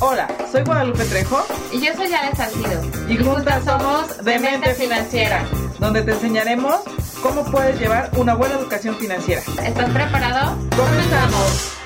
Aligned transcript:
Hola, 0.00 0.28
soy 0.50 0.62
Guadalupe 0.64 1.04
Trejo 1.04 1.44
Y 1.72 1.80
yo 1.80 1.92
soy 1.94 2.12
Ale 2.12 2.34
Salcido. 2.34 2.80
y 3.08 3.16
juntas 3.18 3.64
somos 3.64 4.24
Demente 4.24 4.74
Financiera, 4.74 5.44
donde 5.78 6.02
te 6.02 6.12
enseñaremos 6.12 6.76
cómo 7.22 7.44
puedes 7.44 7.78
llevar 7.78 8.10
una 8.16 8.34
buena 8.34 8.54
educación 8.54 8.94
financiera. 8.96 9.42
¿Estás 9.62 9.90
preparado? 9.90 10.56
¡Comenzamos! 10.76 11.76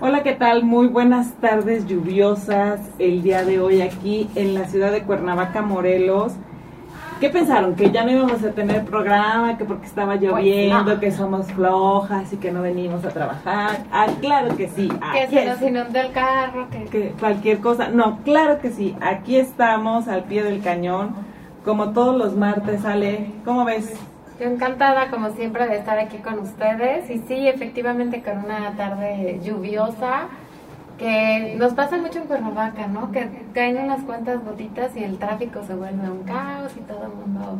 Hola, 0.00 0.22
¿qué 0.22 0.32
tal? 0.32 0.64
Muy 0.64 0.88
buenas 0.88 1.34
tardes 1.40 1.86
lluviosas 1.86 2.80
el 2.98 3.22
día 3.22 3.44
de 3.44 3.60
hoy 3.60 3.82
aquí 3.82 4.28
en 4.34 4.54
la 4.54 4.64
ciudad 4.66 4.90
de 4.90 5.02
Cuernavaca, 5.04 5.62
Morelos. 5.62 6.32
¿Qué 7.22 7.30
pensaron? 7.30 7.76
¿Que 7.76 7.92
ya 7.92 8.02
no 8.02 8.10
íbamos 8.10 8.42
a 8.42 8.50
tener 8.50 8.84
programa? 8.84 9.56
¿Que 9.56 9.64
porque 9.64 9.86
estaba 9.86 10.16
lloviendo? 10.16 10.82
Pues 10.82 10.94
no. 10.96 11.00
¿Que 11.00 11.12
somos 11.12 11.46
flojas 11.52 12.32
y 12.32 12.36
que 12.38 12.50
no 12.50 12.62
venimos 12.62 13.04
a 13.04 13.10
trabajar? 13.10 13.84
Ah, 13.92 14.08
claro 14.20 14.56
que 14.56 14.66
sí. 14.66 14.88
Que 15.12 15.28
se 15.28 15.46
nos 15.46 15.62
inundó 15.62 16.00
el 16.00 16.10
carro. 16.10 16.68
Que... 16.68 16.82
que 16.86 17.14
cualquier 17.20 17.60
cosa. 17.60 17.90
No, 17.90 18.18
claro 18.24 18.58
que 18.58 18.72
sí. 18.72 18.96
Aquí 19.00 19.36
estamos 19.36 20.08
al 20.08 20.24
pie 20.24 20.42
del 20.42 20.64
cañón, 20.64 21.14
como 21.64 21.92
todos 21.92 22.16
los 22.16 22.34
martes, 22.34 22.84
Ale. 22.84 23.30
¿Cómo 23.44 23.64
ves? 23.64 23.94
Yo 24.40 24.46
encantada, 24.46 25.08
como 25.08 25.30
siempre, 25.30 25.68
de 25.68 25.76
estar 25.76 26.00
aquí 26.00 26.16
con 26.16 26.40
ustedes. 26.40 27.08
Y 27.08 27.18
sí, 27.18 27.46
efectivamente, 27.46 28.20
con 28.24 28.38
una 28.38 28.72
tarde 28.76 29.38
lluviosa. 29.44 30.26
Que 31.02 31.56
nos 31.58 31.72
pasa 31.74 31.96
mucho 31.96 32.20
en 32.20 32.26
Cuernavaca, 32.26 32.86
¿no? 32.86 33.10
Que 33.10 33.28
caen 33.52 33.76
unas 33.76 34.02
cuantas 34.02 34.44
gotitas 34.44 34.96
y 34.96 35.02
el 35.02 35.18
tráfico 35.18 35.60
se 35.66 35.74
vuelve 35.74 36.08
un 36.08 36.22
caos 36.22 36.72
y 36.76 36.80
todo 36.82 37.02
el 37.06 37.08
mundo, 37.12 37.58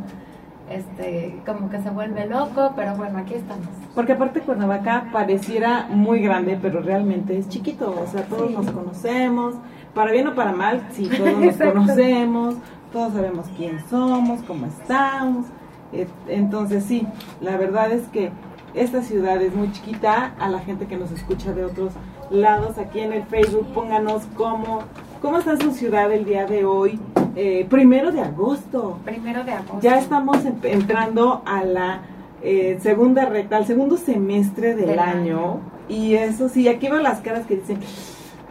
este, 0.70 1.41
como 1.45 1.68
que 1.68 1.80
se 1.80 1.91
vuelve 1.91 2.27
loco. 2.27 2.73
Pero 2.77 2.95
bueno, 2.95 3.18
aquí 3.18 3.34
estamos. 3.34 3.66
Porque 3.96 4.12
aparte 4.12 4.42
Cuernavaca 4.42 5.06
pareciera 5.12 5.88
muy 5.91 6.20
grande, 6.20 6.56
pero 6.62 6.82
realmente 6.82 7.37
es 7.37 7.48
chiquito. 7.48 7.92
O 8.01 8.06
sea, 8.06 8.23
todos 8.27 8.48
Sí. 8.48 8.55
nos 8.56 8.70
conocemos. 8.70 9.54
Para 9.93 10.12
bien 10.12 10.29
o 10.29 10.34
para 10.37 10.52
mal, 10.52 10.87
sí, 10.93 11.09
todos 11.16 11.37
nos 11.38 11.56
conocemos. 11.56 12.54
Todos 12.93 13.13
sabemos 13.15 13.46
quién 13.57 13.80
somos, 13.90 14.40
cómo 14.43 14.66
estamos. 14.66 15.46
Eh, 15.93 16.07
Entonces, 16.29 16.85
sí, 16.85 17.09
la 17.40 17.57
verdad 17.57 17.90
es 17.90 18.07
que 18.09 18.30
esta 18.74 19.02
ciudad 19.02 19.43
es 19.43 19.52
muy 19.52 19.73
chiquita. 19.73 20.32
A 20.38 20.48
la 20.48 20.60
gente 20.60 20.87
que 20.87 20.96
nos 20.96 21.10
escucha 21.10 21.52
de 21.52 21.65
otros 21.65 21.93
lados, 22.30 22.78
aquí 22.78 23.01
en 23.01 23.12
el 23.12 23.24
Facebook, 23.24 23.66
pónganos 23.74 24.23
cómo, 24.37 24.80
cómo 25.20 25.38
está 25.38 25.56
su 25.56 25.73
ciudad 25.73 26.10
el 26.12 26.24
día 26.24 26.46
de 26.46 26.64
hoy. 26.64 26.98
Eh, 27.37 27.66
primero 27.70 28.12
de 28.12 28.20
agosto. 28.20 28.98
Primero 29.04 29.42
de 29.45 29.52
agosto. 29.52 29.79
Ya 29.80 29.98
estamos 29.98 30.45
em- 30.45 30.56
entrando 30.64 31.42
a 31.46 31.64
la 31.64 32.01
eh, 32.42 32.79
segunda 32.80 33.24
recta, 33.26 33.56
al 33.56 33.66
segundo 33.66 33.96
semestre 33.96 34.74
del, 34.74 34.87
Del 34.88 34.98
año. 34.98 35.12
año. 35.40 35.60
Y 35.88 36.14
eso 36.14 36.48
sí, 36.48 36.68
aquí 36.68 36.88
veo 36.88 37.01
las 37.01 37.20
caras 37.20 37.46
que 37.46 37.56
dicen, 37.56 37.79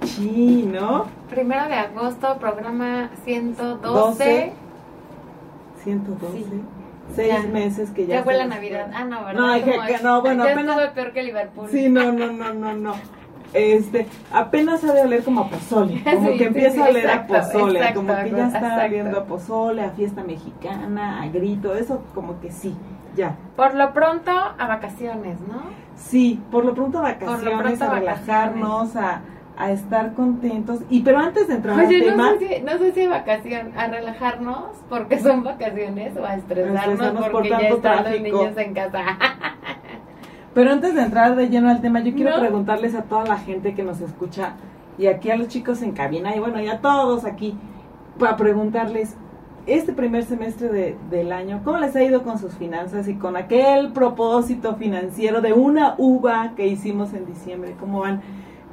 sí, 0.06 0.68
¿no? 0.72 1.06
Primero 1.30 1.68
de 1.68 1.76
agosto, 1.76 2.38
programa 2.40 3.10
112. 3.26 3.88
12. 3.88 4.54
112. 5.84 6.38
Sí. 6.38 6.46
Seis 7.16 7.34
Ya. 7.44 7.50
meses 7.50 7.90
que 7.92 8.06
ya. 8.08 8.16
Ya 8.18 8.24
fue 8.24 8.36
la 8.38 8.46
Navidad. 8.48 8.90
Ah, 8.94 9.04
no, 9.04 9.26
¿verdad? 9.26 9.42
No, 10.04 10.22
bueno, 10.22 10.46
ya 10.46 10.52
apenas- 10.54 10.78
estuve 10.78 10.88
peor 10.96 11.12
que 11.14 11.24
Liverpool. 11.24 11.68
Sí, 11.70 11.90
no, 11.90 12.12
no, 12.14 12.32
no, 12.32 12.54
no, 12.54 12.74
no. 12.74 12.94
Este, 13.54 14.08
apenas 14.32 14.84
ha 14.84 14.94
de 14.94 15.02
oler 15.02 15.24
como 15.24 15.42
a 15.42 15.50
pozole, 15.50 16.02
como 16.04 16.28
Sí, 16.28 16.32
que 16.34 16.38
sí, 16.38 16.44
empieza 16.46 16.72
sí, 16.76 16.80
a 16.82 16.86
oler 16.86 17.06
exacto, 17.06 17.36
a 17.36 17.40
pozole, 17.42 17.80
exacto, 17.80 18.00
como 18.02 18.16
que 18.24 18.32
ya 18.32 18.48
está 18.48 18.86
oliendo 18.86 19.20
a 19.20 19.26
pozole, 19.26 19.84
a 19.84 19.90
fiesta 19.92 20.24
mexicana, 20.24 21.22
a 21.22 21.28
grito, 21.28 21.76
eso 21.76 22.02
como 22.16 22.40
que 22.40 22.52
sí, 22.52 22.76
ya. 23.16 23.36
Por 23.58 23.76
lo 23.76 23.92
pronto, 23.94 24.32
a 24.32 24.68
vacaciones, 24.68 25.40
¿no? 25.42 25.62
Sí, 25.96 26.42
por 26.50 26.64
lo 26.66 26.74
pronto 26.74 27.02
vacaciones, 27.02 27.42
Por 27.42 27.52
lo 27.52 27.58
pronto 27.60 27.84
a 27.84 27.88
vacaciones. 27.88 28.00
relajarnos, 28.00 28.96
a, 28.96 29.22
a 29.58 29.72
estar 29.72 30.14
contentos. 30.14 30.80
Y 30.90 31.02
pero 31.02 31.20
antes 31.20 31.48
de 31.50 31.56
entrar 31.56 31.78
Oye, 31.78 31.98
al 31.98 32.02
tema, 32.04 32.32
no 32.32 32.40
sé, 32.40 32.48
si, 32.56 32.62
no 32.64 32.72
sé 32.80 32.92
si 32.94 33.04
a 33.04 33.10
vacación, 33.10 33.72
a 33.78 33.88
relajarnos 33.88 34.66
porque 34.90 35.20
son 35.20 35.44
vacaciones 35.44 36.16
o 36.18 36.26
a 36.26 36.36
estresarnos, 36.36 36.80
estresarnos 36.82 37.24
por 37.24 37.32
porque 37.34 37.50
ya 37.50 37.60
tanto 37.60 37.76
están 37.76 38.04
tráfico. 38.04 38.24
los 38.30 38.42
niños 38.42 38.58
en 38.58 38.74
casa. 38.74 39.00
pero 40.54 40.72
antes 40.72 40.94
de 40.96 41.02
entrar 41.02 41.36
de 41.36 41.50
lleno 41.50 41.70
al 41.70 41.82
tema, 41.82 42.00
yo 42.02 42.14
quiero 42.14 42.32
¿No? 42.32 42.40
preguntarles 42.40 42.96
a 42.96 43.04
toda 43.04 43.26
la 43.26 43.38
gente 43.38 43.74
que 43.74 43.84
nos 43.84 44.02
escucha 44.02 44.54
y 44.98 45.08
aquí 45.08 45.32
a 45.32 45.36
los 45.38 45.48
chicos 45.48 45.82
en 45.82 45.92
cabina 45.94 46.36
y 46.36 46.40
bueno, 46.40 46.62
y 46.62 46.68
a 46.68 46.80
todos 46.82 47.26
aquí 47.26 47.58
para 48.20 48.36
preguntarles 48.38 49.16
este 49.68 49.94
primer 49.94 50.24
semestre 50.24 50.70
de- 50.70 50.98
del 51.10 51.32
año, 51.32 51.62
¿cómo 51.64 51.78
les 51.78 51.96
ha 51.96 52.04
ido 52.04 52.24
con 52.24 52.38
sus 52.40 52.54
finanzas 52.56 53.08
y 53.08 53.16
con 53.16 53.38
aquel 53.38 53.92
propósito 53.94 54.76
financiero 54.76 55.40
de 55.42 55.54
una 55.54 55.96
uva 55.98 56.54
que 56.56 56.68
hicimos 56.68 57.14
en 57.14 57.26
diciembre? 57.26 57.76
¿Cómo 57.80 58.00
van? 58.02 58.22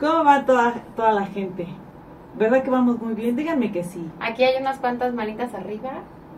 ¿Cómo 0.01 0.25
va 0.25 0.45
toda, 0.47 0.75
toda 0.97 1.13
la 1.13 1.27
gente? 1.27 1.67
¿Verdad 2.39 2.63
que 2.63 2.71
vamos 2.71 3.01
muy 3.01 3.15
bien? 3.15 3.37
Díganme 3.37 3.71
que 3.73 3.85
sí. 3.85 4.09
Aquí 4.21 4.45
hay 4.45 4.61
unas 4.61 4.79
cuantas 4.79 5.13
manitas 5.13 5.55
arriba. 5.55 5.91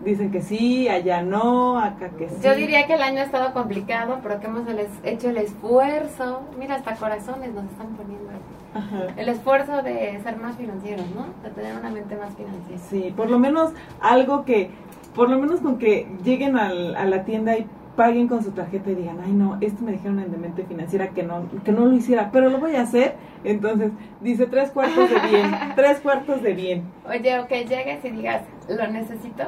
Dicen 0.04 0.30
que 0.30 0.40
sí, 0.40 0.88
allá 0.88 1.22
no, 1.22 1.78
acá 1.78 2.08
que 2.10 2.28
sí. 2.30 2.36
Yo 2.42 2.54
diría 2.54 2.86
que 2.86 2.94
el 2.94 3.02
año 3.02 3.20
ha 3.20 3.24
estado 3.24 3.52
complicado, 3.52 4.18
pero 4.22 4.40
que 4.40 4.46
hemos 4.46 4.62
hecho 5.04 5.28
el 5.28 5.36
esfuerzo. 5.36 6.40
Mira, 6.58 6.76
hasta 6.76 6.94
corazones 6.94 7.52
nos 7.52 7.64
están 7.64 7.88
poniendo. 7.88 8.30
Ajá. 8.74 9.12
El 9.16 9.28
esfuerzo 9.28 9.82
de 9.82 10.18
ser 10.22 10.36
más 10.38 10.56
financieros, 10.56 11.04
¿no? 11.14 11.26
De 11.42 11.50
tener 11.54 11.76
una 11.76 11.90
mente 11.90 12.16
más 12.16 12.30
financiera. 12.34 12.80
Sí, 12.88 13.12
por 13.14 13.28
lo 13.28 13.38
menos 13.38 13.72
algo 14.00 14.44
que, 14.46 14.70
por 15.14 15.28
lo 15.28 15.38
menos 15.38 15.60
con 15.60 15.78
que 15.78 16.06
lleguen 16.24 16.56
al- 16.56 16.96
a 16.96 17.04
la 17.04 17.24
tienda 17.24 17.58
y 17.58 17.66
paguen 17.96 18.28
con 18.28 18.42
su 18.42 18.52
tarjeta 18.52 18.90
y 18.90 18.94
digan, 18.94 19.18
ay 19.22 19.32
no, 19.32 19.58
esto 19.60 19.82
me 19.84 19.92
dijeron 19.92 20.20
en 20.20 20.30
Demente 20.30 20.62
Financiera 20.64 21.08
que 21.08 21.22
no, 21.24 21.42
que 21.64 21.72
no 21.72 21.84
lo 21.84 21.92
hiciera, 21.92 22.30
pero 22.32 22.48
lo 22.48 22.58
voy 22.58 22.76
a 22.76 22.82
hacer. 22.82 23.16
Entonces, 23.44 23.90
dice 24.20 24.46
tres 24.46 24.70
cuartos 24.70 25.10
de 25.10 25.18
bien, 25.28 25.50
tres 25.76 26.00
cuartos 26.00 26.40
de 26.40 26.54
bien. 26.54 26.84
Oye, 27.06 27.38
o 27.40 27.46
que 27.48 27.64
llegues 27.66 28.02
y 28.04 28.10
digas, 28.10 28.42
lo 28.68 28.86
necesito. 28.86 29.44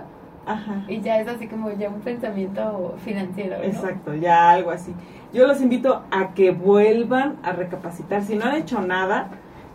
Ajá. 0.47 0.84
Y 0.88 1.00
ya 1.00 1.20
es 1.20 1.28
así 1.28 1.47
como 1.47 1.70
ya 1.72 1.88
un 1.88 2.00
pensamiento 2.00 2.94
financiero. 3.04 3.58
¿no? 3.58 3.64
Exacto, 3.64 4.14
ya 4.14 4.50
algo 4.50 4.70
así. 4.70 4.92
Yo 5.32 5.47
los 5.47 5.60
invito 5.60 6.03
a 6.10 6.34
que 6.34 6.50
vuelvan 6.50 7.36
a 7.42 7.53
recapacitar. 7.53 8.22
Si 8.22 8.34
no 8.36 8.47
han 8.47 8.56
hecho 8.56 8.81
nada, 8.81 9.28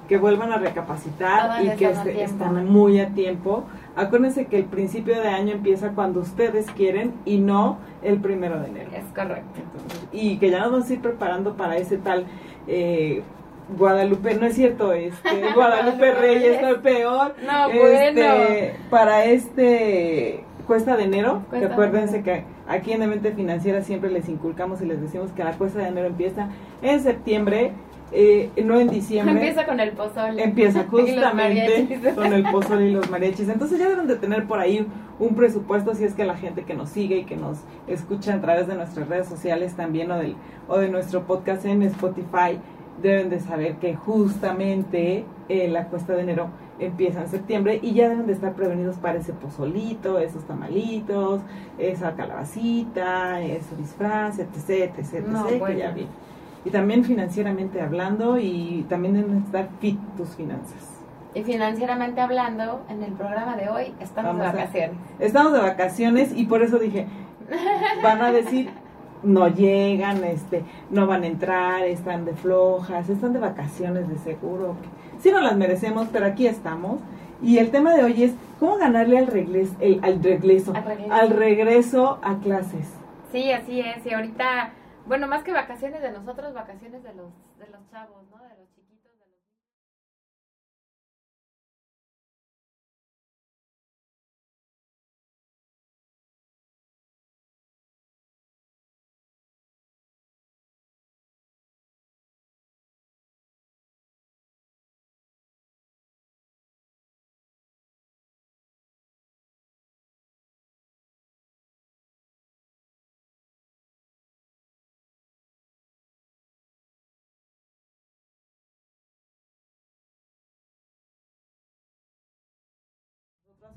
que 0.07 0.17
vuelvan 0.17 0.51
a 0.53 0.57
recapacitar 0.57 1.41
Todavía 1.47 1.73
y 1.73 1.77
que 1.77 1.89
este- 1.89 2.23
están 2.23 2.65
muy 2.65 2.99
a 2.99 3.09
tiempo. 3.09 3.63
Acuérdense 3.95 4.45
que 4.45 4.57
el 4.57 4.65
principio 4.65 5.19
de 5.21 5.27
año 5.27 5.53
empieza 5.53 5.89
cuando 5.91 6.19
ustedes 6.21 6.65
quieren 6.71 7.13
y 7.25 7.39
no 7.39 7.77
el 8.03 8.19
primero 8.19 8.59
de 8.59 8.67
enero. 8.67 8.89
Es 8.93 9.05
correcto. 9.13 9.59
Entonces, 9.61 10.07
y 10.11 10.37
que 10.37 10.49
ya 10.51 10.59
nos 10.59 10.71
vamos 10.71 10.89
a 10.89 10.93
ir 10.93 11.01
preparando 11.01 11.55
para 11.57 11.77
ese 11.77 11.97
tal 11.97 12.25
eh, 12.67 13.23
Guadalupe, 13.77 14.33
no 14.35 14.45
es 14.45 14.53
cierto, 14.55 14.93
este, 14.93 15.41
Guadalupe 15.55 16.13
Reyes, 16.13 16.61
no 16.61 16.81
peor. 16.81 17.35
No, 17.45 17.69
Este, 17.69 18.75
Para 18.89 19.25
este 19.25 20.43
cuesta 20.67 20.97
de 20.97 21.05
enero, 21.05 21.43
Cuesta 21.49 21.73
acuérdense 21.73 22.21
que 22.21 22.43
aquí 22.67 22.91
en 22.91 22.99
Demente 22.99 23.31
Financiera 23.31 23.81
siempre 23.81 24.11
les 24.11 24.29
inculcamos 24.29 24.81
y 24.81 24.85
les 24.85 25.01
decimos 25.01 25.31
que 25.31 25.43
la 25.43 25.53
cuesta 25.53 25.79
de 25.79 25.87
enero 25.87 26.07
empieza 26.07 26.49
en 26.81 27.01
septiembre, 27.01 27.71
eh, 28.11 28.51
no 28.63 28.79
en 28.79 28.89
diciembre. 28.89 29.33
Empieza 29.33 29.65
con 29.65 29.79
el 29.79 29.91
pozole. 29.93 30.43
Empieza 30.43 30.83
justamente 30.89 32.01
con 32.13 32.33
el 32.33 32.43
pozole 32.43 32.89
y 32.89 32.91
los 32.91 33.09
mariachis. 33.09 33.49
Entonces 33.49 33.79
ya 33.79 33.89
deben 33.89 34.07
de 34.07 34.17
tener 34.17 34.45
por 34.45 34.59
ahí 34.59 34.85
un 35.19 35.35
presupuesto 35.35 35.95
si 35.95 36.03
es 36.03 36.13
que 36.13 36.25
la 36.25 36.35
gente 36.35 36.63
que 36.63 36.75
nos 36.75 36.89
sigue 36.89 37.17
y 37.17 37.23
que 37.23 37.37
nos 37.37 37.59
escucha 37.87 38.35
a 38.35 38.41
través 38.41 38.67
de 38.67 38.75
nuestras 38.75 39.07
redes 39.07 39.27
sociales 39.27 39.73
también 39.75 40.11
o, 40.11 40.17
del, 40.17 40.35
o 40.67 40.77
de 40.77 40.89
nuestro 40.89 41.23
podcast 41.23 41.65
en 41.65 41.81
Spotify 41.83 42.59
deben 43.01 43.29
de 43.29 43.39
saber 43.39 43.75
que 43.75 43.95
justamente 43.95 45.23
eh, 45.49 45.67
la 45.67 45.85
cuesta 45.85 46.13
de 46.13 46.21
enero 46.21 46.49
empieza 46.79 47.21
en 47.21 47.29
septiembre 47.29 47.79
y 47.81 47.93
ya 47.93 48.09
deben 48.09 48.27
de 48.27 48.33
estar 48.33 48.53
prevenidos 48.53 48.97
para 48.97 49.19
ese 49.19 49.33
pozolito, 49.33 50.19
esos 50.19 50.43
tamalitos, 50.45 51.41
esa 51.77 52.13
calabacita, 52.15 53.41
ese 53.41 53.75
disfraz, 53.77 54.39
etc, 54.39 54.69
etc, 54.69 54.99
etc, 54.99 55.27
No, 55.27 55.47
que 55.47 55.57
bueno. 55.57 55.77
ya 55.77 55.91
viene. 55.91 56.09
Y 56.65 56.69
también 56.69 57.03
financieramente 57.03 57.81
hablando 57.81 58.37
y 58.37 58.85
también 58.89 59.13
deben 59.13 59.37
estar 59.37 59.69
fit 59.79 59.99
tus 60.17 60.29
finanzas. 60.35 60.97
Y 61.33 61.43
financieramente 61.43 62.19
hablando, 62.19 62.81
en 62.89 63.03
el 63.03 63.13
programa 63.13 63.55
de 63.55 63.69
hoy 63.69 63.93
estamos 63.99 64.37
Vamos 64.37 64.51
de 64.51 64.57
vacaciones. 64.57 64.97
Estamos 65.19 65.53
de 65.53 65.59
vacaciones 65.59 66.31
y 66.35 66.45
por 66.45 66.61
eso 66.63 66.79
dije, 66.79 67.07
van 68.03 68.21
a 68.21 68.31
decir, 68.31 68.69
no 69.23 69.47
llegan, 69.47 70.23
este, 70.23 70.63
no 70.89 71.07
van 71.07 71.23
a 71.23 71.27
entrar, 71.27 71.83
están 71.83 72.25
de 72.25 72.33
flojas, 72.33 73.09
están 73.09 73.33
de 73.33 73.39
vacaciones 73.39 74.09
de 74.09 74.17
seguro. 74.17 74.75
Sí 75.19 75.31
nos 75.31 75.43
las 75.43 75.55
merecemos, 75.57 76.07
pero 76.11 76.25
aquí 76.25 76.47
estamos. 76.47 76.99
Y 77.41 77.59
el 77.59 77.69
tema 77.71 77.93
de 77.93 78.03
hoy 78.03 78.23
es 78.23 78.33
cómo 78.59 78.77
ganarle 78.77 79.17
al 79.19 79.27
regreso, 79.27 79.75
al 80.01 80.23
regreso, 80.23 80.73
Al 80.75 80.83
regreso. 80.85 81.13
al 81.13 81.29
regreso 81.29 82.19
a 82.23 82.39
clases. 82.39 82.87
Sí, 83.31 83.51
así 83.51 83.79
es. 83.81 84.05
Y 84.05 84.13
ahorita, 84.13 84.71
bueno, 85.05 85.27
más 85.27 85.43
que 85.43 85.51
vacaciones 85.51 86.01
de 86.01 86.11
nosotros, 86.11 86.53
vacaciones 86.53 87.03
de 87.03 87.13
los, 87.13 87.27
de 87.59 87.67
los 87.67 87.79
chavos, 87.91 88.23
¿no? 88.31 88.37
De 88.43 88.49
los 88.57 88.67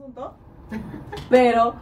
asunto, 0.00 0.32
pero 1.28 1.74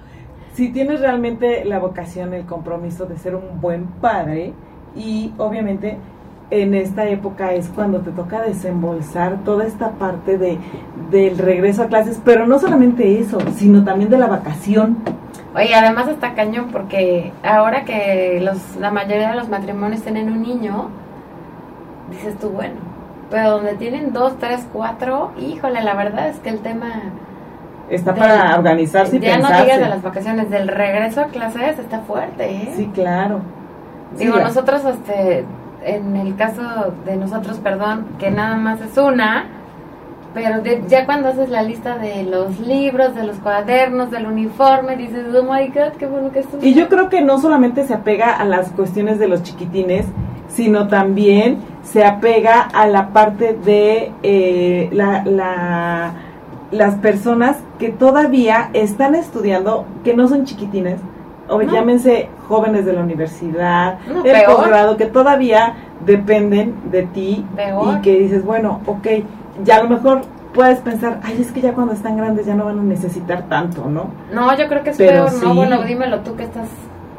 si 0.55 0.73
tienes 0.73 1.01
realmente 1.01 1.65
la 1.65 1.79
vocación, 1.79 2.35
el 2.35 2.47
compromiso 2.47 3.07
de 3.07 3.17
ser 3.17 3.37
un 3.37 3.61
buen 3.61 3.87
padre 3.87 4.55
y 4.97 5.33
obviamente 5.39 5.99
en 6.51 6.75
esta 6.75 7.07
época 7.07 7.53
es 7.53 7.69
cuando 7.69 8.01
te 8.01 8.11
toca 8.11 8.43
desembolsar 8.43 9.45
toda 9.45 9.67
esta 9.67 9.93
parte 9.93 10.37
de 10.37 10.59
del 11.13 11.39
regreso 11.39 11.85
a 11.85 11.87
clases, 11.87 12.21
pero 12.25 12.45
no 12.45 12.59
solamente 12.59 13.21
eso, 13.21 13.39
sino 13.55 13.85
también 13.85 14.11
de 14.11 14.19
la 14.19 14.27
vacación. 14.27 14.97
Oye, 15.55 15.73
además 15.77 16.09
está 16.09 16.35
cañón 16.35 16.71
porque 16.73 17.33
ahora 17.45 17.85
que 17.85 18.41
los, 18.43 18.75
la 18.81 18.91
mayoría 18.91 19.31
de 19.31 19.37
los 19.37 19.49
matrimonios 19.49 20.03
tienen 20.03 20.33
un 20.33 20.43
niño, 20.43 20.89
dices 22.11 22.37
tú, 22.37 22.49
bueno, 22.49 22.81
pero 23.31 23.53
donde 23.53 23.75
tienen 23.75 24.13
dos, 24.13 24.37
tres, 24.39 24.67
cuatro, 24.73 25.31
híjole, 25.39 25.83
la 25.85 25.95
verdad 25.95 26.31
es 26.31 26.41
que 26.41 26.49
el 26.49 26.59
tema... 26.59 27.13
Está 27.91 28.15
para 28.15 28.55
organizarse 28.57 29.17
y 29.17 29.21
Ya 29.21 29.37
no 29.39 29.43
pensarse. 29.45 29.65
digas 29.65 29.81
de 29.81 29.89
las 29.89 30.03
vacaciones, 30.03 30.51
del 30.51 30.69
regreso 30.69 31.23
a 31.23 31.25
clases 31.27 31.79
está 31.79 32.01
fuerte, 32.01 32.51
¿eh? 32.51 32.73
Sí, 32.77 32.91
claro. 32.95 33.41
Digo, 34.19 34.39
nosotros, 34.39 34.83
este, 34.85 35.45
en 35.85 36.17
el 36.17 36.37
caso 36.37 36.63
de 37.07 37.17
nosotros, 37.17 37.59
perdón, 37.59 38.07
que 38.19 38.31
nada 38.31 38.57
más 38.57 38.81
es 38.81 38.97
una, 38.99 39.47
pero 40.35 40.61
de- 40.61 40.83
ya 40.89 41.07
cuando 41.07 41.29
haces 41.29 41.49
la 41.49 41.63
lista 41.63 41.97
de 41.99 42.25
los 42.25 42.61
libros, 42.61 43.15
de 43.15 43.25
los 43.25 43.37
cuadernos, 43.39 44.11
del 44.11 44.27
uniforme, 44.27 44.97
dices, 44.97 45.25
oh 45.35 45.43
my 45.43 45.69
god, 45.69 45.93
qué 45.99 46.07
bueno 46.07 46.31
que 46.31 46.41
esto. 46.41 46.59
Y 46.61 46.75
yo 46.75 46.89
creo 46.89 47.09
que 47.09 47.23
no 47.23 47.39
solamente 47.39 47.85
se 47.85 47.95
apega 47.95 48.35
a 48.37 48.45
las 48.45 48.71
cuestiones 48.73 49.19
de 49.19 49.29
los 49.29 49.43
chiquitines, 49.43 50.05
sino 50.49 50.89
también 50.89 51.59
se 51.83 52.05
apega 52.05 52.61
a 52.63 52.87
la 52.87 53.09
parte 53.09 53.55
de 53.65 54.13
eh, 54.23 54.91
la, 54.93 55.23
la- 55.25 56.13
las 56.71 56.95
personas 56.97 57.57
que 57.79 57.91
todavía 57.91 58.71
están 58.73 59.15
estudiando, 59.15 59.85
que 60.05 60.15
no 60.15 60.29
son 60.29 60.45
chiquitines, 60.45 61.01
o 61.49 61.63
No. 61.63 61.73
llámense 61.73 62.29
jóvenes 62.49 62.85
de 62.85 62.93
la 62.93 63.01
universidad, 63.03 63.99
No, 64.07 64.23
posgrado, 64.23 64.97
que 64.97 65.07
todavía 65.07 65.75
dependen 66.05 66.75
de 66.91 67.03
ti 67.05 67.45
Peor. 67.57 67.99
y 67.99 68.01
que 68.03 68.19
dices, 68.19 68.45
bueno, 68.45 68.81
ok, 68.87 69.07
ya 69.65 69.77
a 69.77 69.83
lo 69.85 69.89
mejor 69.91 70.23
puedes 70.53 70.79
pensar, 70.81 71.21
ay, 71.23 71.39
es 71.41 71.53
que 71.53 71.61
ya 71.61 71.73
cuando 71.73 71.93
están 71.93 72.17
grandes 72.17 72.47
ya 72.47 72.55
no 72.55 72.65
van 72.65 72.79
a 72.79 72.83
necesitar 72.83 73.45
tanto, 73.49 73.85
¿no? 73.89 74.11
No, 74.33 74.57
yo 74.57 74.67
creo 74.69 74.83
que 74.83 74.91
es 74.91 74.97
Pero 74.97 75.27
peor, 75.27 75.31
sí. 75.31 75.47
¿no? 75.47 75.55
Bueno, 75.55 75.83
dímelo 75.83 76.21
tú 76.21 76.35
que 76.37 76.45
estás 76.45 76.69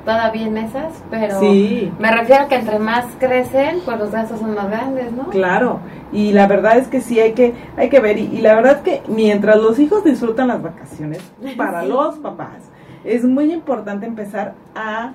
todavía 0.06 0.48
en 0.48 0.58
esas, 0.58 1.04
pero 1.10 1.40
Sí. 1.40 1.92
me 2.00 2.12
refiero 2.12 2.44
a 2.44 2.48
que 2.48 2.56
entre 2.56 2.80
más 2.80 3.06
crecen, 3.20 3.80
pues 3.86 4.00
los 4.00 4.12
gastos 4.12 4.40
son 4.40 4.56
más 4.56 4.70
grandes, 4.70 5.12
¿no? 5.12 5.26
Claro, 5.30 5.80
y 6.12 6.32
la 6.32 6.48
verdad 6.48 6.78
es 6.78 6.88
que 6.88 7.02
sí 7.02 7.20
hay 7.20 7.34
que 7.34 7.54
hay 7.78 7.90
que 7.90 8.00
ver 8.00 8.18
y, 8.18 8.26
y 8.26 8.42
la 8.42 8.56
verdad 8.56 8.78
es 8.78 8.82
que 8.82 9.02
mientras 9.08 9.58
los 9.58 9.78
hijos 9.80 10.04
disfrutan 10.04 10.48
las 10.48 10.62
vacaciones 10.62 11.20
para 11.58 11.82
Sí. 11.84 11.88
los 11.90 12.18
papás 12.20 12.70
es 13.04 13.24
muy 13.24 13.52
importante 13.54 14.06
empezar 14.06 14.54
a 14.76 15.14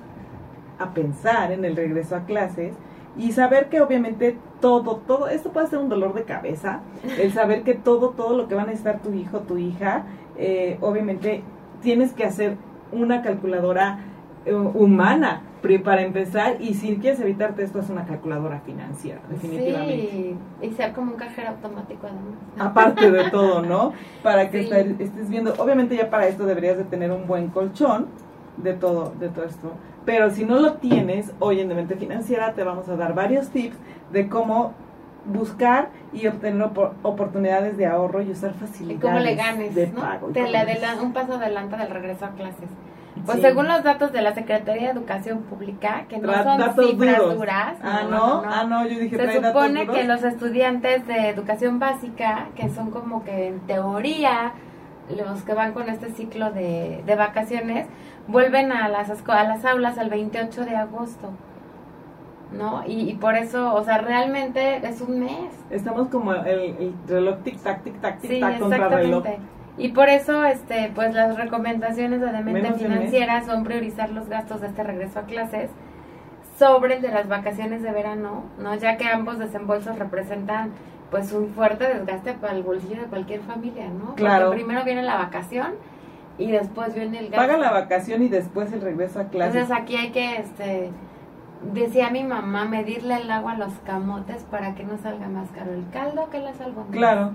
a 0.79 0.89
pensar 0.93 1.51
en 1.51 1.63
el 1.65 1.75
regreso 1.75 2.15
a 2.15 2.21
clases 2.25 2.73
y 3.17 3.31
saber 3.31 3.69
que 3.69 3.79
obviamente 3.81 4.37
todo 4.59 4.97
todo 5.07 5.27
esto 5.29 5.51
puede 5.51 5.67
ser 5.67 5.79
un 5.79 5.87
dolor 5.89 6.13
de 6.13 6.23
cabeza 6.23 6.81
el 7.19 7.31
saber 7.31 7.63
que 7.63 7.73
todo 7.75 8.09
todo 8.09 8.35
lo 8.35 8.47
que 8.49 8.55
va 8.55 8.63
a 8.63 8.65
necesitar 8.65 8.99
tu 8.99 9.13
hijo 9.13 9.39
tu 9.39 9.57
hija 9.57 10.03
eh, 10.37 10.77
obviamente 10.81 11.43
tienes 11.81 12.11
que 12.11 12.25
hacer 12.25 12.57
una 12.91 13.21
calculadora 13.21 13.99
humana 14.53 15.41
pri- 15.61 15.79
para 15.79 16.01
empezar 16.03 16.57
y 16.61 16.75
si 16.75 16.97
quieres 16.97 17.19
evitarte 17.19 17.63
esto 17.63 17.79
es 17.79 17.89
una 17.89 18.05
calculadora 18.05 18.59
financiera 18.59 19.19
definitivamente 19.29 19.95
Sí, 20.11 20.37
y 20.61 20.69
ser 20.71 20.93
como 20.93 21.11
un 21.13 21.17
cajero 21.17 21.49
automático 21.49 22.05
además. 22.07 22.35
aparte 22.59 23.09
de 23.11 23.29
todo, 23.31 23.61
¿no? 23.63 23.93
Para 24.23 24.49
que 24.51 24.63
Sí. 24.63 24.69
estés 24.99 25.29
viendo, 25.29 25.53
obviamente 25.57 25.95
ya 25.95 26.09
para 26.09 26.27
esto 26.27 26.45
deberías 26.45 26.77
de 26.77 26.83
tener 26.83 27.11
un 27.11 27.25
buen 27.27 27.47
colchón 27.47 28.07
de 28.57 28.73
todo, 28.73 29.13
de 29.19 29.29
todo 29.29 29.45
esto. 29.45 29.71
Pero 30.05 30.29
si 30.29 30.45
no 30.45 30.59
lo 30.59 30.73
tienes, 30.73 31.31
hoy 31.39 31.59
en 31.61 31.67
Demente 31.69 31.95
Financiera 31.95 32.53
te 32.53 32.63
vamos 32.63 32.87
a 32.89 32.95
dar 32.95 33.15
varios 33.15 33.49
tips 33.49 33.75
de 34.13 34.29
cómo 34.29 34.73
buscar 35.25 35.89
y 36.13 36.27
obtener 36.27 36.61
opor- 36.61 36.91
oportunidades 37.01 37.77
de 37.77 37.87
ahorro 37.87 38.21
y 38.21 38.29
usar 38.29 38.51
Y 38.51 38.59
facilidades 38.59 39.01
cómo 39.01 39.19
le 39.19 39.33
ganes, 39.35 39.73
de 39.73 39.87
¿no? 39.87 40.01
pago. 40.01 40.29
y 40.29 40.33
Te 40.33 40.47
le 40.47 40.59
un 41.01 41.13
paso 41.13 41.33
adelante 41.33 41.75
del 41.75 41.89
regreso 41.89 42.25
a 42.25 42.29
clases. 42.29 42.69
Pues 43.25 43.37
Sí. 43.37 43.43
según 43.43 43.67
los 43.67 43.81
datos 43.83 44.11
de 44.11 44.21
la 44.21 44.33
Secretaría 44.33 44.87
de 44.87 44.89
Educación 44.99 45.43
Pública, 45.43 46.03
que 46.09 46.17
no 46.17 46.31
Tra- 46.33 46.43
son 46.43 46.85
cifras 46.85 47.17
duros. 47.19 47.35
duras, 47.37 47.75
Ah, 47.81 48.01
no, 48.09 48.43
ah, 48.45 48.65
no, 48.67 48.85
yo 48.87 48.99
dije 48.99 49.15
Se 49.15 49.41
supone 49.41 49.87
que 49.87 50.03
los 50.03 50.23
estudiantes 50.23 51.07
de 51.07 51.29
educación 51.29 51.79
básica, 51.79 52.47
que 52.55 52.69
son 52.69 52.91
como 52.91 53.23
que 53.23 53.47
en 53.47 53.59
teoría 53.61 54.51
los 55.15 55.43
que 55.43 55.53
van 55.53 55.71
con 55.73 55.87
este 55.87 56.09
ciclo 56.09 56.51
de, 56.51 57.03
de 57.05 57.15
vacaciones, 57.15 57.87
vuelven 58.27 58.71
a 58.71 58.89
las, 58.89 59.09
a 59.09 59.43
las 59.43 59.63
aulas 59.63 59.97
el 59.97 60.09
28 60.09 60.65
de 60.65 60.75
agosto. 60.75 61.29
¿No? 62.51 62.83
Y, 62.85 63.09
y 63.09 63.13
por 63.15 63.35
eso, 63.35 63.73
o 63.73 63.83
sea, 63.83 63.97
realmente 63.99 64.77
es 64.87 65.01
un 65.01 65.19
mes. 65.19 65.49
Estamos 65.71 66.07
como 66.09 66.33
el, 66.33 66.47
el 66.47 66.93
reloj 67.07 67.37
tic-tac, 67.43 67.83
tic-tac, 67.83 68.19
Sí, 68.21 68.27
tic-tac 68.39 68.59
contra 68.59 68.87
reloj. 68.89 69.23
Y 69.77 69.89
por 69.89 70.09
eso, 70.09 70.45
este, 70.45 70.91
pues 70.95 71.13
las 71.13 71.37
recomendaciones 71.37 72.21
de 72.21 72.31
mes. 72.41 72.77
Financiera 72.77 73.43
son 73.43 73.63
priorizar 73.63 74.09
los 74.09 74.29
gastos 74.29 74.61
de 74.61 74.67
este 74.67 74.83
regreso 74.83 75.19
a 75.19 75.23
clases 75.23 75.69
sobre 76.57 76.95
el 76.95 77.01
de 77.01 77.09
las 77.09 77.27
vacaciones 77.27 77.81
de 77.83 77.91
verano, 77.91 78.43
¿no? 78.57 78.75
Ya 78.75 78.95
que 78.97 79.07
ambos 79.07 79.39
desembolsos 79.39 79.99
representan 79.99 80.71
pues 81.11 81.31
un 81.33 81.49
fuerte 81.49 81.87
desgaste 81.93 82.33
para 82.33 82.53
el 82.53 82.63
bolsillo 82.63 83.01
de 83.01 83.07
cualquier 83.07 83.41
familia, 83.41 83.87
¿no? 83.87 84.15
Claro. 84.15 84.47
Porque 84.47 84.63
primero 84.63 84.83
viene 84.85 85.03
la 85.03 85.15
vacación 85.15 85.73
y 86.37 86.51
después 86.51 86.93
viene 86.95 87.19
el 87.19 87.29
gasto. 87.29 87.47
Paga 87.47 87.57
la 87.57 87.71
vacación 87.71 88.23
y 88.23 88.29
después 88.29 88.71
el 88.73 88.81
regreso 88.81 89.19
a 89.19 89.25
clases. 89.25 89.55
Entonces 89.55 89.83
aquí 89.83 89.95
hay 89.97 90.11
que, 90.11 90.37
este, 90.37 90.91
decía 91.73 92.09
mi 92.09 92.23
mamá, 92.23 92.65
medirle 92.65 93.15
el 93.15 93.29
agua 93.29 93.53
a 93.53 93.57
los 93.57 93.73
camotes 93.85 94.43
para 94.43 94.75
que 94.75 94.83
no 94.83 94.97
salga 94.97 95.27
más 95.27 95.49
caro 95.51 95.73
el 95.73 95.87
caldo 95.91 96.29
que 96.29 96.39
las 96.39 96.59
albóndigas. 96.59 96.97
Claro. 96.97 97.31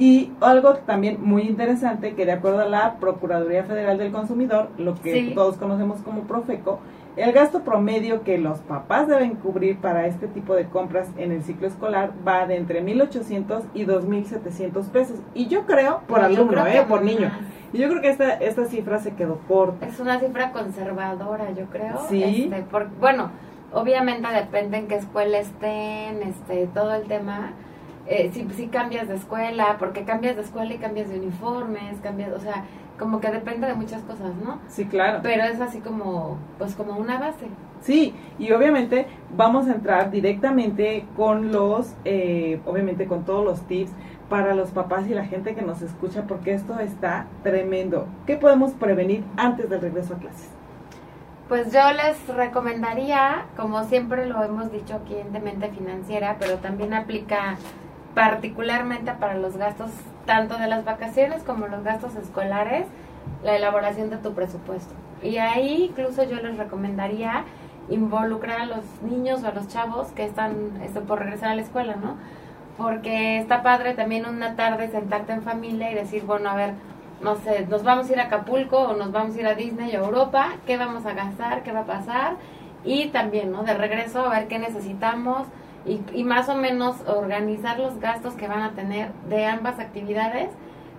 Y 0.00 0.32
algo 0.40 0.74
también 0.86 1.18
muy 1.22 1.42
interesante, 1.42 2.14
que 2.14 2.24
de 2.26 2.32
acuerdo 2.32 2.60
a 2.62 2.64
la 2.64 2.94
Procuraduría 2.96 3.64
Federal 3.64 3.98
del 3.98 4.10
Consumidor, 4.12 4.70
lo 4.78 4.94
que 4.94 5.12
Sí. 5.12 5.32
todos 5.34 5.56
conocemos 5.58 6.00
como 6.00 6.22
Profeco, 6.22 6.80
el 7.16 7.32
gasto 7.32 7.60
promedio 7.64 8.22
que 8.22 8.38
los 8.38 8.60
papás 8.60 9.08
deben 9.08 9.34
cubrir 9.34 9.76
para 9.76 10.06
este 10.06 10.26
tipo 10.26 10.54
de 10.54 10.64
compras 10.66 11.08
en 11.18 11.32
el 11.32 11.42
ciclo 11.42 11.66
escolar 11.66 12.12
va 12.26 12.46
de 12.46 12.56
entre 12.56 12.82
1.800 12.82 13.62
y 13.74 13.84
2.700 13.84 14.88
pesos. 14.88 15.18
Y 15.34 15.48
yo 15.48 15.66
creo, 15.66 16.00
por 16.08 16.20
alumno, 16.20 16.62
creo 16.64 16.82
¿eh? 16.82 16.86
por 16.88 17.02
niño. 17.02 17.28
más. 17.28 17.38
Y 17.74 17.78
yo 17.78 17.88
creo 17.90 18.00
que 18.00 18.08
esta, 18.08 18.32
esta 18.34 18.64
cifra 18.64 19.00
se 19.00 19.14
quedó 19.14 19.38
corta. 19.46 19.84
Es 19.86 20.00
una 20.00 20.18
cifra 20.18 20.50
conservadora, 20.52 21.50
yo 21.50 21.66
creo. 21.66 21.98
Sí. 22.08 22.44
Este, 22.50 22.62
por- 22.62 22.88
bueno, 22.98 23.30
obviamente 23.72 24.26
depende 24.32 24.78
en 24.78 24.88
qué 24.88 24.94
escuela 24.96 25.38
estén, 25.38 26.22
este, 26.22 26.68
todo 26.72 26.94
el 26.94 27.02
tema. 27.06 27.52
Eh, 28.12 28.28
si, 28.32 28.44
si 28.56 28.66
cambias 28.66 29.06
de 29.06 29.14
escuela, 29.14 29.76
porque 29.78 30.02
cambias 30.02 30.34
de 30.34 30.42
escuela 30.42 30.74
y 30.74 30.78
cambias 30.78 31.08
de 31.08 31.20
uniformes, 31.20 31.96
cambias, 32.02 32.32
o 32.32 32.40
sea, 32.40 32.64
como 32.98 33.20
que 33.20 33.30
depende 33.30 33.68
de 33.68 33.74
muchas 33.74 34.02
cosas, 34.02 34.34
¿no? 34.44 34.58
Sí, 34.66 34.84
claro. 34.86 35.20
Pero 35.22 35.44
es 35.44 35.60
así 35.60 35.78
como, 35.78 36.36
pues 36.58 36.74
como 36.74 36.96
una 36.96 37.20
base. 37.20 37.46
Sí, 37.80 38.12
y 38.36 38.50
obviamente 38.50 39.06
vamos 39.36 39.68
a 39.68 39.74
entrar 39.74 40.10
directamente 40.10 41.06
con 41.16 41.52
los, 41.52 41.94
eh, 42.04 42.60
obviamente 42.66 43.06
con 43.06 43.24
todos 43.24 43.44
los 43.44 43.62
tips 43.68 43.92
para 44.28 44.56
los 44.56 44.70
papás 44.70 45.06
y 45.06 45.14
la 45.14 45.24
gente 45.24 45.54
que 45.54 45.62
nos 45.62 45.80
escucha, 45.80 46.24
porque 46.26 46.52
esto 46.52 46.80
está 46.80 47.26
tremendo. 47.44 48.08
¿Qué 48.26 48.36
podemos 48.36 48.72
prevenir 48.72 49.22
antes 49.36 49.70
del 49.70 49.82
regreso 49.82 50.14
a 50.14 50.18
clases? 50.18 50.50
Pues 51.48 51.72
yo 51.72 51.80
les 51.92 52.26
recomendaría, 52.28 53.46
como 53.56 53.84
siempre 53.84 54.26
lo 54.26 54.42
hemos 54.42 54.70
dicho 54.70 54.96
aquí 54.96 55.16
en 55.16 55.32
Demente 55.32 55.68
Financiera, 55.70 56.36
pero 56.38 56.56
también 56.58 56.92
aplica 56.92 57.56
particularmente 58.14 59.12
para 59.12 59.34
los 59.34 59.56
gastos 59.56 59.90
tanto 60.26 60.58
de 60.58 60.68
las 60.68 60.84
vacaciones 60.84 61.42
como 61.42 61.66
los 61.66 61.82
gastos 61.82 62.14
escolares, 62.16 62.86
la 63.42 63.56
elaboración 63.56 64.10
de 64.10 64.16
tu 64.16 64.34
presupuesto. 64.34 64.94
Y 65.22 65.38
ahí 65.38 65.86
incluso 65.90 66.22
yo 66.24 66.36
les 66.36 66.56
recomendaría 66.56 67.44
involucrar 67.88 68.60
a 68.60 68.66
los 68.66 68.84
niños 69.02 69.42
o 69.42 69.48
a 69.48 69.52
los 69.52 69.68
chavos 69.68 70.08
que 70.08 70.24
están 70.24 70.80
este, 70.82 71.00
por 71.00 71.18
regresar 71.18 71.50
a 71.50 71.54
la 71.54 71.62
escuela, 71.62 71.96
¿no? 71.96 72.16
Porque 72.76 73.38
está 73.38 73.62
padre 73.62 73.94
también 73.94 74.26
una 74.26 74.56
tarde 74.56 74.88
sentarte 74.88 75.32
en 75.32 75.42
familia 75.42 75.90
y 75.90 75.94
decir, 75.94 76.24
bueno, 76.24 76.50
a 76.50 76.54
ver, 76.54 76.74
no 77.20 77.36
sé, 77.36 77.66
nos 77.66 77.82
vamos 77.82 78.08
a 78.08 78.12
ir 78.12 78.20
a 78.20 78.24
Acapulco 78.24 78.78
o 78.78 78.96
nos 78.96 79.12
vamos 79.12 79.36
a 79.36 79.40
ir 79.40 79.46
a 79.46 79.54
Disney 79.54 79.94
o 79.96 80.04
Europa, 80.04 80.52
¿qué 80.66 80.76
vamos 80.76 81.04
a 81.04 81.12
gastar? 81.12 81.62
¿Qué 81.62 81.72
va 81.72 81.80
a 81.80 81.86
pasar? 81.86 82.36
Y 82.84 83.08
también, 83.08 83.52
¿no? 83.52 83.62
De 83.64 83.74
regreso 83.74 84.24
a 84.24 84.30
ver 84.30 84.48
qué 84.48 84.58
necesitamos 84.58 85.46
y, 85.86 86.00
y 86.12 86.24
más 86.24 86.48
o 86.48 86.54
menos 86.54 86.96
organizar 87.06 87.78
los 87.78 87.98
gastos 88.00 88.34
que 88.34 88.46
van 88.48 88.62
a 88.62 88.70
tener 88.72 89.12
de 89.28 89.46
ambas 89.46 89.78
actividades 89.78 90.50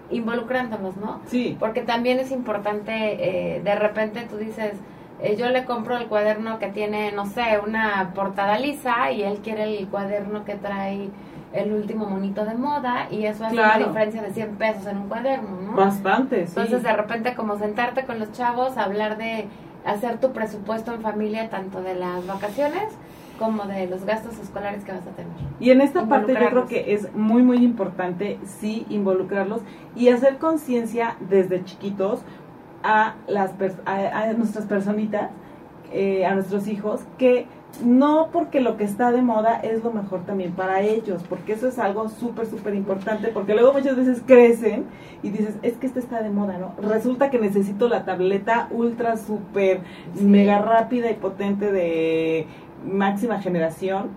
involucrándolos, 0.09 0.97
¿no? 0.97 1.21
Sí, 1.27 1.55
Porque 1.59 1.81
también 1.81 2.19
es 2.19 2.31
importante, 2.31 3.55
eh, 3.55 3.61
de 3.61 3.75
repente 3.75 4.27
tú 4.29 4.37
dices, 4.37 4.73
eh, 5.21 5.35
yo 5.37 5.49
le 5.49 5.65
compro 5.65 5.97
el 5.97 6.07
cuaderno 6.07 6.59
que 6.59 6.67
tiene, 6.67 7.11
no 7.11 7.25
sé, 7.25 7.59
una 7.65 8.11
portada 8.13 8.57
lisa 8.59 9.11
y 9.11 9.21
él 9.23 9.39
quiere 9.43 9.77
el 9.77 9.87
cuaderno 9.87 10.43
que 10.43 10.55
trae 10.55 11.09
el 11.53 11.73
último 11.73 12.05
monito 12.05 12.45
de 12.45 12.55
moda 12.55 13.07
y 13.11 13.25
eso 13.25 13.45
hace 13.45 13.55
Claro. 13.55 13.77
una 13.77 13.87
diferencia 13.87 14.21
de 14.21 14.31
100 14.31 14.55
pesos 14.55 14.85
en 14.87 14.97
un 14.97 15.07
cuaderno, 15.09 15.49
¿no? 15.61 15.73
Bastante, 15.73 16.45
sí. 16.47 16.53
Entonces 16.55 16.83
de 16.83 16.93
repente 16.93 17.35
como 17.35 17.57
sentarte 17.57 18.05
con 18.05 18.19
los 18.19 18.31
chavos, 18.31 18.77
hablar 18.77 19.17
de 19.17 19.47
hacer 19.85 20.17
tu 20.19 20.31
presupuesto 20.31 20.93
en 20.93 21.01
familia 21.01 21.49
tanto 21.49 21.81
de 21.81 21.95
las 21.95 22.25
vacaciones 22.27 22.83
como 23.41 23.63
de 23.65 23.87
los 23.87 24.05
gastos 24.05 24.37
escolares 24.37 24.83
que 24.83 24.91
vas 24.91 25.01
a 25.01 25.11
tener. 25.15 25.31
Y 25.59 25.71
en 25.71 25.81
esta 25.81 26.05
parte 26.07 26.33
yo 26.33 26.49
creo 26.49 26.67
que 26.67 26.93
es 26.93 27.11
muy, 27.15 27.41
muy 27.41 27.57
importante, 27.57 28.37
sí, 28.59 28.85
involucrarlos 28.89 29.61
y 29.95 30.09
hacer 30.09 30.37
conciencia 30.37 31.15
desde 31.27 31.63
chiquitos 31.65 32.21
a, 32.83 33.15
las 33.27 33.51
a, 33.85 33.95
a 34.19 34.33
nuestras 34.33 34.65
personitas, 34.65 35.31
eh, 35.91 36.23
a 36.25 36.35
nuestros 36.35 36.67
hijos, 36.67 37.01
que 37.17 37.47
no 37.83 38.27
porque 38.33 38.59
lo 38.59 38.75
que 38.75 38.83
está 38.83 39.11
de 39.11 39.21
moda 39.21 39.55
es 39.61 39.83
lo 39.83 39.91
mejor 39.91 40.25
también 40.25 40.51
para 40.51 40.81
ellos, 40.81 41.23
porque 41.27 41.53
eso 41.53 41.67
es 41.69 41.79
algo 41.79 42.09
súper, 42.09 42.45
súper 42.45 42.75
importante, 42.75 43.29
porque 43.29 43.53
luego 43.53 43.71
muchas 43.73 43.95
veces 43.95 44.21
crecen 44.25 44.85
y 45.23 45.29
dices, 45.29 45.55
es 45.61 45.73
que 45.77 45.87
este 45.87 45.99
está 45.99 46.21
de 46.21 46.29
moda, 46.29 46.57
¿no? 46.57 46.73
Resulta 46.85 47.29
que 47.29 47.39
necesito 47.39 47.87
la 47.87 48.03
tableta 48.03 48.67
ultra, 48.71 49.15
súper, 49.17 49.79
Sí. 50.15 50.25
mega 50.25 50.59
rápida 50.59 51.09
y 51.09 51.13
potente 51.15 51.71
de 51.71 52.45
máxima 52.85 53.41
generación. 53.41 54.09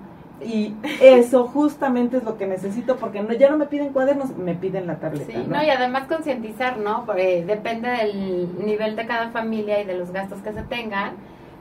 Y 0.45 0.75
eso 1.01 1.47
justamente 1.47 2.17
es 2.17 2.25
lo 2.25 2.37
que 2.37 2.47
necesito, 2.47 2.97
porque 2.97 3.23
no, 3.23 3.33
ya 3.33 3.49
no 3.51 3.57
me 3.57 3.67
piden 3.67 3.93
cuadernos, 3.93 4.37
me 4.37 4.55
piden 4.55 4.87
la 4.87 4.97
tableta. 4.97 5.33
Sí, 5.33 5.39
¿no? 5.39 5.57
no, 5.57 5.63
y 5.63 5.71
además 5.71 6.07
concientizar, 6.09 6.77
¿no? 6.77 7.05
Porque 7.07 7.45
depende 7.47 7.89
del 7.89 8.67
nivel 8.67 8.97
de 8.97 9.07
cada 9.07 9.31
familia 9.31 9.81
y 9.81 9.85
de 9.85 9.97
los 9.97 10.11
gastos 10.11 10.41
que 10.43 10.53
se 10.53 10.63
tengan, 10.63 11.13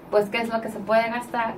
pues 0.10 0.30
qué 0.30 0.40
es 0.40 0.50
lo 0.50 0.60
que 0.60 0.70
se 0.70 0.80
puede 0.80 1.08
gastar 1.10 1.54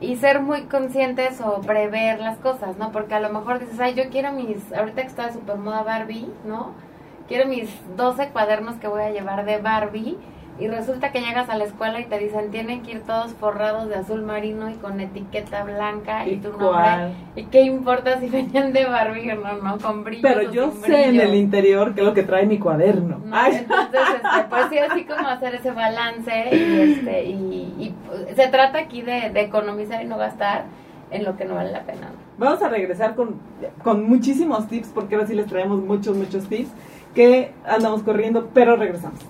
y 0.00 0.16
ser 0.16 0.40
muy 0.40 0.62
conscientes 0.62 1.40
o 1.40 1.60
prever 1.62 2.20
las 2.20 2.38
cosas, 2.38 2.76
¿no? 2.76 2.92
Porque 2.92 3.14
a 3.14 3.20
lo 3.20 3.30
mejor 3.30 3.58
dices, 3.58 3.80
ay, 3.80 3.94
yo 3.94 4.04
quiero 4.10 4.32
mis, 4.32 4.72
ahorita 4.72 5.02
que 5.02 5.08
está 5.08 5.26
de 5.26 5.32
super 5.32 5.56
moda 5.56 5.82
Barbie, 5.82 6.28
¿no? 6.44 6.72
Quiero 7.28 7.48
mis 7.48 7.68
12 7.96 8.28
cuadernos 8.28 8.76
que 8.76 8.88
voy 8.88 9.02
a 9.02 9.10
llevar 9.10 9.44
de 9.44 9.58
Barbie 9.58 10.18
y 10.58 10.68
resulta 10.68 11.12
que 11.12 11.20
llegas 11.20 11.50
a 11.50 11.56
la 11.56 11.64
escuela 11.64 12.00
y 12.00 12.04
te 12.04 12.18
dicen, 12.18 12.50
tienen 12.50 12.82
que 12.82 12.92
ir 12.92 13.02
todos 13.02 13.32
forrados 13.34 13.88
de 13.88 13.96
azul 13.96 14.22
marino 14.22 14.70
y 14.70 14.74
con 14.74 15.00
etiqueta 15.00 15.64
blanca 15.64 16.26
y, 16.26 16.34
¿Y 16.34 16.36
tu 16.38 16.48
nombre. 16.48 16.68
cuál? 16.68 17.14
¿Y 17.36 17.44
qué 17.44 17.62
importa 17.62 18.18
si 18.20 18.28
venían 18.30 18.72
de 18.72 18.86
Barbie 18.86 19.32
o 19.32 19.36
no, 19.36 19.56
no? 19.62 19.78
Con 19.78 20.04
brillos 20.04 20.22
Pero 20.22 20.50
yo 20.52 20.72
sé 20.72 21.08
en 21.08 21.20
el 21.20 21.34
interior 21.34 21.94
que 21.94 22.00
es 22.00 22.06
lo 22.06 22.14
que 22.14 22.22
trae 22.22 22.46
mi 22.46 22.58
cuaderno. 22.58 23.18
No, 23.24 23.36
Ay. 23.36 23.56
entonces, 23.60 24.00
este, 24.14 24.46
pues 24.48 24.62
sí, 24.70 24.78
así 24.78 25.04
como 25.04 25.28
hacer 25.28 25.54
ese 25.54 25.72
balance 25.72 26.48
y, 26.52 26.80
este, 26.80 27.24
y, 27.24 27.74
y, 27.78 27.94
pues, 28.06 28.36
se 28.36 28.48
trata 28.48 28.78
aquí 28.78 29.02
de, 29.02 29.30
de 29.30 29.40
economizar 29.42 30.02
y 30.02 30.06
no 30.06 30.16
gastar 30.16 30.64
en 31.10 31.24
lo 31.24 31.36
que 31.36 31.44
no 31.44 31.54
vale 31.54 31.70
la 31.70 31.82
pena. 31.82 32.08
Vamos 32.38 32.62
a 32.62 32.68
regresar 32.68 33.14
con, 33.14 33.36
con 33.82 34.08
muchísimos 34.08 34.68
tips, 34.68 34.88
porque 34.88 35.14
ahora 35.14 35.26
sí 35.26 35.34
les 35.34 35.46
traemos 35.46 35.80
muchos, 35.82 36.16
muchos 36.16 36.48
tips, 36.48 36.70
que 37.14 37.52
andamos 37.66 38.02
corriendo, 38.02 38.50
pero 38.52 38.76
regresamos. 38.76 39.20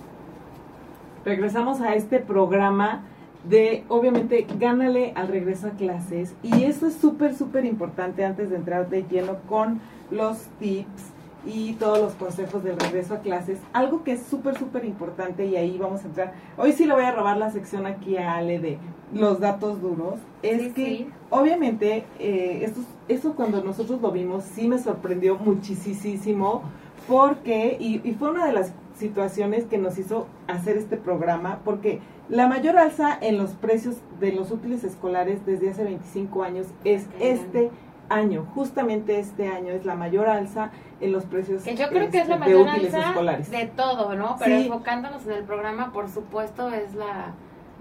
Regresamos 1.27 1.81
a 1.81 1.93
este 1.93 2.19
programa 2.19 3.03
de, 3.43 3.83
obviamente, 3.89 4.47
gánale 4.57 5.11
al 5.13 5.27
regreso 5.27 5.67
a 5.67 5.71
clases. 5.71 6.33
Y 6.41 6.63
eso 6.63 6.87
es 6.87 6.93
súper, 6.93 7.35
súper 7.35 7.65
importante 7.65 8.23
antes 8.23 8.49
de 8.49 8.55
entrar 8.55 8.87
de 8.89 9.03
lleno 9.03 9.35
con 9.49 9.81
los 10.09 10.37
tips 10.57 11.11
y 11.45 11.73
todos 11.73 11.99
los 11.99 12.13
consejos 12.13 12.63
del 12.63 12.79
regreso 12.79 13.15
a 13.15 13.19
clases. 13.19 13.59
Algo 13.73 14.05
que 14.05 14.13
es 14.13 14.21
súper, 14.23 14.57
súper 14.57 14.85
importante 14.85 15.45
y 15.45 15.57
ahí 15.57 15.77
vamos 15.77 16.05
a 16.05 16.07
entrar. 16.07 16.33
Hoy 16.57 16.71
sí 16.71 16.85
le 16.85 16.93
voy 16.93 17.03
a 17.03 17.11
robar 17.11 17.35
la 17.35 17.51
sección 17.51 17.85
aquí 17.87 18.15
a 18.15 18.35
Ale 18.37 18.59
de 18.59 18.77
los 19.13 19.41
datos 19.41 19.81
duros. 19.81 20.15
Es 20.43 20.61
Sí, 20.61 20.69
que 20.71 20.85
sí. 20.85 21.09
obviamente 21.29 22.05
eh, 22.19 22.61
esto, 22.63 22.79
eso 23.09 23.33
cuando 23.35 23.61
nosotros 23.61 24.01
lo 24.01 24.11
vimos 24.13 24.45
sí 24.45 24.69
me 24.69 24.77
sorprendió 24.79 25.37
muchísimo 25.37 26.63
porque, 27.05 27.75
y, 27.81 27.99
y 28.07 28.13
fue 28.13 28.31
una 28.31 28.45
de 28.45 28.53
las 28.53 28.71
situaciones 28.97 29.65
que 29.65 29.77
nos 29.77 29.97
hizo 29.97 30.27
hacer 30.47 30.77
este 30.77 30.97
programa, 30.97 31.59
porque 31.63 31.99
la 32.29 32.47
mayor 32.47 32.77
alza 32.77 33.17
en 33.21 33.37
los 33.37 33.51
precios 33.51 33.97
de 34.19 34.31
los 34.33 34.51
útiles 34.51 34.83
escolares 34.83 35.45
desde 35.45 35.69
hace 35.69 35.83
25 35.83 36.43
años 36.43 36.67
es 36.83 37.05
Ok. 37.05 37.11
este 37.19 37.71
año, 38.09 38.45
justamente 38.55 39.19
este 39.19 39.47
año 39.49 39.71
es 39.73 39.85
la 39.85 39.95
mayor 39.95 40.27
alza 40.29 40.71
en 41.01 41.11
los 41.11 41.25
precios 41.25 41.63
Que 41.63 41.75
yo 41.75 41.89
creo 41.89 42.09
que 42.09 42.19
es 42.19 42.27
la 42.27 42.35
este, 42.35 42.49
de 42.49 42.55
mayor 42.63 42.69
alza 42.69 42.99
escolares. 43.09 43.51
de 43.51 43.65
todo, 43.67 44.15
¿no? 44.15 44.35
Pero 44.39 44.57
Sí. 44.57 44.65
enfocándonos 44.67 45.25
en 45.25 45.33
el 45.33 45.43
programa, 45.43 45.91
por 45.91 46.09
supuesto, 46.09 46.69
es 46.69 46.95
la, 46.95 47.33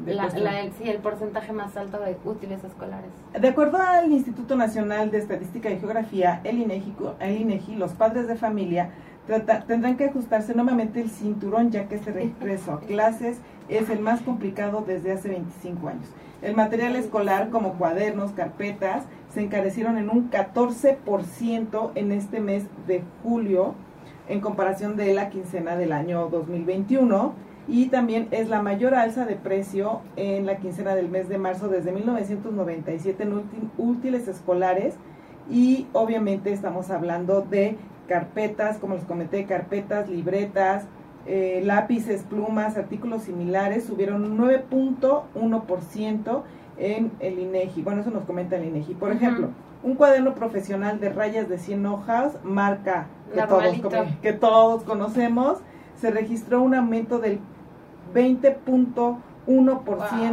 la, 0.05 0.29
la- 0.37 0.61
el, 0.61 0.73
sí, 0.73 0.91
el 0.91 0.99
porcentaje 0.99 1.53
más 1.53 1.77
alto 1.77 1.99
de 2.01 2.17
útiles 2.25 2.63
escolares. 2.65 3.11
De 3.41 3.49
acuerdo 3.49 3.79
al 3.79 4.11
Instituto 4.13 4.55
Nacional 4.57 5.11
de 5.11 5.19
Estadística 5.19 5.71
y 5.71 5.79
Geografía, 5.79 6.41
el 6.45 6.59
INEGI, 6.59 6.95
el 7.21 7.41
INEGI 7.41 7.77
los 7.77 7.93
padres 7.93 8.27
de 8.27 8.35
familia 8.37 8.91
trata- 9.27 9.65
tendrán 9.67 9.97
que 9.97 10.05
ajustarse 10.07 10.55
nuevamente 10.55 11.01
el 11.01 11.11
cinturón 11.11 11.71
ya 11.71 11.89
que 11.89 11.97
este 11.97 12.13
regreso 12.13 12.73
a 12.73 12.81
clases 12.81 13.39
es 13.69 13.91
el 13.91 14.01
más 14.01 14.21
complicado 14.23 14.85
desde 14.87 15.13
hace 15.13 15.29
25 15.29 15.89
años. 15.89 16.07
El 16.43 16.55
material 16.55 16.95
escolar 16.97 17.51
como 17.51 17.73
cuadernos, 17.75 18.33
carpetas, 18.33 19.05
se 19.33 19.41
encarecieron 19.43 19.99
en 19.99 20.09
un 20.11 20.31
14% 20.31 21.91
en 21.95 22.13
este 22.13 22.41
mes 22.41 22.65
de 22.87 23.03
julio 23.23 23.75
en 24.29 24.41
comparación 24.41 24.97
de 24.97 25.15
la 25.15 25.31
quincena 25.31 25.77
del 25.77 25.93
año 25.93 26.29
2021 26.29 27.33
y 27.69 27.87
también 27.87 28.29
es 28.31 28.49
la 28.49 28.63
mayor 28.63 28.95
alza 28.95 29.25
de 29.25 29.35
precio 29.35 30.01
en 30.17 30.47
la 30.47 30.57
quincena 30.57 30.95
del 30.95 31.09
mes 31.09 31.29
de 31.29 31.39
marzo 31.39 31.69
desde 31.69 31.93
1997 31.93 33.23
en 33.25 33.43
útiles 33.79 34.29
escolares 34.29 34.95
y 35.51 35.87
obviamente 35.93 36.53
estamos 36.53 36.91
hablando 36.91 37.41
de 37.43 37.77
carpetas, 38.09 38.79
como 38.79 38.95
les 38.95 39.05
comenté, 39.05 39.45
carpetas, 39.45 40.09
libretas, 40.09 40.85
eh, 41.27 41.61
lápices, 41.65 42.23
plumas, 42.23 42.77
artículos 42.77 43.23
similares 43.23 43.85
subieron 43.85 44.25
un 44.25 44.39
9.1% 44.39 46.43
en 46.79 47.11
el 47.21 47.39
INEGI. 47.39 47.83
Bueno, 47.83 48.01
eso 48.03 48.11
nos 48.11 48.25
comenta 48.25 48.57
el 48.57 48.65
INEGI. 48.67 48.95
Por 48.95 49.09
Ujú. 49.11 49.17
ejemplo, 49.19 49.49
un 49.83 49.95
cuaderno 49.95 50.35
profesional 50.35 51.01
de 51.01 51.09
rayas 51.11 51.49
de 51.49 51.59
100 51.59 51.87
hojas, 51.87 52.39
marca 52.45 53.07
que 53.33 53.37
todos, 53.49 53.63
come- 53.83 53.99
que 54.23 54.33
todos 54.33 54.83
conocemos, 54.85 55.59
se 55.97 56.11
registró 56.11 56.63
un 56.63 56.75
aumento 56.75 57.19
del 57.19 57.41
20.1% 58.15 59.19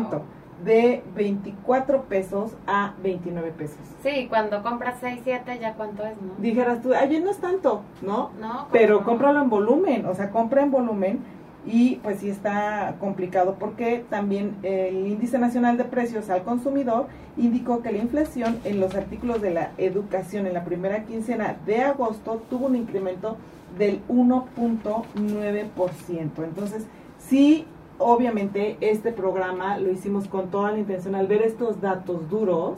Wow. 0.09 0.21
De 0.63 1.03
24 1.15 2.03
pesos 2.03 2.51
a 2.67 2.93
29 3.01 3.51
pesos. 3.51 3.77
Sí, 4.01 4.27
cuando 4.29 4.63
compras 4.63 4.97
6, 5.01 5.21
7, 5.23 5.59
¿ya 5.59 5.73
cuánto 5.73 6.03
es, 6.03 6.15
no? 6.21 6.33
Dijeras 6.37 6.81
tú, 6.81 6.93
ay, 6.93 7.19
no 7.19 7.31
es 7.31 7.37
tanto, 7.37 7.81
¿no? 8.01 8.31
No, 8.39 8.67
Pero 8.71 9.03
cómpralo 9.03 9.41
en 9.41 9.49
volumen, 9.49 10.05
o 10.05 10.13
sea, 10.13 10.29
compra 10.29 10.63
en 10.63 10.71
volumen 10.71 11.19
y 11.65 11.95
pues 12.03 12.19
sí 12.19 12.29
está 12.29 12.95
complicado 12.99 13.55
porque 13.57 14.03
también 14.09 14.57
el 14.63 15.07
índice 15.07 15.39
nacional 15.39 15.77
de 15.77 15.85
precios 15.85 16.29
al 16.29 16.43
consumidor 16.43 17.07
indicó 17.37 17.81
que 17.81 17.91
la 17.91 17.99
inflación 17.99 18.59
en 18.65 18.81
los 18.81 18.95
artículos 18.95 19.41
de 19.41 19.51
la 19.51 19.71
educación 19.77 20.45
en 20.45 20.53
la 20.53 20.65
primera 20.65 21.05
quincena 21.05 21.55
de 21.65 21.81
agosto 21.81 22.43
tuvo 22.49 22.65
un 22.65 22.75
incremento 22.75 23.37
del 23.77 24.01
1.9%. 24.07 26.43
Entonces, 26.43 26.85
sí, 27.17 27.65
obviamente 28.03 28.77
este 28.81 29.11
programa 29.11 29.77
lo 29.77 29.91
hicimos 29.91 30.27
con 30.27 30.49
toda 30.49 30.71
la 30.71 30.79
intención 30.79 31.15
al 31.15 31.27
ver 31.27 31.41
estos 31.41 31.81
datos 31.81 32.29
duros 32.29 32.77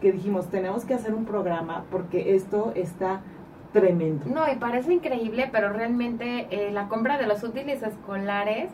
que 0.00 0.12
dijimos, 0.12 0.48
tenemos 0.48 0.84
que 0.84 0.94
hacer 0.94 1.14
un 1.14 1.24
programa 1.24 1.84
porque 1.90 2.34
esto 2.34 2.72
está 2.74 3.20
tremendo. 3.72 4.26
No, 4.26 4.50
y 4.50 4.56
parece 4.56 4.92
increíble, 4.92 5.48
pero 5.50 5.72
realmente 5.72 6.46
eh, 6.50 6.72
la 6.72 6.88
compra 6.88 7.18
de 7.18 7.26
los 7.26 7.42
útiles 7.42 7.82
escolares 7.82 8.70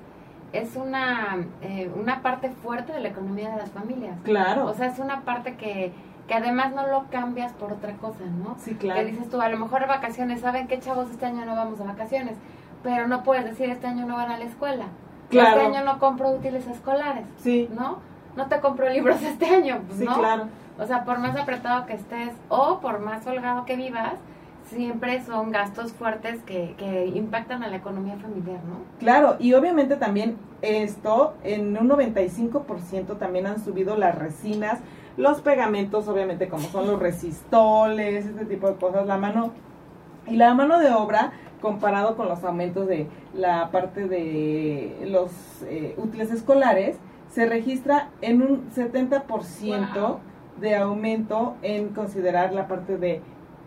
es 0.52 0.76
una, 0.76 1.46
eh, 1.62 1.90
una 1.94 2.22
parte 2.22 2.50
fuerte 2.50 2.92
de 2.92 3.00
la 3.00 3.08
economía 3.08 3.50
de 3.50 3.56
las 3.58 3.70
familias. 3.70 4.16
Claro. 4.24 4.66
O 4.66 4.74
sea, 4.74 4.86
es 4.86 4.98
una 4.98 5.20
parte 5.20 5.56
que, 5.56 5.92
que 6.26 6.34
además 6.34 6.72
no 6.74 6.86
lo 6.86 7.04
cambias 7.10 7.52
por 7.52 7.72
otra 7.72 7.92
cosa, 7.94 8.24
¿no? 8.24 8.56
sí, 8.58 8.74
claro. 8.74 9.00
Que 9.00 9.06
dices 9.06 9.28
tú, 9.28 9.40
a 9.40 9.48
lo 9.48 9.58
mejor 9.58 9.86
vacaciones, 9.86 10.40
¿saben 10.40 10.66
qué 10.66 10.78
chavos? 10.80 11.10
Este 11.10 11.26
año 11.26 11.44
no 11.44 11.54
vamos 11.54 11.80
a 11.80 11.84
vacaciones, 11.84 12.36
pero 12.82 13.06
no 13.06 13.22
puedes 13.22 13.44
decir, 13.44 13.68
este 13.70 13.86
año 13.86 14.06
no 14.06 14.16
van 14.16 14.30
a 14.30 14.38
la 14.38 14.44
escuela. 14.44 14.86
Claro. 15.30 15.60
Este 15.60 15.76
año 15.76 15.84
no 15.84 15.98
compro 15.98 16.30
útiles 16.30 16.66
escolares, 16.66 17.26
Sí, 17.42 17.68
¿no? 17.74 17.98
No 18.36 18.46
te 18.46 18.60
compro 18.60 18.88
libros 18.88 19.22
este 19.22 19.46
año, 19.46 19.82
pues, 19.86 19.98
sí, 19.98 20.04
¿no? 20.04 20.18
claro. 20.18 20.44
O 20.78 20.86
sea, 20.86 21.04
por 21.04 21.18
más 21.18 21.36
apretado 21.36 21.86
que 21.86 21.94
estés 21.94 22.30
o 22.48 22.78
por 22.80 23.00
más 23.00 23.26
holgado 23.26 23.64
que 23.64 23.76
vivas, 23.76 24.14
siempre 24.70 25.22
son 25.24 25.50
gastos 25.50 25.92
fuertes 25.92 26.40
que, 26.42 26.74
que 26.78 27.06
impactan 27.06 27.62
a 27.62 27.68
la 27.68 27.76
economía 27.76 28.16
familiar, 28.16 28.60
¿no? 28.64 28.76
Claro, 28.98 29.36
y 29.38 29.54
obviamente 29.54 29.96
también 29.96 30.36
esto, 30.62 31.34
en 31.42 31.76
un 31.76 31.88
95% 31.88 33.18
también 33.18 33.46
han 33.46 33.64
subido 33.64 33.96
las 33.96 34.14
resinas, 34.14 34.80
los 35.16 35.40
pegamentos, 35.40 36.06
obviamente 36.06 36.48
como 36.48 36.68
son 36.68 36.86
los 36.86 37.00
resistoles, 37.00 38.26
este 38.26 38.44
tipo 38.44 38.68
de 38.68 38.76
cosas, 38.76 39.06
la 39.06 39.16
mano 39.16 39.52
y 40.26 40.36
la 40.36 40.54
mano 40.54 40.78
de 40.78 40.92
obra 40.92 41.32
comparado 41.60 42.16
con 42.16 42.28
los 42.28 42.42
aumentos 42.44 42.86
de 42.86 43.06
la 43.34 43.70
parte 43.70 44.06
de 44.08 45.06
los 45.10 45.30
eh, 45.62 45.94
útiles 45.96 46.30
escolares, 46.30 46.96
se 47.30 47.46
registra 47.46 48.08
en 48.20 48.42
un 48.42 48.70
70% 48.74 50.00
Wow. 50.00 50.18
de 50.60 50.76
aumento 50.76 51.56
en 51.62 51.88
considerar 51.88 52.52
la 52.52 52.66
parte 52.68 52.96
de 52.96 53.20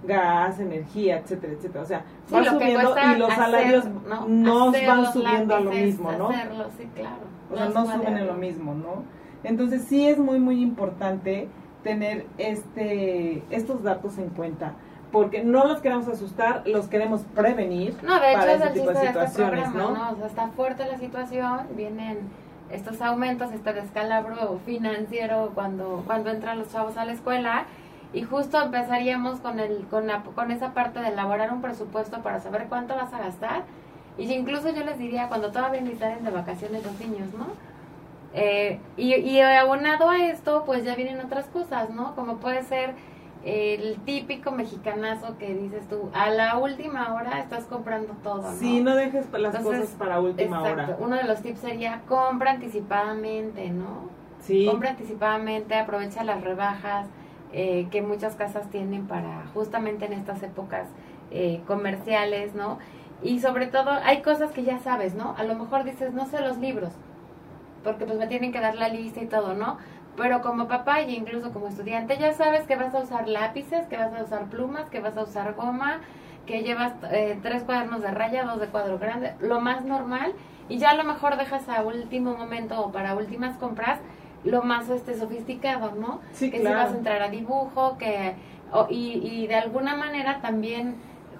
gas, 0.07 0.59
energía, 0.59 1.19
etcétera, 1.19 1.53
etcétera. 1.53 1.83
O 1.83 1.87
sea, 1.87 2.05
Sí, 2.25 2.33
va 2.33 2.41
lo 2.41 2.51
subiendo 2.51 2.95
y 3.15 3.19
los 3.19 3.29
hacer, 3.29 3.43
salarios 3.43 3.85
¿no? 4.27 4.71
van 4.71 5.13
subiendo 5.13 5.55
a 5.55 5.59
lo 5.59 5.71
mismo, 5.71 6.11
¿no? 6.13 6.29
Hacerlo, 6.29 6.65
sí, 6.77 6.89
claro. 6.95 7.15
O 7.51 7.55
sea, 7.55 7.69
no 7.69 7.85
suben 7.85 8.17
en 8.17 8.27
lo 8.27 8.33
mismo, 8.33 8.73
¿no? 8.73 9.03
Entonces 9.43 9.83
sí 9.83 10.07
es 10.07 10.17
muy, 10.17 10.39
muy 10.39 10.61
importante 10.61 11.47
tener 11.83 12.25
este 12.37 13.43
estos 13.49 13.83
datos 13.83 14.17
en 14.17 14.29
cuenta. 14.29 14.73
Porque 15.11 15.43
no 15.43 15.65
los 15.65 15.81
queremos 15.81 16.07
asustar, 16.07 16.63
los 16.65 16.87
queremos 16.87 17.21
prevenir 17.35 17.95
No, 18.01 18.19
de 18.19 18.31
hecho 18.31 18.47
es 18.47 18.61
el 18.61 18.73
tipo 18.73 18.85
chiste 18.85 18.93
de 18.93 18.99
de 18.99 19.07
este 19.07 19.27
situaciones, 19.27 19.69
programa, 19.69 19.91
¿no? 19.99 20.05
¿no? 20.05 20.11
O 20.11 20.15
sea, 20.15 20.27
está 20.27 20.47
fuerte 20.49 20.85
la 20.85 20.97
situación, 20.97 21.59
vienen 21.75 22.19
estos 22.71 23.01
aumentos, 23.01 23.51
este 23.51 23.73
descalabro 23.73 24.59
financiero 24.65 25.51
cuando, 25.53 26.03
cuando 26.07 26.29
entran 26.29 26.57
los 26.59 26.71
chavos 26.71 26.95
a 26.95 27.03
la 27.03 27.11
escuela 27.11 27.65
y 28.13 28.23
justo 28.23 28.61
empezaríamos 28.61 29.41
con, 29.41 29.59
el, 29.59 29.85
con, 29.89 30.07
la- 30.07 30.23
con 30.23 30.51
esa 30.51 30.73
parte 30.73 30.99
de 31.01 31.09
elaborar 31.09 31.51
un 31.51 31.61
presupuesto 31.61 32.21
para 32.21 32.39
saber 32.39 32.67
cuánto 32.69 32.95
vas 32.95 33.13
a 33.13 33.17
gastar 33.19 33.63
y 34.17 34.31
incluso 34.31 34.69
yo 34.69 34.85
les 34.85 34.97
diría 34.97 35.27
cuando 35.27 35.51
todavía 35.51 35.81
ni 35.81 35.95
salen 35.95 36.23
de 36.23 36.31
vacaciones 36.31 36.85
los 36.85 36.97
niños, 36.99 37.27
¿no? 37.37 37.47
Eh, 38.33 38.79
y, 38.95 39.13
y 39.15 39.41
abonado 39.41 40.09
a 40.09 40.17
esto, 40.25 40.63
pues 40.65 40.85
ya 40.85 40.95
vienen 40.95 41.19
otras 41.19 41.47
cosas, 41.47 41.89
¿no? 41.89 42.15
Como 42.15 42.37
puede 42.37 42.63
ser 42.63 42.93
el 43.43 43.97
típico 44.05 44.51
mexicanazo 44.51 45.37
que 45.37 45.53
dices 45.53 45.87
tú, 45.89 46.09
a 46.13 46.29
la 46.29 46.57
última 46.57 47.13
hora 47.13 47.39
estás 47.39 47.65
comprando 47.65 48.13
todo, 48.23 48.43
¿no? 48.43 48.51
Sí, 48.57 48.81
no 48.81 48.95
dejes 48.95 49.31
las 49.31 49.55
Entonces, 49.55 49.81
cosas 49.81 49.95
para 49.97 50.19
última 50.19 50.59
Exacto. 50.59 50.93
hora. 50.93 50.97
Uno 50.99 51.15
de 51.15 51.23
los 51.23 51.41
tips 51.41 51.59
sería 51.59 52.01
compra 52.07 52.51
anticipadamente, 52.51 53.69
¿no? 53.69 54.09
Sí, 54.41 54.65
Compra 54.65 54.91
anticipadamente, 54.91 55.75
aprovecha 55.75 56.23
las 56.23 56.43
rebajas 56.43 57.07
eh, 57.53 57.87
que 57.91 58.01
muchas 58.01 58.35
casas 58.35 58.69
tienen 58.69 59.07
para 59.07 59.43
justamente 59.53 60.05
en 60.05 60.13
estas 60.13 60.41
épocas 60.43 60.87
eh, 61.31 61.61
comerciales, 61.67 62.55
¿no? 62.55 62.79
Y 63.23 63.39
sobre 63.39 63.67
todo 63.67 63.91
hay 64.03 64.21
cosas 64.21 64.51
que 64.51 64.63
ya 64.63 64.79
sabes, 64.79 65.13
¿no? 65.13 65.35
A 65.37 65.43
lo 65.43 65.55
mejor 65.55 65.83
dices, 65.83 66.13
no 66.13 66.25
sé 66.25 66.41
los 66.41 66.57
libros, 66.57 66.91
porque 67.83 68.05
pues 68.05 68.17
me 68.17 68.27
tienen 68.27 68.51
que 68.51 68.59
dar 68.59 68.75
la 68.75 68.87
lista 68.87 69.21
y 69.21 69.27
todo, 69.27 69.53
¿no? 69.53 69.77
Pero 70.17 70.41
como 70.41 70.67
papá 70.67 71.01
y 71.01 71.15
incluso 71.15 71.51
como 71.51 71.67
estudiante 71.67 72.17
ya 72.17 72.33
sabes 72.33 72.63
que 72.63 72.75
vas 72.75 72.93
a 72.93 72.99
usar 72.99 73.27
lápices, 73.27 73.87
que 73.87 73.97
vas 73.97 74.13
a 74.13 74.23
usar 74.23 74.45
plumas, 74.45 74.89
que 74.89 74.99
vas 74.99 75.17
a 75.17 75.23
usar 75.23 75.53
goma, 75.55 76.01
que 76.45 76.63
llevas 76.63 76.93
eh, 77.11 77.39
tres 77.41 77.63
cuadernos 77.63 78.01
de 78.01 78.11
raya, 78.11 78.43
dos 78.43 78.59
de 78.59 78.67
cuadro 78.67 78.99
grande, 78.99 79.33
lo 79.39 79.61
más 79.61 79.83
normal, 79.85 80.33
y 80.69 80.77
ya 80.79 80.91
a 80.91 80.95
lo 80.95 81.03
mejor 81.03 81.37
dejas 81.37 81.67
a 81.69 81.81
último 81.83 82.35
momento 82.35 82.79
o 82.81 82.91
para 82.91 83.15
últimas 83.15 83.57
compras 83.57 83.99
lo 84.43 84.63
más 84.63 84.89
este 84.89 85.13
sofisticado, 85.13 85.91
¿no? 85.95 86.19
sí, 86.33 86.49
que 86.51 86.57
si 86.57 86.63
claro. 86.63 86.77
vas 86.79 86.93
a 86.93 86.97
entrar 86.97 87.21
a 87.21 87.29
dibujo, 87.29 87.97
que 87.97 88.35
o- 88.73 88.87
y, 88.89 89.19
y 89.23 89.47
de 89.47 89.55
alguna 89.55 89.95
manera 89.95 90.39
también 90.41 90.95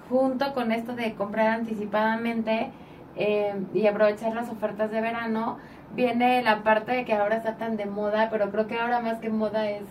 junto 0.08 0.54
con 0.54 0.72
esto 0.72 0.94
de 0.94 1.14
comprar 1.14 1.48
anticipadamente 1.48 2.70
eh, 3.16 3.54
y 3.74 3.86
aprovechar 3.86 4.34
las 4.34 4.48
ofertas 4.50 4.90
de 4.90 5.00
verano, 5.00 5.58
viene 5.94 6.42
la 6.42 6.62
parte 6.62 6.92
de 6.92 7.04
que 7.04 7.12
ahora 7.14 7.36
está 7.36 7.56
tan 7.56 7.76
de 7.76 7.86
moda, 7.86 8.28
pero 8.30 8.50
creo 8.50 8.66
que 8.66 8.78
ahora 8.78 9.00
más 9.00 9.18
que 9.18 9.28
moda 9.30 9.68
es 9.70 9.84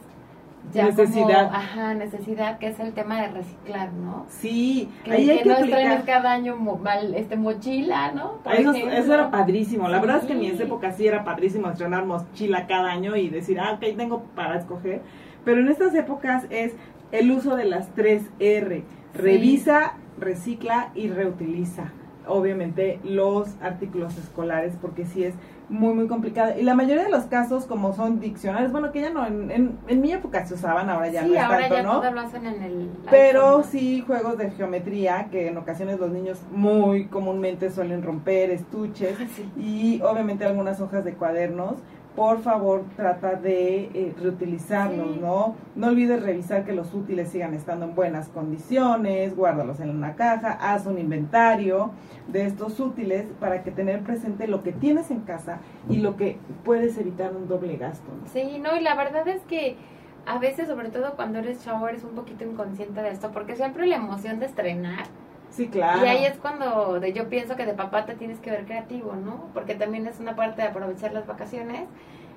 ya 0.73 0.85
Necesidad. 0.85 1.45
como, 1.47 1.57
ajá, 1.57 1.93
necesidad, 1.95 2.59
que 2.59 2.67
es 2.67 2.79
el 2.79 2.93
tema 2.93 3.19
de 3.21 3.29
reciclar, 3.29 3.91
¿no? 3.93 4.25
Sí, 4.29 4.89
Que, 5.03 5.11
ahí 5.13 5.29
hay 5.29 5.37
que 5.37 5.43
que 5.43 5.49
no 5.49 5.55
estrenes 5.55 5.93
aplicar. 5.93 6.05
cada 6.21 6.31
año 6.33 6.55
mo- 6.55 6.77
mal- 6.77 7.15
este 7.15 7.35
mochila, 7.35 8.11
¿no? 8.11 8.35
Eso, 8.51 8.71
eso 8.73 9.13
era 9.13 9.31
padrísimo. 9.31 9.87
La 9.89 9.99
verdad 9.99 10.17
es 10.17 10.25
que 10.25 10.33
en 10.33 10.39
Sí. 10.41 10.51
mi 10.53 10.61
época 10.61 10.91
sí 10.91 11.07
era 11.07 11.23
padrísimo 11.23 11.67
estrenar 11.69 12.05
mochila 12.05 12.67
cada 12.67 12.91
año 12.91 13.15
y 13.15 13.29
decir, 13.29 13.59
ah, 13.59 13.73
ok, 13.73 13.97
tengo 13.97 14.21
para 14.35 14.57
escoger. 14.59 15.01
Pero 15.43 15.61
en 15.61 15.67
estas 15.69 15.95
épocas 15.95 16.45
es 16.51 16.75
el 17.11 17.31
uso 17.31 17.55
de 17.55 17.65
las 17.65 17.89
tres 17.95 18.23
R. 18.39 18.83
Revisa, 19.15 19.93
recicla 20.19 20.89
y 20.93 21.09
reutiliza. 21.09 21.91
Obviamente 22.27 22.99
los 23.03 23.55
artículos 23.63 24.15
escolares 24.17 24.75
porque 24.79 25.05
sí 25.05 25.23
es 25.23 25.33
muy 25.71 25.93
muy 25.95 26.07
complicado. 26.07 26.53
Y 26.59 26.63
la 26.63 26.75
mayoría 26.75 27.03
de 27.05 27.09
los 27.09 27.23
casos 27.23 27.65
como 27.65 27.93
son 27.93 28.19
diccionarios, 28.19 28.71
bueno 28.71 28.91
que 28.91 29.01
ya 29.01 29.09
no, 29.09 29.25
en, 29.25 29.49
en, 29.49 29.77
en 29.87 30.01
mi 30.01 30.11
época 30.11 30.45
se 30.45 30.53
usaban, 30.53 30.89
ahora 30.89 31.07
ya 31.09 31.23
sí, 31.23 31.29
no 31.29 31.33
es 31.35 31.41
ahora 31.41 31.59
tanto, 31.61 31.75
ya 31.75 31.83
¿no? 31.83 32.01
todo 32.01 32.11
lo 32.11 32.19
hacen 32.21 32.45
en 32.45 32.61
el 32.61 32.89
Pero 33.09 33.63
sí 33.63 34.03
juegos 34.05 34.37
de 34.37 34.51
geometría 34.51 35.29
que 35.31 35.47
en 35.47 35.57
ocasiones 35.57 35.99
los 35.99 36.11
niños 36.11 36.39
muy 36.51 37.05
comúnmente 37.05 37.71
suelen 37.71 38.03
romper 38.03 38.51
estuches 38.51 39.17
Sí. 39.35 39.49
y 39.57 40.01
obviamente 40.03 40.45
algunas 40.45 40.79
hojas 40.81 41.03
de 41.05 41.13
cuadernos. 41.13 41.75
Por 42.15 42.39
favor, 42.41 42.83
trata 42.97 43.35
de 43.35 43.83
eh, 43.93 44.13
reutilizarlos, 44.21 45.13
Sí. 45.13 45.19
¿no? 45.21 45.55
No 45.75 45.87
olvides 45.87 46.21
revisar 46.21 46.65
que 46.65 46.73
los 46.73 46.93
útiles 46.93 47.29
sigan 47.29 47.53
estando 47.53 47.85
en 47.85 47.95
buenas 47.95 48.27
condiciones, 48.27 49.33
guárdalos 49.35 49.79
en 49.79 49.89
una 49.91 50.15
caja, 50.15 50.51
haz 50.59 50.85
un 50.85 50.97
inventario 50.97 51.91
de 52.27 52.45
estos 52.45 52.79
útiles 52.81 53.27
para 53.39 53.63
que 53.63 53.71
tener 53.71 54.01
presente 54.01 54.47
lo 54.47 54.61
que 54.61 54.73
tienes 54.73 55.09
en 55.09 55.21
casa 55.21 55.59
y 55.89 55.97
lo 55.97 56.17
que 56.17 56.37
puedes 56.65 56.97
evitar 56.97 57.33
un 57.33 57.47
doble 57.47 57.77
gasto. 57.77 58.11
¿no? 58.11 58.27
Sí, 58.27 58.59
no, 58.61 58.75
y 58.75 58.81
la 58.83 58.95
verdad 58.95 59.25
es 59.29 59.41
que 59.43 59.77
a 60.25 60.37
veces, 60.37 60.67
sobre 60.67 60.89
todo 60.89 61.15
cuando 61.15 61.39
eres 61.39 61.63
chavo, 61.63 61.87
eres 61.87 62.03
un 62.03 62.11
poquito 62.11 62.43
inconsciente 62.43 63.01
de 63.01 63.09
esto, 63.09 63.31
porque 63.31 63.55
siempre 63.55 63.87
la 63.87 63.95
emoción 63.95 64.37
de 64.39 64.47
estrenar. 64.47 65.05
Sí, 65.51 65.67
claro. 65.67 66.03
Y 66.05 66.07
ahí 66.07 66.25
es 66.25 66.37
cuando 66.37 66.99
de, 66.99 67.13
yo 67.13 67.29
pienso 67.29 67.55
que 67.55 67.65
de 67.65 67.73
papá 67.73 68.05
te 68.05 68.15
tienes 68.15 68.39
que 68.39 68.49
ver 68.49 68.65
creativo, 68.65 69.13
¿no? 69.13 69.49
Porque 69.53 69.75
también 69.75 70.07
es 70.07 70.19
una 70.19 70.35
parte 70.35 70.61
de 70.61 70.69
aprovechar 70.69 71.13
las 71.13 71.27
vacaciones. 71.27 71.87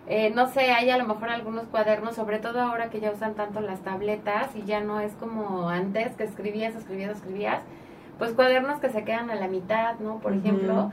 Eh, 0.06 0.30
no 0.34 0.48
sé, 0.48 0.72
hay 0.72 0.90
a 0.90 0.98
lo 0.98 1.06
mejor 1.06 1.30
algunos 1.30 1.64
cuadernos, 1.68 2.14
sobre 2.16 2.38
todo 2.38 2.60
ahora 2.60 2.90
que 2.90 3.00
ya 3.00 3.10
usan 3.10 3.34
tanto 3.34 3.60
las 3.60 3.80
tabletas 3.80 4.54
y 4.54 4.64
ya 4.64 4.80
no 4.80 5.00
es 5.00 5.12
como 5.14 5.70
antes 5.70 6.12
que 6.16 6.24
escribías, 6.24 6.74
escribías, 6.74 7.16
escribías. 7.16 7.62
Pues 8.18 8.32
cuadernos 8.32 8.80
que 8.80 8.90
se 8.90 9.04
quedan 9.04 9.30
a 9.30 9.34
la 9.34 9.48
mitad, 9.48 9.98
¿no? 10.00 10.18
Por 10.18 10.34
ejemplo. 10.34 10.90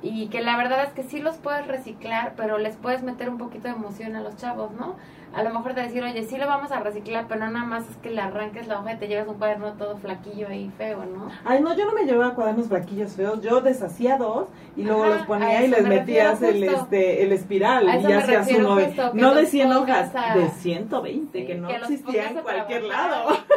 Y 0.00 0.28
que 0.28 0.40
la 0.40 0.56
verdad 0.56 0.84
es 0.84 0.92
que 0.92 1.02
sí 1.02 1.18
los 1.18 1.36
puedes 1.38 1.66
reciclar, 1.66 2.34
pero 2.36 2.56
les 2.58 2.76
puedes 2.76 3.02
meter 3.02 3.28
un 3.28 3.36
poquito 3.38 3.66
de 3.66 3.74
emoción 3.74 4.14
a 4.14 4.20
los 4.20 4.36
chavos, 4.36 4.70
¿no? 4.72 4.94
A 5.34 5.42
lo 5.42 5.50
mejor 5.50 5.74
de 5.74 5.82
decir, 5.82 6.02
oye, 6.02 6.22
sí 6.22 6.38
lo 6.38 6.46
vamos 6.46 6.70
a 6.72 6.78
reciclar, 6.80 7.26
pero 7.28 7.40
no 7.44 7.50
nada 7.50 7.66
más 7.66 7.90
es 7.90 7.96
que 7.96 8.08
le 8.10 8.20
arranques 8.20 8.66
la 8.68 8.78
hoja 8.80 8.92
y 8.94 8.96
te 8.96 9.08
llevas 9.08 9.26
un 9.28 9.34
cuaderno 9.34 9.72
todo 9.74 9.98
flaquillo 9.98 10.48
ahí 10.48 10.70
feo, 10.78 11.04
¿no? 11.04 11.28
Ay, 11.44 11.60
no, 11.60 11.76
yo 11.76 11.84
no 11.84 11.92
me 11.92 12.04
llevaba 12.04 12.34
cuadernos 12.34 12.68
blanquillos 12.68 13.12
feos, 13.12 13.42
yo 13.42 13.60
deshacía 13.60 14.16
dos 14.16 14.48
y 14.76 14.84
luego 14.84 15.04
Ajá, 15.04 15.16
los 15.16 15.26
ponía 15.26 15.64
y 15.64 15.68
les 15.68 15.82
me 15.82 15.88
metías 15.90 16.40
el 16.42 16.62
este 16.64 17.24
el 17.24 17.32
espiral 17.32 17.88
y 17.98 18.02
ya 18.02 18.18
hacías 18.20 18.48
uno 18.56 18.76
de, 18.76 18.94
no 19.14 19.34
de 19.34 19.42
los 19.42 19.50
100 19.50 19.68
pongas 19.68 20.08
hojas, 20.14 20.30
a- 20.30 20.38
de 20.38 20.48
120 20.48 21.44
que 21.44 21.54
Sí, 21.54 21.58
no 21.60 21.68
que 21.68 21.78
los 21.78 21.90
existía 21.90 22.28
en 22.30 22.38
cualquier 22.38 22.86
trabajar. 22.86 23.10
lado. 23.10 23.28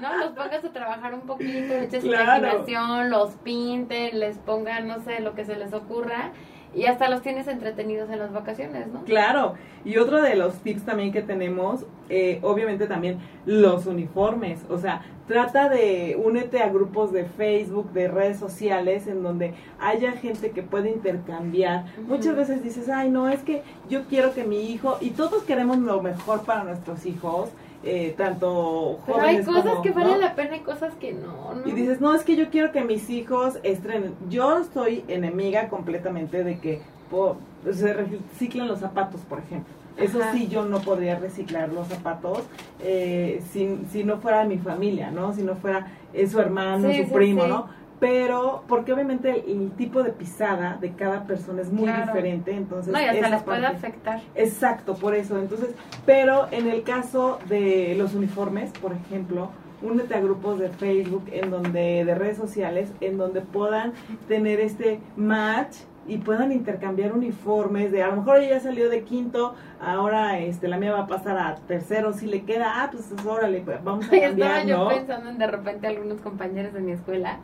No, 0.00 0.16
los 0.18 0.30
pongas 0.30 0.64
a 0.64 0.72
trabajar 0.72 1.14
un 1.14 1.22
poquito, 1.22 1.74
eches 1.74 2.02
Claro. 2.04 2.46
imaginación, 2.46 3.10
los 3.10 3.32
pinten, 3.36 4.18
les 4.20 4.38
pongan, 4.38 4.88
no 4.88 5.00
sé, 5.00 5.20
lo 5.20 5.34
que 5.34 5.44
se 5.44 5.56
les 5.56 5.72
ocurra 5.72 6.32
y 6.74 6.86
hasta 6.86 7.08
los 7.08 7.22
tienes 7.22 7.46
entretenidos 7.46 8.10
en 8.10 8.18
las 8.18 8.32
vacaciones, 8.32 8.88
¿no? 8.88 9.04
Claro, 9.04 9.54
y 9.84 9.96
otro 9.98 10.20
de 10.20 10.34
los 10.34 10.54
tips 10.56 10.84
también 10.84 11.12
que 11.12 11.22
tenemos, 11.22 11.86
eh, 12.08 12.40
obviamente 12.42 12.86
también 12.86 13.18
los 13.46 13.86
uniformes, 13.86 14.60
o 14.68 14.78
sea, 14.78 15.02
trata 15.28 15.68
de 15.68 16.20
únete 16.22 16.60
a 16.60 16.68
grupos 16.68 17.12
de 17.12 17.24
Facebook, 17.24 17.92
de 17.92 18.08
redes 18.08 18.38
sociales, 18.38 19.06
en 19.06 19.22
donde 19.22 19.54
haya 19.80 20.12
gente 20.12 20.50
que 20.50 20.62
pueda 20.62 20.88
intercambiar. 20.88 21.84
Muchas 22.06 22.36
veces 22.36 22.62
dices, 22.62 22.88
ay, 22.88 23.08
no, 23.10 23.28
es 23.28 23.42
que 23.42 23.62
yo 23.88 24.04
quiero 24.04 24.34
que 24.34 24.44
mi 24.44 24.70
hijo, 24.70 24.98
y 25.00 25.10
todos 25.10 25.44
queremos 25.44 25.78
lo 25.78 26.02
mejor 26.02 26.42
para 26.42 26.64
nuestros 26.64 27.06
hijos, 27.06 27.50
eh, 27.84 28.14
tanto 28.16 28.98
Pero 29.06 29.20
hay 29.20 29.36
jóvenes 29.42 29.46
cosas 29.46 29.64
como, 29.70 29.82
que 29.82 29.90
¿no? 29.90 29.94
valen 29.96 30.20
la 30.20 30.34
pena 30.34 30.56
y 30.56 30.60
cosas 30.60 30.94
que 31.00 31.12
no, 31.12 31.54
¿no? 31.54 31.66
Y 31.68 31.72
dices, 31.72 32.00
no, 32.00 32.14
es 32.14 32.22
que 32.22 32.36
yo 32.36 32.48
quiero 32.50 32.72
que 32.72 32.82
mis 32.82 33.10
hijos 33.10 33.58
estrenen. 33.62 34.14
Yo 34.30 34.58
estoy 34.58 35.04
enemiga 35.08 35.68
completamente 35.68 36.44
de 36.44 36.58
que 36.58 36.80
po- 37.10 37.36
se 37.70 37.92
reciclen 37.92 38.68
los 38.68 38.80
zapatos, 38.80 39.20
por 39.22 39.38
ejemplo. 39.40 39.72
Eso 39.96 40.20
Ajá. 40.20 40.32
sí, 40.32 40.48
yo 40.48 40.64
no 40.64 40.80
podría 40.80 41.16
reciclar 41.20 41.68
los 41.72 41.86
zapatos 41.86 42.40
eh, 42.82 43.40
si, 43.52 43.78
si 43.92 44.02
no 44.02 44.18
fuera 44.18 44.44
mi 44.44 44.58
familia, 44.58 45.10
¿no? 45.12 45.32
Si 45.32 45.42
no 45.42 45.54
fuera 45.54 45.86
eh, 46.12 46.26
su 46.26 46.40
hermano, 46.40 46.90
Sí, 46.90 47.02
su 47.02 47.04
sí, 47.08 47.14
primo, 47.14 47.42
sí. 47.44 47.48
¿no? 47.48 47.68
Pero, 48.00 48.64
porque 48.68 48.92
obviamente 48.92 49.30
el, 49.30 49.50
el 49.62 49.70
tipo 49.72 50.02
de 50.02 50.10
pisada 50.10 50.76
de 50.80 50.92
cada 50.92 51.24
persona 51.26 51.62
es 51.62 51.70
muy 51.72 51.84
Claro. 51.84 52.06
diferente, 52.06 52.52
entonces... 52.54 52.92
no, 52.92 53.00
y 53.00 53.04
hasta 53.04 53.28
les 53.28 53.42
puede 53.42 53.62
parte- 53.62 53.76
afectar. 53.76 54.20
Exacto, 54.34 54.94
por 54.94 55.14
eso. 55.14 55.38
Entonces, 55.38 55.70
pero 56.04 56.48
en 56.50 56.68
el 56.68 56.82
caso 56.82 57.38
de 57.48 57.94
los 57.96 58.14
uniformes, 58.14 58.70
por 58.72 58.92
ejemplo, 58.92 59.48
únete 59.82 60.14
a 60.14 60.20
grupos 60.20 60.58
de 60.58 60.68
Facebook, 60.70 61.24
en 61.32 61.50
donde, 61.50 62.04
de 62.04 62.14
redes 62.14 62.36
sociales, 62.36 62.90
en 63.00 63.16
donde 63.16 63.40
puedan 63.42 63.92
tener 64.28 64.60
este 64.60 64.98
match 65.16 65.76
y 66.06 66.18
puedan 66.18 66.52
intercambiar 66.52 67.12
uniformes 67.14 67.90
de 67.90 68.02
a 68.02 68.08
lo 68.08 68.16
mejor 68.16 68.36
ella 68.38 68.50
ya 68.56 68.60
salió 68.60 68.90
de 68.90 69.04
quinto, 69.04 69.54
ahora 69.80 70.38
este 70.38 70.68
la 70.68 70.76
mía 70.76 70.92
va 70.92 71.00
a 71.00 71.06
pasar 71.06 71.38
a 71.38 71.54
tercero, 71.66 72.12
si 72.12 72.26
le 72.26 72.42
queda, 72.42 72.82
ah, 72.82 72.90
pues 72.92 73.10
órale, 73.26 73.60
pues, 73.62 73.82
vamos 73.82 74.04
a 74.06 74.08
Estaba 74.14 74.28
cambiar, 74.28 74.66
yo 74.66 74.78
¿no? 74.84 74.88
pensando 74.90 75.30
en 75.30 75.38
de 75.38 75.46
repente 75.46 75.86
algunos 75.86 76.20
compañeros 76.20 76.74
de 76.74 76.80
mi 76.80 76.92
escuela 76.92 77.38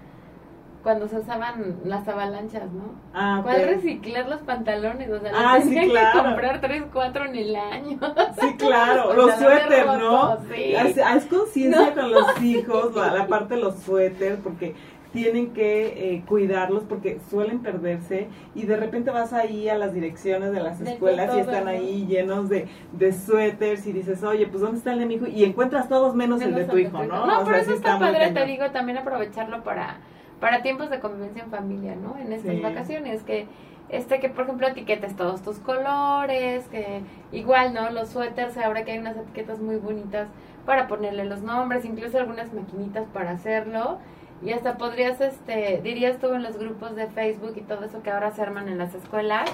cuando 0.83 1.09
se 1.09 1.19
usaban 1.19 1.77
las 1.85 2.07
avalanchas, 2.09 2.71
¿no? 2.73 2.95
Ah, 3.13 3.41
¿Cuál 3.43 3.63
reciclar 3.69 4.29
los 4.29 4.41
pantalones? 4.41 5.11
O 5.11 5.21
sea, 5.21 5.31
los 5.33 5.41
Ah, 5.43 5.59
sí, 5.63 5.79
claro. 5.91 6.19
que 6.23 6.27
comprar 6.29 6.61
tres, 6.61 6.83
cuatro 6.93 7.25
en 7.27 7.37
el 7.37 7.55
año. 7.57 7.99
Sí, 8.41 8.55
claro, 8.59 9.13
los 9.15 9.35
te 9.37 9.45
suéteres, 9.45 9.87
¿no? 9.87 10.39
sí. 10.53 10.75
Haz, 10.75 10.99
haz 10.99 11.25
conciencia 11.27 11.89
No. 11.91 11.95
con 11.95 12.11
los 12.13 12.43
hijos, 12.43 12.95
la, 12.97 13.13
la 13.13 13.27
parte 13.29 13.55
de 13.57 13.61
los 13.61 13.75
suéteres, 13.81 14.39
porque 14.43 14.75
tienen 15.13 15.53
que 15.53 16.15
eh, 16.15 16.23
cuidarlos 16.25 16.85
porque 16.85 17.19
suelen 17.29 17.59
perderse 17.59 18.29
y 18.55 18.65
de 18.65 18.77
repente 18.77 19.11
vas 19.11 19.33
ahí 19.33 19.69
a 19.69 19.77
las 19.77 19.93
direcciones 19.93 20.53
de 20.53 20.61
las 20.61 20.79
De 20.79 20.93
escuelas 20.93 21.35
y 21.37 21.41
están 21.41 21.65
¿no? 21.65 21.71
ahí 21.73 22.07
llenos 22.07 22.49
de, 22.49 22.69
de 22.93 23.13
suéteres 23.13 23.85
y 23.89 23.93
dices, 23.93 24.23
oye, 24.23 24.47
pues 24.47 24.61
¿dónde 24.63 24.79
está 24.79 24.93
el 24.93 25.01
de 25.01 25.07
mi 25.07 25.15
hijo? 25.15 25.27
Y 25.27 25.43
encuentras 25.43 25.89
todos 25.89 26.15
menos, 26.15 26.41
el 26.41 26.55
de 26.55 26.65
tu 26.65 26.79
hijo, 26.79 27.03
¿no? 27.03 27.27
No, 27.27 27.41
O 27.41 27.45
pero 27.45 27.57
sea, 27.57 27.63
eso 27.65 27.75
está 27.75 27.97
muy 27.97 28.07
padre, 28.07 28.31
te 28.31 28.45
digo, 28.47 28.71
también 28.71 28.99
aprovecharlo 28.99 29.65
para, 29.65 29.97
para 30.41 30.63
tiempos 30.63 30.91
de 30.91 31.01
convivencia 31.01 31.43
en 31.45 31.51
familia, 31.51 31.95
¿no? 31.97 32.17
En 32.19 32.33
estas 32.33 32.55
Sí. 32.57 32.61
vacaciones, 32.61 33.23
que 33.23 33.47
este 33.91 34.21
que 34.21 34.29
por 34.29 34.45
ejemplo 34.45 34.69
etiquetes 34.69 35.17
todos 35.17 35.43
tus 35.43 35.59
colores, 35.59 36.65
que 36.69 37.03
igual, 37.33 37.75
¿no? 37.75 37.91
Los 37.91 38.09
suéteres, 38.11 38.57
ahora 38.59 38.85
que 38.85 38.93
hay 38.93 38.99
unas 38.99 39.17
etiquetas 39.17 39.59
muy 39.61 39.77
bonitas 39.77 40.29
para 40.67 40.87
ponerle 40.89 41.25
los 41.25 41.43
nombres, 41.43 41.85
incluso 41.85 42.19
algunas 42.19 42.53
maquinitas 42.53 43.07
para 43.13 43.33
hacerlo. 43.33 43.99
Y 44.43 44.53
hasta 44.53 44.79
podrías, 44.79 45.21
este, 45.21 45.81
dirías 45.83 46.19
tú 46.19 46.33
en 46.33 46.43
los 46.43 46.57
grupos 46.57 46.97
de 46.97 47.07
Facebook 47.09 47.53
y 47.57 47.61
todo 47.61 47.85
eso 47.85 48.03
que 48.03 48.11
ahora 48.11 48.31
se 48.31 48.41
arman 48.41 48.69
en 48.69 48.79
las 48.79 48.95
escuelas, 48.95 49.51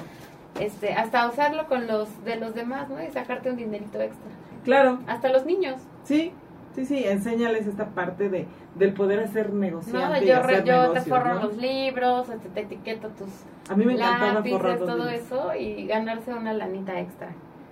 este, 0.60 0.92
hasta 0.94 1.26
usarlo 1.28 1.66
con 1.66 1.86
los 1.86 2.24
de 2.24 2.36
los 2.36 2.54
demás, 2.54 2.88
¿no? 2.88 3.02
Y 3.02 3.10
sacarte 3.10 3.50
un 3.50 3.56
dinerito 3.56 4.00
extra. 4.00 4.30
Claro, 4.64 4.98
Hasta 5.08 5.28
los 5.30 5.44
niños. 5.46 5.80
sí, 6.04 6.32
sí, 6.74 6.84
sí, 6.86 7.04
enséñales 7.04 7.66
esta 7.66 7.86
parte 7.86 8.28
de, 8.28 8.46
del 8.78 8.92
poder 8.92 9.20
hacer 9.20 9.52
No, 9.52 9.60
negociante 9.60 10.24
y 10.24 10.28
yo, 10.28 10.36
hacer 10.36 10.64
yo 10.64 10.64
te 10.64 10.80
negocios, 10.80 11.06
forro 11.08 11.34
¿no? 11.34 11.42
los 11.44 11.56
libros, 11.56 12.28
este, 12.28 12.48
te 12.50 12.60
etiqueto 12.60 13.08
tus 13.08 13.28
A 13.70 13.76
mí 13.76 13.84
me 13.84 13.96
lápices, 13.96 14.78
todo 14.78 15.08
eso 15.08 15.54
y 15.54 15.86
ganarse 15.86 16.32
una 16.32 16.52
lanita 16.52 17.00
extra. 17.00 17.28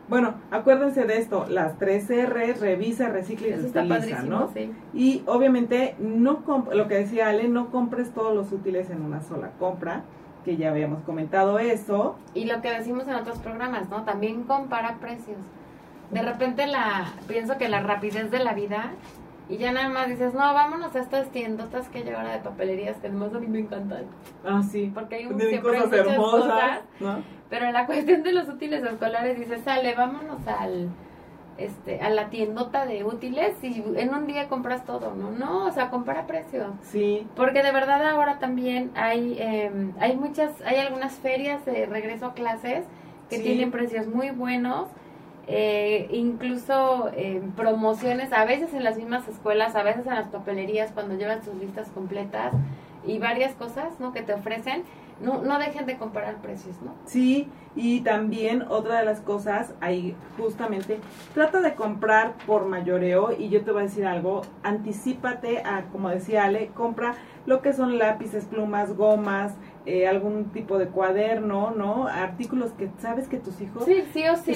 Bueno, 0.09 0.35
acuérdense 0.51 1.05
de 1.05 1.17
esto, 1.17 1.47
las 1.49 1.79
tres 1.79 2.11
R, 2.11 2.55
revisa, 2.55 3.09
recicla 3.09 3.49
y 3.49 3.51
Eso 3.53 3.71
reutiliza, 3.73 4.23
¿no? 4.23 4.51
sí. 4.53 4.71
Y 4.93 5.23
obviamente, 5.27 5.95
no 5.99 6.43
lo 6.73 6.88
que 6.88 6.97
decía 6.97 7.29
Ale, 7.29 7.49
no 7.49 7.71
compres 7.71 8.12
todos 8.12 8.35
los 8.35 8.53
útiles 8.53 8.90
en 8.90 9.03
una 9.03 9.23
sola 9.23 9.53
compra, 9.59 10.03
que 10.45 10.59
ya 10.59 10.71
habíamos 10.71 11.03
comentado 11.05 11.59
eso. 11.59 12.17
Y 12.35 12.45
lo 12.45 12.61
que 12.61 12.71
decimos 12.71 13.09
en 13.09 13.14
otros 13.14 13.38
programas, 13.38 13.88
¿no? 13.88 14.03
También 14.05 14.43
compara 14.43 14.97
precios. 15.01 15.38
De 16.11 16.21
repente 16.21 16.67
la 16.67 17.07
pienso 17.27 17.57
que 17.57 17.71
la 17.71 17.81
rapidez 17.81 18.31
de 18.31 18.40
la 18.40 18.53
vida 18.53 18.93
y 19.48 19.59
ya 19.59 19.72
nada 19.72 19.88
más 19.90 20.09
dices, 20.09 20.33
no, 20.35 20.40
vámonos 20.40 20.94
a 20.96 21.00
estas 21.00 21.28
tiendotas 21.30 21.88
que 21.88 21.98
hay 21.98 22.09
ahora 22.11 22.33
de 22.33 22.38
papelerías 22.38 22.96
que 22.98 23.09
además 23.09 23.35
a 23.35 23.38
mí 23.40 23.46
me 23.46 23.59
encantan. 23.61 24.04
Ah, 24.44 24.62
sí. 24.62 24.90
Porque 24.94 25.16
hay 25.16 25.26
un, 25.26 25.37
Tienen 25.37 25.48
siempre 25.50 25.72
hay 25.76 25.83
cosas 25.83 25.90
muchas 26.00 26.12
hermosas, 26.14 26.40
cosas. 26.42 26.80
¿no? 27.00 27.22
Pero 27.50 27.66
en 27.66 27.72
la 27.74 27.87
cuestión 27.87 28.22
de 28.22 28.33
los 28.33 28.48
útiles 28.48 28.83
escolares 28.83 29.38
dices, 29.38 29.61
sale, 29.62 29.94
vámonos 29.94 30.46
al 30.46 30.88
este 31.57 32.00
a 32.00 32.11
la 32.11 32.30
tiendota 32.30 32.85
de 32.85 33.04
útiles 33.04 33.54
y 33.62 33.85
en 33.96 34.12
un 34.12 34.26
día 34.26 34.48
compras 34.48 34.85
todo, 34.85 35.14
¿no? 35.14 35.30
No, 35.30 35.66
o 35.66 35.70
sea, 35.70 35.88
compara 35.88 36.26
precios. 36.26 36.66
Sí, 36.83 37.28
Porque 37.37 37.62
de 37.62 37.70
verdad 37.70 38.04
ahora 38.09 38.40
también 38.40 38.90
hay 38.96 39.37
eh, 39.38 39.70
hay 40.00 40.16
muchas, 40.16 40.50
hay 40.62 40.78
algunas 40.78 41.12
ferias 41.14 41.64
de 41.64 41.87
regreso 41.87 42.26
a 42.26 42.35
clases 42.35 42.85
que 43.30 43.37
Sí. 43.37 43.42
tienen 43.44 43.70
precios 43.70 44.09
muy 44.09 44.30
buenos, 44.30 44.88
eh, 45.46 46.09
incluso 46.12 47.11
eh, 47.14 47.42
promociones, 47.57 48.33
a 48.33 48.44
veces 48.44 48.72
en 48.72 48.85
las 48.85 48.96
mismas 48.96 49.28
escuelas, 49.28 49.76
a 49.76 49.83
veces 49.83 50.07
en 50.07 50.14
las 50.14 50.28
papelerías 50.28 50.92
cuando 50.92 51.14
llevas 51.16 51.42
tus 51.42 51.54
listas 51.54 51.88
completas 51.90 52.54
y 53.07 53.18
varias 53.18 53.54
cosas, 53.54 54.00
¿no? 54.00 54.12
Que 54.12 54.22
te 54.22 54.33
ofrecen, 54.33 54.85
no, 55.20 55.42
no 55.42 55.59
dejen 55.59 55.87
de 55.87 55.98
comparar 55.98 56.37
precios, 56.37 56.80
¿no? 56.83 56.92
sí. 57.07 57.48
Y 57.76 58.02
también 58.02 58.62
otra 58.68 59.00
de 59.00 59.04
las 59.04 59.20
cosas, 59.20 59.74
ahí 59.80 60.14
justamente, 60.38 61.00
trata 61.35 61.61
de 61.61 61.74
comprar 61.74 62.35
por 62.46 62.66
mayoreo 62.66 63.33
y 63.37 63.48
yo 63.48 63.64
te 63.64 63.72
voy 63.72 63.80
a 63.80 63.85
decir 63.87 64.07
algo, 64.07 64.42
anticipate 64.62 65.59
a, 65.64 65.83
como 65.90 66.09
decía 66.09 66.44
Ale, 66.44 66.68
compra 66.68 67.16
lo 67.46 67.62
que 67.62 67.72
son 67.72 67.98
lápices, 67.98 68.44
plumas, 68.44 68.96
gomas, 68.96 69.54
eh, 69.87 70.09
algún 70.09 70.47
tipo 70.47 70.79
de 70.79 70.87
cuaderno, 70.88 71.70
¿no? 71.73 72.07
Artículos 72.09 72.73
que 72.73 72.88
sabes 72.99 73.29
que 73.29 73.37
tus 73.38 73.61
hijos 73.61 73.85
Sí, 73.85 74.03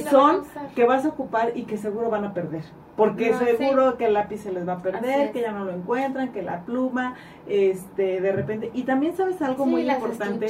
o 0.06 0.10
son 0.10 0.42
que 0.74 0.84
vas 0.86 1.04
a 1.04 1.08
ocupar 1.08 1.52
y 1.54 1.64
que 1.64 1.76
seguro 1.76 2.08
van 2.08 2.24
a 2.24 2.32
perder. 2.32 2.62
Porque 2.96 3.30
No, 3.30 3.38
seguro 3.38 3.96
que 3.98 4.06
el 4.06 4.14
lápiz 4.14 4.38
se 4.38 4.52
les 4.52 4.66
va 4.66 4.74
a 4.74 4.82
perder, 4.82 5.30
que 5.32 5.42
ya 5.42 5.52
no 5.52 5.64
lo 5.64 5.72
encuentran, 5.72 6.32
que 6.32 6.42
la 6.42 6.62
pluma, 6.64 7.14
este, 7.46 8.20
de 8.20 8.32
repente. 8.32 8.70
Y 8.74 8.82
también 8.84 9.14
sabes 9.16 9.40
algo 9.42 9.66
muy 9.66 9.82
las 9.84 9.98
importante. 9.98 10.46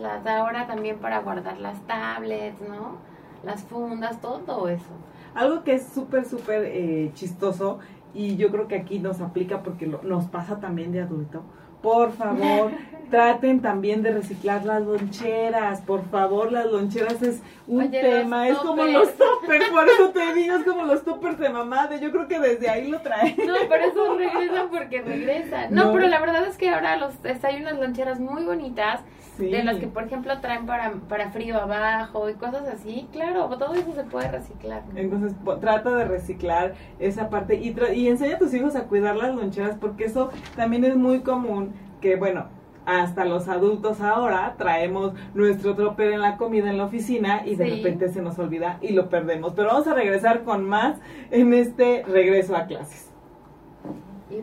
las 0.00 0.24
de 0.24 0.30
ahora 0.30 0.66
también 0.66 0.98
para 0.98 1.20
guardar 1.20 1.58
las 1.58 1.80
tablets, 1.86 2.60
¿no? 2.68 2.96
Las 3.44 3.62
fundas, 3.62 4.20
todo 4.20 4.68
eso. 4.68 4.90
Algo 5.34 5.62
que 5.64 5.74
es 5.74 5.84
súper, 5.86 6.24
súper 6.26 6.64
eh, 6.66 7.10
chistoso 7.14 7.78
y 8.14 8.36
yo 8.36 8.50
creo 8.50 8.68
que 8.68 8.76
aquí 8.76 8.98
nos 8.98 9.20
aplica 9.20 9.62
porque 9.62 9.86
lo- 9.86 10.02
nos 10.02 10.26
pasa 10.26 10.60
también 10.60 10.92
de 10.92 11.00
adulto. 11.00 11.42
Por 11.82 12.12
favor, 12.12 12.70
traten 13.10 13.60
también 13.60 14.02
de 14.02 14.12
reciclar 14.12 14.64
las 14.64 14.82
loncheras. 14.82 15.80
Por 15.82 16.04
favor, 16.10 16.52
las 16.52 16.66
loncheras 16.66 17.20
es 17.22 17.40
un 17.66 17.82
Oye, 17.82 18.00
tema. 18.00 18.48
Es 18.48 18.56
como 18.58 18.84
los 18.84 19.12
toppers, 19.16 19.68
por 19.68 19.88
eso 19.88 20.10
te 20.10 20.32
digo, 20.34 20.54
es 20.56 20.64
como 20.64 20.84
los 20.84 21.02
toppers 21.04 21.38
de 21.38 21.48
mamá. 21.50 21.88
de- 21.88 22.00
Yo 22.00 22.10
creo 22.12 22.28
que 22.28 22.38
desde 22.38 22.68
ahí 22.70 22.88
lo 22.88 23.00
traen. 23.00 23.36
No, 23.46 23.54
pero 23.68 23.84
eso 23.84 24.14
regresan 24.16 24.68
porque 24.70 25.02
regresan. 25.02 25.74
No, 25.74 25.86
No. 25.86 25.92
pero 25.92 26.06
la 26.08 26.20
verdad 26.20 26.46
es 26.46 26.56
que 26.56 26.70
ahora 26.70 26.96
los 26.96 27.12
hay 27.44 27.60
unas 27.60 27.78
loncheras 27.78 28.20
muy 28.20 28.44
bonitas 28.44 29.00
Sí. 29.38 29.46
de 29.48 29.64
las 29.64 29.76
que, 29.76 29.86
por 29.86 30.02
ejemplo, 30.04 30.38
traen 30.40 30.66
para, 30.66 30.92
para 31.08 31.30
frío 31.30 31.56
abajo 31.58 32.28
y 32.28 32.34
cosas 32.34 32.68
así. 32.68 33.08
Claro, 33.12 33.48
todo 33.58 33.72
eso 33.72 33.94
se 33.94 34.04
puede 34.04 34.30
reciclar. 34.30 34.82
¿no? 34.92 34.98
Entonces 34.98 35.32
trata 35.60 35.96
de 35.96 36.04
reciclar 36.04 36.74
esa 36.98 37.30
parte 37.30 37.54
y, 37.56 37.74
tra- 37.74 37.94
y 37.94 38.08
enseña 38.08 38.34
a 38.36 38.38
tus 38.38 38.52
hijos 38.52 38.76
a 38.76 38.84
cuidar 38.84 39.16
las 39.16 39.34
loncheras 39.34 39.76
porque 39.80 40.04
eso 40.04 40.30
también 40.54 40.84
es 40.84 40.96
muy 40.96 41.20
común 41.20 41.72
que 42.02 42.16
bueno, 42.16 42.44
hasta 42.84 43.24
los 43.24 43.48
adultos 43.48 44.00
ahora 44.02 44.54
traemos 44.58 45.14
nuestro 45.34 45.74
tropper 45.76 46.12
en 46.12 46.20
la 46.20 46.36
comida 46.36 46.68
en 46.68 46.76
la 46.76 46.84
oficina 46.84 47.40
y 47.46 47.54
de 47.54 47.64
Sí. 47.64 47.76
repente 47.76 48.08
se 48.10 48.20
nos 48.20 48.38
olvida 48.38 48.76
y 48.82 48.92
lo 48.92 49.08
perdemos. 49.08 49.54
Pero 49.54 49.68
vamos 49.68 49.86
a 49.86 49.94
regresar 49.94 50.42
con 50.42 50.68
más 50.68 50.98
en 51.30 51.54
este 51.54 52.02
regreso 52.06 52.54
a 52.54 52.66
clases. 52.66 53.08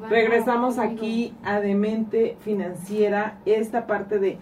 Regresamos 0.10 0.78
aquí 0.78 1.34
a 1.43 1.60
Demente 1.60 2.38
Financiera, 2.41 3.38
esta 3.45 3.88
parte 3.88 4.19
de... 4.19 4.38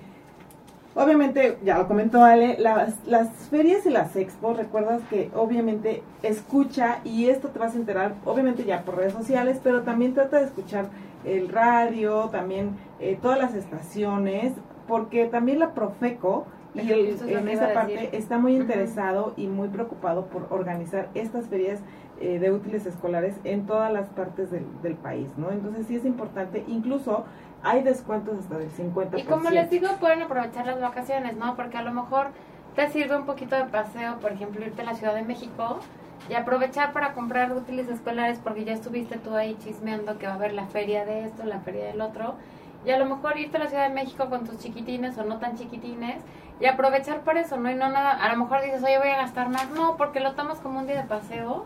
Obviamente, 0.98 1.60
ya 1.64 1.78
lo 1.78 1.88
comentó 1.88 2.24
Ale, 2.24 2.58
las, 2.58 2.96
las 3.06 3.30
ferias 3.52 3.86
y 3.86 3.92
las 3.92 4.16
expos, 4.16 4.58
recuerdas 4.58 5.00
que 5.12 5.30
obviamente 5.36 6.02
escucha 6.24 7.02
y 7.04 7.30
esto 7.30 7.50
te 7.50 7.60
vas 7.60 7.76
a 7.76 7.78
enterar, 7.78 8.16
obviamente 8.26 8.66
ya 8.66 8.82
por 8.82 8.98
redes 8.98 9.14
sociales, 9.14 9.60
pero 9.64 9.84
también 9.84 10.16
trata 10.16 10.40
de 10.40 10.46
escuchar 10.46 10.88
el 11.24 11.50
radio, 11.50 12.30
también 12.32 12.72
eh, 13.00 13.16
todas 13.22 13.38
las 13.38 13.54
estaciones, 13.54 14.54
porque 14.88 15.26
también 15.26 15.60
la 15.60 15.76
Profeco 15.76 16.48
y 16.74 16.92
el- 16.92 17.06
es 17.10 17.22
en 17.22 17.48
esa 17.50 17.66
parte 17.76 18.18
está 18.18 18.38
muy 18.40 18.56
interesado 18.56 19.34
y 19.38 19.46
muy 19.48 19.68
preocupado 19.68 20.26
por 20.26 20.48
organizar 20.50 21.10
estas 21.14 21.46
ferias 21.46 21.80
eh, 22.20 22.40
de 22.40 22.52
útiles 22.52 22.88
escolares 22.88 23.36
en 23.44 23.68
todas 23.68 23.94
las 23.94 24.10
partes 24.10 24.50
del, 24.50 24.64
del 24.82 24.96
país, 24.96 25.28
¿no? 25.38 25.52
Entonces 25.52 25.86
sí 25.88 25.96
es 25.96 26.06
importante, 26.06 26.64
incluso 26.68 27.26
hay 27.64 27.84
descuentos 27.84 28.40
hasta 28.40 28.58
del 28.58 28.72
50%. 28.72 29.20
Y 29.20 29.24
como 29.24 29.50
les 29.50 29.70
digo, 29.70 29.88
pueden 30.00 30.22
aprovechar 30.22 30.66
las 30.66 30.80
vacaciones, 30.80 31.36
¿no? 31.36 31.56
Porque 31.56 31.78
a 31.78 31.82
lo 31.82 31.92
mejor 31.92 32.28
te 32.76 32.90
sirve 32.90 33.18
un 33.18 33.26
poquito 33.26 33.56
de 33.56 33.66
paseo, 33.66 34.18
por 34.20 34.32
ejemplo, 34.32 34.66
irte 34.66 34.82
a 34.82 34.86
la 34.86 34.94
Ciudad 34.94 35.16
de 35.16 35.24
México 35.24 35.80
y 36.30 36.36
aprovechar 36.36 36.94
para 36.94 37.14
comprar 37.14 37.52
útiles 37.54 37.88
escolares 37.88 38.40
porque 38.44 38.66
ya 38.66 38.74
estuviste 38.74 39.18
tú 39.18 39.36
ahí 39.36 39.58
chismeando 39.64 40.18
que 40.18 40.28
va 40.28 40.34
a 40.34 40.36
haber 40.36 40.54
la 40.54 40.66
feria 40.68 41.06
de 41.06 41.26
esto, 41.26 41.44
la 41.44 41.60
feria 41.60 41.86
del 41.86 42.02
otro. 42.02 42.36
Y 42.86 42.92
a 42.92 43.00
lo 43.00 43.06
mejor 43.06 43.38
irte 43.38 43.58
a 43.58 43.62
la 43.62 43.68
Ciudad 43.68 43.88
de 43.88 43.94
México 43.94 44.30
con 44.30 44.46
tus 44.46 44.60
chiquitines 44.60 45.18
o 45.18 45.24
no 45.24 45.40
tan 45.40 45.58
chiquitines 45.58 46.22
y 46.60 46.66
aprovechar 46.66 47.22
para 47.22 47.42
eso, 47.42 47.58
¿no? 47.58 47.70
Y 47.72 47.76
no 47.76 47.90
nada, 47.90 48.12
a 48.12 48.32
lo 48.32 48.38
mejor 48.38 48.62
dices, 48.62 48.84
oye, 48.84 48.98
voy 48.98 49.10
a 49.10 49.18
gastar 49.18 49.50
más. 49.50 49.70
No, 49.72 49.98
porque 49.98 50.20
lo 50.20 50.34
tomas 50.34 50.60
como 50.60 50.80
un 50.80 50.88
día 50.88 51.02
de 51.02 51.08
paseo, 51.08 51.66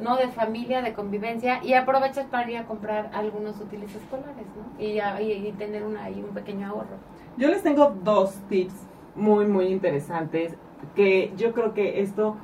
¿no? 0.00 0.16
De 0.16 0.28
familia, 0.28 0.82
de 0.82 0.92
convivencia 0.92 1.62
y 1.64 1.74
aprovechas 1.74 2.26
para 2.26 2.50
ir 2.50 2.58
a 2.58 2.66
comprar 2.66 3.10
algunos 3.14 3.60
útiles 3.60 3.94
escolares, 3.94 4.46
¿no? 4.56 4.82
Y, 4.82 4.98
y- 5.24 5.48
y 5.48 5.52
tener 5.52 5.84
una, 5.84 6.04
ahí 6.04 6.22
un 6.26 6.34
pequeño 6.34 6.66
ahorro. 6.68 6.96
Yo 7.36 7.48
les 7.48 7.62
tengo 7.62 7.94
dos 8.04 8.34
tips 8.48 8.74
muy, 9.14 9.46
muy 9.46 9.66
interesantes 9.66 10.54
que 10.94 11.32
yo 11.36 11.52
creo 11.52 11.74
que 11.74 12.00
esto 12.00 12.36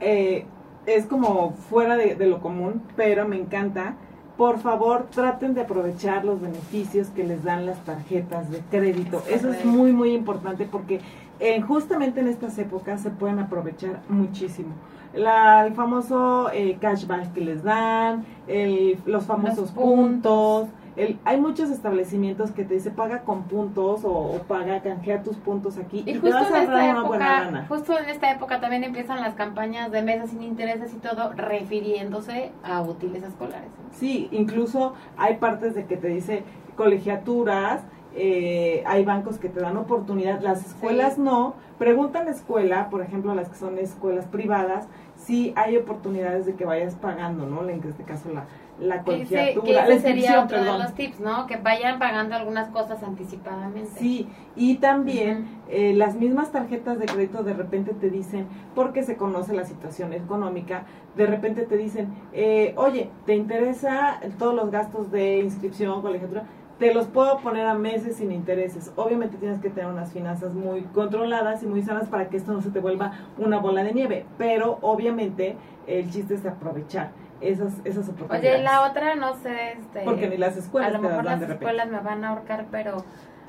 eh, 0.00 0.46
es 0.86 1.06
como 1.06 1.52
fuera 1.52 1.96
de, 1.96 2.14
de 2.14 2.26
lo 2.26 2.40
común, 2.40 2.82
pero 2.96 3.26
me 3.28 3.36
encanta. 3.36 3.94
Por 4.36 4.58
favor, 4.58 5.08
traten 5.10 5.52
de 5.52 5.60
aprovechar 5.62 6.24
los 6.24 6.40
beneficios 6.40 7.08
que 7.08 7.24
les 7.24 7.44
dan 7.44 7.66
las 7.66 7.78
tarjetas 7.84 8.50
de 8.50 8.60
crédito. 8.70 9.22
Es 9.28 9.44
Eso 9.44 9.52
es 9.52 9.64
muy, 9.66 9.92
muy 9.92 10.12
importante 10.14 10.64
porque 10.64 11.00
eh, 11.40 11.60
justamente 11.62 12.20
en 12.20 12.28
estas 12.28 12.56
épocas 12.58 13.00
se 13.00 13.10
pueden 13.10 13.38
aprovechar 13.38 14.00
muchísimo. 14.08 14.74
La, 15.14 15.66
el 15.66 15.74
famoso 15.74 16.50
eh, 16.52 16.78
cashback 16.80 17.32
que 17.32 17.40
les 17.40 17.64
dan, 17.64 18.24
el- 18.46 18.98
los 19.06 19.24
famosos 19.24 19.72
puntos. 19.72 20.68
puntos, 20.68 20.68
el, 20.96 21.18
hay 21.24 21.40
muchos 21.40 21.70
establecimientos 21.70 22.50
que 22.50 22.64
te 22.64 22.74
dice 22.74 22.90
paga 22.90 23.20
con 23.22 23.44
puntos 23.44 24.02
o, 24.04 24.40
paga, 24.46 24.80
canjea 24.82 25.22
tus 25.22 25.36
puntos 25.36 25.78
aquí 25.78 26.02
y, 26.06 26.18
te 26.18 26.30
vas 26.30 26.50
a 26.50 26.60
ahorrar 26.60 26.90
una 26.90 27.02
buena 27.02 27.40
gana. 27.44 27.66
Justo 27.68 27.98
en 27.98 28.08
esta 28.08 28.30
época 28.30 28.60
también 28.60 28.84
empiezan 28.84 29.20
las 29.20 29.34
campañas 29.34 29.90
de 29.90 30.02
mesas 30.02 30.30
sin 30.30 30.42
intereses 30.42 30.92
y 30.92 30.98
todo 30.98 31.32
refiriéndose 31.32 32.52
a 32.62 32.82
útiles 32.82 33.22
escolares. 33.22 33.70
Sí, 33.92 34.28
incluso 34.30 34.94
hay 35.16 35.36
partes 35.36 35.74
de 35.74 35.86
que 35.86 35.96
te 35.96 36.08
dice 36.08 36.44
colegiaturas, 36.76 37.82
eh, 38.14 38.82
hay 38.86 39.04
bancos 39.04 39.38
que 39.38 39.48
te 39.48 39.60
dan 39.60 39.76
oportunidad, 39.76 40.40
las 40.40 40.66
escuelas 40.66 41.18
no. 41.18 41.54
Pregunta 41.78 42.20
a 42.20 42.24
la 42.24 42.30
escuela, 42.30 42.90
por 42.90 43.00
ejemplo, 43.00 43.34
las 43.34 43.48
que 43.48 43.56
son 43.56 43.78
escuelas 43.78 44.26
privadas, 44.26 44.86
si 45.16 45.52
hay 45.56 45.76
oportunidades 45.76 46.44
de 46.46 46.54
que 46.54 46.64
vayas 46.64 46.94
pagando, 46.94 47.46
¿no? 47.46 47.66
En 47.68 47.82
este 47.82 48.04
caso 48.04 48.30
la, 48.32 48.44
la 48.78 49.02
colegiatura. 49.02 49.86
Que 49.86 49.92
ese 49.92 50.00
sería 50.00 50.42
otro 50.42 50.62
de 50.62 50.78
los 50.78 50.94
tips, 50.94 51.20
¿no? 51.20 51.46
Que 51.46 51.56
vayan 51.56 51.98
pagando 51.98 52.34
algunas 52.34 52.68
cosas 52.68 53.02
anticipadamente. 53.02 53.98
Sí, 53.98 54.28
y 54.56 54.76
también 54.76 55.46
eh, 55.68 55.94
las 55.94 56.16
mismas 56.16 56.52
tarjetas 56.52 56.98
de 56.98 57.06
crédito 57.06 57.42
de 57.42 57.54
repente 57.54 57.92
te 57.94 58.10
dicen, 58.10 58.46
porque 58.74 59.02
se 59.02 59.16
conoce 59.16 59.54
la 59.54 59.64
situación 59.64 60.12
económica, 60.12 60.84
de 61.16 61.26
repente 61.26 61.62
te 61.62 61.76
dicen, 61.76 62.08
eh, 62.32 62.74
oye, 62.76 63.10
¿te 63.26 63.34
interesa 63.36 64.20
todos 64.38 64.54
los 64.54 64.70
gastos 64.70 65.10
de 65.10 65.38
inscripción, 65.38 66.02
colegiatura? 66.02 66.44
Te 66.80 66.94
los 66.94 67.06
puedo 67.06 67.38
poner 67.40 67.66
a 67.66 67.74
meses 67.74 68.16
sin 68.16 68.32
intereses. 68.32 68.90
Obviamente 68.96 69.36
tienes 69.36 69.60
que 69.60 69.68
tener 69.68 69.88
unas 69.88 70.12
finanzas 70.12 70.54
muy 70.54 70.80
controladas 70.94 71.62
y 71.62 71.66
muy 71.66 71.82
sanas 71.82 72.08
para 72.08 72.30
que 72.30 72.38
esto 72.38 72.52
no 72.52 72.62
se 72.62 72.70
te 72.70 72.80
vuelva 72.80 73.12
una 73.38 73.58
bola 73.58 73.84
de 73.84 73.92
nieve, 73.92 74.24
pero 74.38 74.78
obviamente 74.80 75.56
el 75.86 76.10
chiste 76.10 76.34
es 76.34 76.46
aprovechar 76.46 77.10
esas, 77.42 77.74
esas 77.84 78.08
oportunidades. 78.08 78.54
Oye, 78.54 78.62
la 78.64 78.88
otra 78.88 79.14
no 79.14 79.34
sé, 79.34 79.72
este, 79.72 80.02
porque 80.04 80.28
ni 80.28 80.38
las 80.38 80.56
escuelas 80.56 80.88
a 80.90 80.92
lo 80.96 81.02
mejor 81.06 81.24
las 81.24 81.42
escuelas 81.42 81.88
me 81.88 82.00
van 82.00 82.24
a 82.24 82.30
ahorcar, 82.30 82.66
pero 82.70 83.04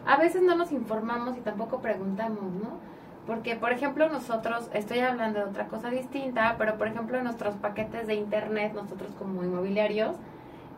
a 0.05 0.17
veces 0.17 0.41
no 0.41 0.55
nos 0.55 0.73
informamos 0.73 1.37
y 1.37 1.39
tampoco 1.39 1.79
preguntamos, 1.79 2.51
¿no? 2.53 2.91
Porque, 3.27 3.55
por 3.55 3.71
ejemplo, 3.71 4.09
nosotros, 4.09 4.69
estoy 4.73 4.99
hablando 4.99 5.39
de 5.39 5.45
otra 5.45 5.67
cosa 5.67 5.89
distinta, 5.89 6.55
pero 6.57 6.77
por 6.77 6.87
ejemplo, 6.87 7.21
nuestros 7.21 7.55
paquetes 7.55 8.07
de 8.07 8.15
internet, 8.15 8.73
nosotros 8.73 9.11
como 9.17 9.43
inmobiliarios, 9.43 10.17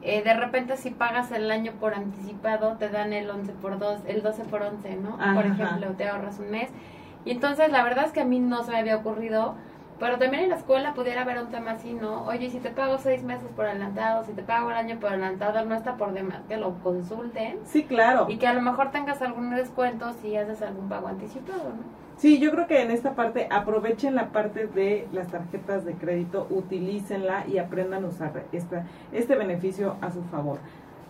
eh, 0.04 0.22
de 0.22 0.34
repente 0.34 0.76
si 0.78 0.90
pagas 0.90 1.32
el 1.32 1.50
año 1.50 1.74
por 1.80 1.94
anticipado 1.94 2.76
te 2.78 2.90
dan 2.90 3.14
el 3.14 3.30
11 3.30 3.54
por 3.54 3.80
2, 3.80 4.02
el 4.06 4.22
12 4.22 4.44
por 4.46 4.62
11, 4.62 4.96
¿no? 4.98 5.18
Por 5.34 5.46
ejemplo, 5.46 5.88
te 5.98 6.08
ahorras 6.08 6.40
un 6.40 6.52
mes. 6.52 6.70
Y 7.26 7.32
entonces 7.32 7.72
la 7.72 7.84
verdad 7.84 8.06
es 8.06 8.12
que 8.12 8.22
a 8.22 8.26
mí 8.26 8.40
no 8.40 8.64
se 8.64 8.72
me 8.72 8.80
había 8.80 8.98
ocurrido, 8.98 9.56
pero 10.04 10.18
también 10.18 10.44
en 10.44 10.50
la 10.50 10.58
escuela 10.58 10.94
pudiera 10.94 11.22
haber 11.22 11.38
un 11.40 11.48
tema 11.48 11.72
así, 11.72 11.94
¿no? 11.94 12.26
Oye, 12.26 12.50
si 12.50 12.60
te 12.60 12.72
pago 12.72 12.98
seis 12.98 13.24
meses 13.24 13.48
por 13.56 13.66
adelantado, 13.66 14.26
si 14.26 14.34
te 14.34 14.44
pago 14.44 14.70
el 14.70 14.76
año 14.76 15.00
por 15.00 15.12
adelantado, 15.12 15.64
no 15.64 15.76
está 15.76 15.96
por 15.96 16.12
demás 16.12 16.42
que 16.50 16.58
lo 16.58 16.74
consulten. 16.84 17.60
Sí, 17.64 17.86
claro. 17.86 18.26
Y 18.28 18.36
que 18.36 18.46
a 18.46 18.54
lo 18.54 18.62
mejor 18.62 18.92
tengas 18.92 19.22
algún 19.22 19.56
descuento 19.56 20.12
si 20.22 20.36
haces 20.36 20.62
algún 20.62 20.90
pago 20.90 21.08
anticipado, 21.08 21.70
¿no? 21.70 22.04
Sí, 22.18 22.38
yo 22.40 22.52
creo 22.52 22.68
que 22.68 22.82
en 22.82 22.92
esta 22.92 23.16
parte 23.16 23.48
aprovechen 23.50 24.14
la 24.14 24.28
parte 24.34 24.68
de 24.68 25.08
las 25.14 25.30
tarjetas 25.30 25.86
de 25.86 25.94
crédito, 25.94 26.48
utilícenla 26.50 27.48
y 27.48 27.58
aprendan 27.58 28.04
a 28.04 28.08
usar 28.10 28.44
esta, 28.52 28.86
este 29.14 29.36
beneficio 29.36 29.96
a 30.02 30.12
su 30.12 30.22
favor. 30.24 30.60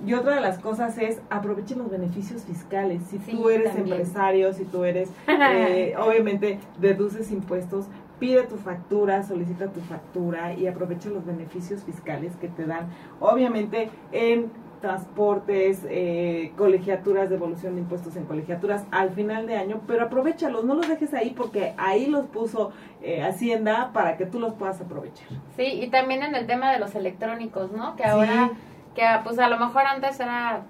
Y 0.06 0.14
otra 0.14 0.36
de 0.36 0.42
las 0.42 0.60
cosas 0.60 0.98
es 0.98 1.22
aprovechen 1.30 1.78
los 1.78 1.90
beneficios 1.90 2.44
fiscales. 2.44 3.04
Si 3.10 3.20
tú 3.20 3.50
eres 3.50 3.76
empresario, 3.76 4.54
si 4.54 4.66
tú 4.66 4.84
eres, 4.84 5.10
eh, 5.28 5.96
obviamente, 5.98 6.60
deduces 6.80 7.32
impuestos, 7.32 7.86
pide 8.20 8.44
tu 8.44 8.58
factura, 8.58 9.24
solicita 9.24 9.68
tu 9.68 9.82
factura 9.82 10.54
y 10.54 10.68
aprovecha 10.68 11.10
los 11.10 11.26
beneficios 11.26 11.84
fiscales 11.84 12.36
que 12.38 12.48
te 12.48 12.66
dan. 12.66 12.90
Obviamente 13.20 13.90
en 14.12 14.52
transportes, 14.84 15.88
eh, 15.90 16.52
colegiaturas, 16.58 17.30
devolución 17.30 17.76
de 17.76 17.82
impuestos 17.82 18.18
en 18.18 18.26
colegiaturas 18.26 18.84
al 18.92 19.12
final 19.12 19.48
de 19.48 19.56
año, 19.56 19.80
pero 19.88 20.04
aprovechalos, 20.04 20.66
no 20.66 20.76
los 20.76 20.90
dejes 20.90 21.14
ahí 21.14 21.30
porque 21.30 21.74
ahí 21.78 22.08
los 22.08 22.26
puso 22.26 22.74
eh, 23.02 23.24
Hacienda 23.24 23.92
para 23.94 24.18
que 24.18 24.26
tú 24.26 24.42
los 24.42 24.56
puedas 24.56 24.82
aprovechar. 24.82 25.30
Sí, 25.56 25.64
y 25.64 25.88
también 25.88 26.22
en 26.22 26.36
el 26.36 26.48
tema 26.48 26.70
de 26.74 26.80
los 26.80 26.96
electrónicos, 26.96 27.72
¿no? 27.72 27.96
Que 27.96 28.04
ahora, 28.04 28.52
que 28.94 29.04
pues 29.24 29.40
a 29.40 29.48
lo 29.48 29.58
mejor 29.58 29.84
antes 29.86 30.20
era 30.20 30.64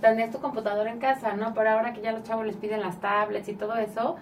tener 0.00 0.32
tu 0.32 0.40
computadora 0.40 0.90
en 0.90 0.98
casa, 0.98 1.34
¿no? 1.34 1.54
Pero 1.54 1.70
ahora 1.70 1.92
que 1.92 2.00
ya 2.00 2.10
los 2.10 2.24
chavos 2.24 2.44
les 2.44 2.56
piden 2.56 2.80
las 2.80 3.00
tablets 3.00 3.48
y 3.48 3.54
todo 3.54 3.76
eso, 3.76 4.16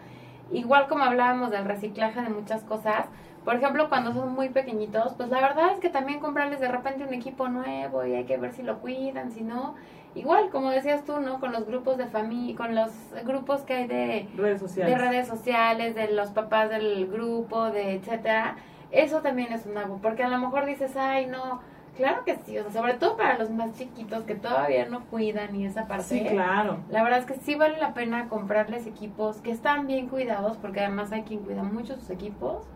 igual 0.51 0.89
como 0.89 1.05
hablábamos 1.05 1.51
del 1.51 1.65
reciclaje 1.65 2.21
de 2.21 2.29
muchas 2.29 2.63
cosas, 2.65 3.07
por 3.45 3.57
ejemplo, 3.57 3.89
cuando 3.89 4.13
son 4.13 4.33
muy 4.33 4.51
pequeñitos, 4.51 5.15
pues 5.15 5.29
la 5.29 5.41
verdad 5.41 5.73
es 5.73 5.81
que 5.81 5.89
también 5.89 6.21
comprarles 6.21 6.61
de 6.61 6.69
repente 6.69 7.05
un 7.05 7.13
equipo 7.13 7.49
nuevo 7.49 8.05
y 8.07 8.15
hay 8.15 8.25
que 8.25 8.37
ver 8.37 8.53
si 8.53 8.63
lo 8.63 8.79
cuidan, 8.79 9.33
si 9.33 9.43
no. 9.43 9.75
Igual, 10.15 10.51
como 10.51 10.71
decías 10.71 11.05
tú, 11.05 11.21
¿no? 11.21 11.41
Con 11.41 11.53
los 11.53 11.67
grupos 11.67 11.97
de 11.97 12.07
familia, 12.07 12.55
con 12.55 12.75
los 12.75 12.93
grupos 13.25 13.63
que 13.63 13.75
hay 13.75 13.87
de 13.87 14.29
redes 14.37 14.61
sociales, 14.61 14.93
de 14.93 14.99
redes 14.99 15.27
sociales, 15.27 15.95
de 15.95 16.13
los 16.13 16.31
papás 16.31 16.69
del 16.71 17.09
grupo, 17.09 17.71
de 17.71 17.95
etcétera. 17.95 18.57
Eso 18.91 19.23
también 19.23 19.53
es 19.53 19.67
un 19.67 19.77
algo, 19.77 19.99
porque 20.03 20.23
a 20.23 20.29
lo 20.29 20.39
mejor 20.39 20.67
dices, 20.67 20.97
ay, 20.97 21.27
no, 21.27 21.61
claro 21.97 22.25
que 22.25 22.37
sí, 22.45 22.59
o 22.59 22.63
sea, 22.63 22.73
sobre 22.73 22.95
todo 22.95 23.17
para 23.17 23.39
los 23.39 23.51
más 23.51 23.73
chiquitos 23.75 24.25
que 24.25 24.35
todavía 24.35 24.87
no 24.87 25.05
cuidan 25.07 25.55
y 25.57 25.67
esa 25.67 25.87
parte. 25.87 26.05
Sí, 26.05 26.25
claro. 26.25 26.79
La 26.89 27.03
verdad 27.03 27.21
es 27.21 27.27
que 27.27 27.35
sí 27.35 27.55
vale 27.55 27.79
la 27.79 27.95
pena 27.95 28.29
comprarles 28.29 28.87
equipos 28.87 29.41
que 29.41 29.51
están 29.51 29.87
bien 29.87 30.09
cuidados, 30.09 30.57
porque 30.57 30.81
además 30.81 31.13
hay 31.13 31.23
quien 31.23 31.41
cuida 31.41 31.63
mucho 31.63 31.95
sus 31.97 32.11
equipos 32.11 32.67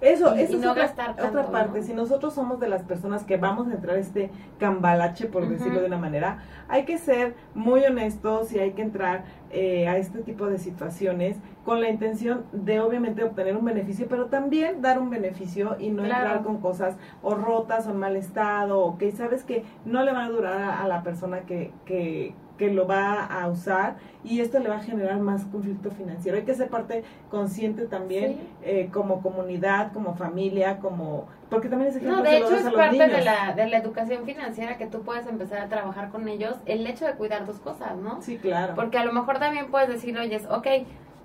eso, 0.00 0.34
eso 0.34 0.58
es 0.58 0.66
otra, 0.66 1.46
parte. 1.50 1.82
Si 1.82 1.94
nosotros 1.94 2.34
somos 2.34 2.60
de 2.60 2.68
las 2.68 2.82
personas 2.82 3.24
que 3.24 3.36
vamos 3.36 3.68
a 3.68 3.72
entrar 3.72 3.96
a 3.96 4.00
este 4.00 4.30
cambalache, 4.58 5.26
por 5.26 5.48
decirlo 5.48 5.80
de 5.80 5.86
una 5.86 5.98
manera, 5.98 6.38
hay 6.68 6.84
que 6.84 6.98
ser 6.98 7.34
muy 7.54 7.84
honestos 7.84 8.52
y 8.52 8.58
hay 8.58 8.72
que 8.72 8.82
entrar 8.82 9.24
eh, 9.50 9.88
a 9.88 9.96
este 9.96 10.18
tipo 10.20 10.46
de 10.46 10.58
situaciones 10.58 11.36
con 11.64 11.80
la 11.80 11.88
intención 11.88 12.44
de 12.52 12.80
obviamente 12.80 13.24
obtener 13.24 13.56
un 13.56 13.64
beneficio, 13.64 14.06
pero 14.08 14.26
también 14.26 14.82
dar 14.82 15.00
un 15.00 15.10
beneficio 15.10 15.76
y 15.78 15.90
no 15.90 16.04
entrar 16.04 16.42
con 16.42 16.58
cosas 16.58 16.96
o 17.22 17.34
rotas 17.34 17.86
o 17.86 17.90
en 17.90 17.98
mal 17.98 18.16
estado 18.16 18.80
o 18.80 18.98
que 18.98 19.10
sabes 19.12 19.44
que 19.44 19.64
no 19.84 20.02
le 20.02 20.12
van 20.12 20.26
a 20.26 20.30
durar 20.30 20.62
a, 20.80 20.86
la 20.86 21.02
persona 21.02 21.40
que, 21.40 21.72
que, 21.84 22.34
que 22.56 22.70
lo 22.70 22.86
va 22.86 23.24
a 23.24 23.48
usar 23.48 23.96
y 24.24 24.40
esto 24.40 24.58
le 24.58 24.68
va 24.68 24.76
a 24.76 24.82
generar 24.82 25.18
más 25.18 25.44
conflicto 25.44 25.90
financiero. 25.90 26.36
Hay 26.36 26.44
que 26.44 26.54
ser 26.54 26.68
parte 26.68 27.04
consciente 27.30 27.86
también 27.86 28.40
eh, 28.62 28.88
como 28.92 29.22
comunidad, 29.22 29.92
como 29.92 30.14
familia, 30.14 30.78
como... 30.78 31.28
Porque 31.48 31.68
también 31.68 31.90
es 31.90 31.96
ejemplo 31.96 32.18
no, 32.18 32.22
de 32.24 32.38
hecho 32.38 32.56
es 32.56 32.72
parte 32.72 33.08
de 33.08 33.22
la, 33.22 33.52
de 33.54 33.68
la 33.68 33.78
educación 33.78 34.24
financiera 34.24 34.76
que 34.78 34.86
tú 34.86 35.02
puedes 35.02 35.26
empezar 35.26 35.60
a 35.60 35.68
trabajar 35.68 36.10
con 36.10 36.28
ellos, 36.28 36.56
el 36.66 36.86
hecho 36.86 37.06
de 37.06 37.12
cuidar 37.12 37.44
tus 37.44 37.58
cosas, 37.58 37.96
¿no? 37.96 38.20
Sí, 38.20 38.38
claro. 38.38 38.74
Porque 38.74 38.98
a 38.98 39.04
lo 39.04 39.12
mejor 39.12 39.38
también 39.38 39.70
puedes 39.70 39.88
decir, 39.88 40.18
oye, 40.18 40.40
ok, 40.50 40.66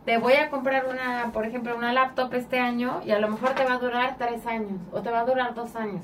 te 0.05 0.17
voy 0.19 0.33
a 0.33 0.49
comprar 0.49 0.85
una, 0.87 1.31
por 1.33 1.45
ejemplo, 1.45 1.75
una 1.75 1.91
laptop 1.91 2.33
este 2.35 2.59
año 2.59 3.01
y 3.03 3.11
a 3.11 3.19
lo 3.19 3.29
mejor 3.29 3.51
te 3.51 3.63
va 3.63 3.73
a 3.73 3.77
durar 3.79 4.15
tres 4.17 4.45
años 4.45 4.79
o 4.91 5.01
te 5.01 5.09
va 5.09 5.21
a 5.21 5.25
durar 5.25 5.55
dos 5.55 5.75
años 5.75 6.03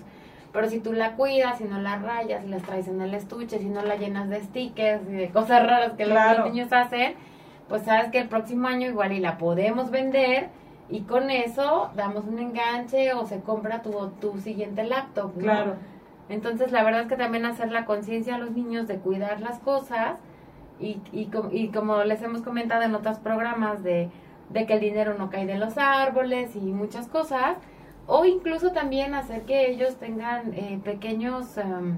pero 0.57 0.71
si 0.71 0.79
tú 0.79 0.91
la 0.91 1.11
cuidas, 1.11 1.59
si 1.59 1.65
no 1.65 1.79
la 1.79 1.99
rayas, 1.99 2.41
si 2.41 2.49
las 2.49 2.63
traes 2.63 2.87
en 2.87 2.99
el 2.99 3.13
estuche, 3.13 3.59
si 3.59 3.69
no 3.69 3.83
la 3.83 3.95
llenas 3.95 4.27
de 4.27 4.41
stickers 4.41 5.07
y 5.07 5.11
de 5.11 5.29
cosas 5.29 5.67
raras 5.67 5.91
que 5.91 6.07
los 6.07 6.17
niños 6.45 6.73
hacen, 6.73 7.13
pues 7.69 7.83
sabes 7.83 8.09
que 8.09 8.17
el 8.17 8.27
próximo 8.27 8.67
año 8.67 8.87
igual 8.87 9.11
y 9.11 9.19
la 9.19 9.37
podemos 9.37 9.91
vender 9.91 10.47
y 10.89 11.01
con 11.01 11.29
eso 11.29 11.91
damos 11.95 12.25
un 12.25 12.39
enganche 12.39 13.13
o 13.13 13.27
se 13.27 13.41
compra 13.41 13.83
tu, 13.83 13.91
tu 14.19 14.39
siguiente 14.39 14.83
laptop. 14.83 15.35
¿no? 15.35 15.43
Claro. 15.43 15.75
Entonces 16.27 16.71
la 16.71 16.83
verdad 16.83 17.01
es 17.01 17.07
que 17.07 17.17
también 17.17 17.45
hacer 17.45 17.71
la 17.71 17.85
conciencia 17.85 18.33
a 18.33 18.39
los 18.39 18.49
niños 18.49 18.87
de 18.87 18.97
cuidar 18.97 19.39
las 19.41 19.59
cosas 19.59 20.15
y, 20.79 20.99
y, 21.11 21.29
y 21.51 21.67
como 21.67 22.03
les 22.03 22.23
hemos 22.23 22.41
comentado 22.41 22.81
en 22.81 22.95
otros 22.95 23.19
programas 23.19 23.83
de, 23.83 24.09
de 24.49 24.65
que 24.65 24.73
el 24.73 24.79
dinero 24.79 25.13
no 25.19 25.29
cae 25.29 25.45
de 25.45 25.59
los 25.59 25.77
árboles 25.77 26.55
y 26.55 26.61
muchas 26.61 27.07
cosas, 27.07 27.57
o 28.07 28.25
incluso 28.25 28.71
también 28.71 29.13
hacer 29.13 29.43
que 29.43 29.69
ellos 29.69 29.97
tengan 29.97 30.53
eh, 30.53 30.79
pequeños 30.83 31.57
em, 31.57 31.97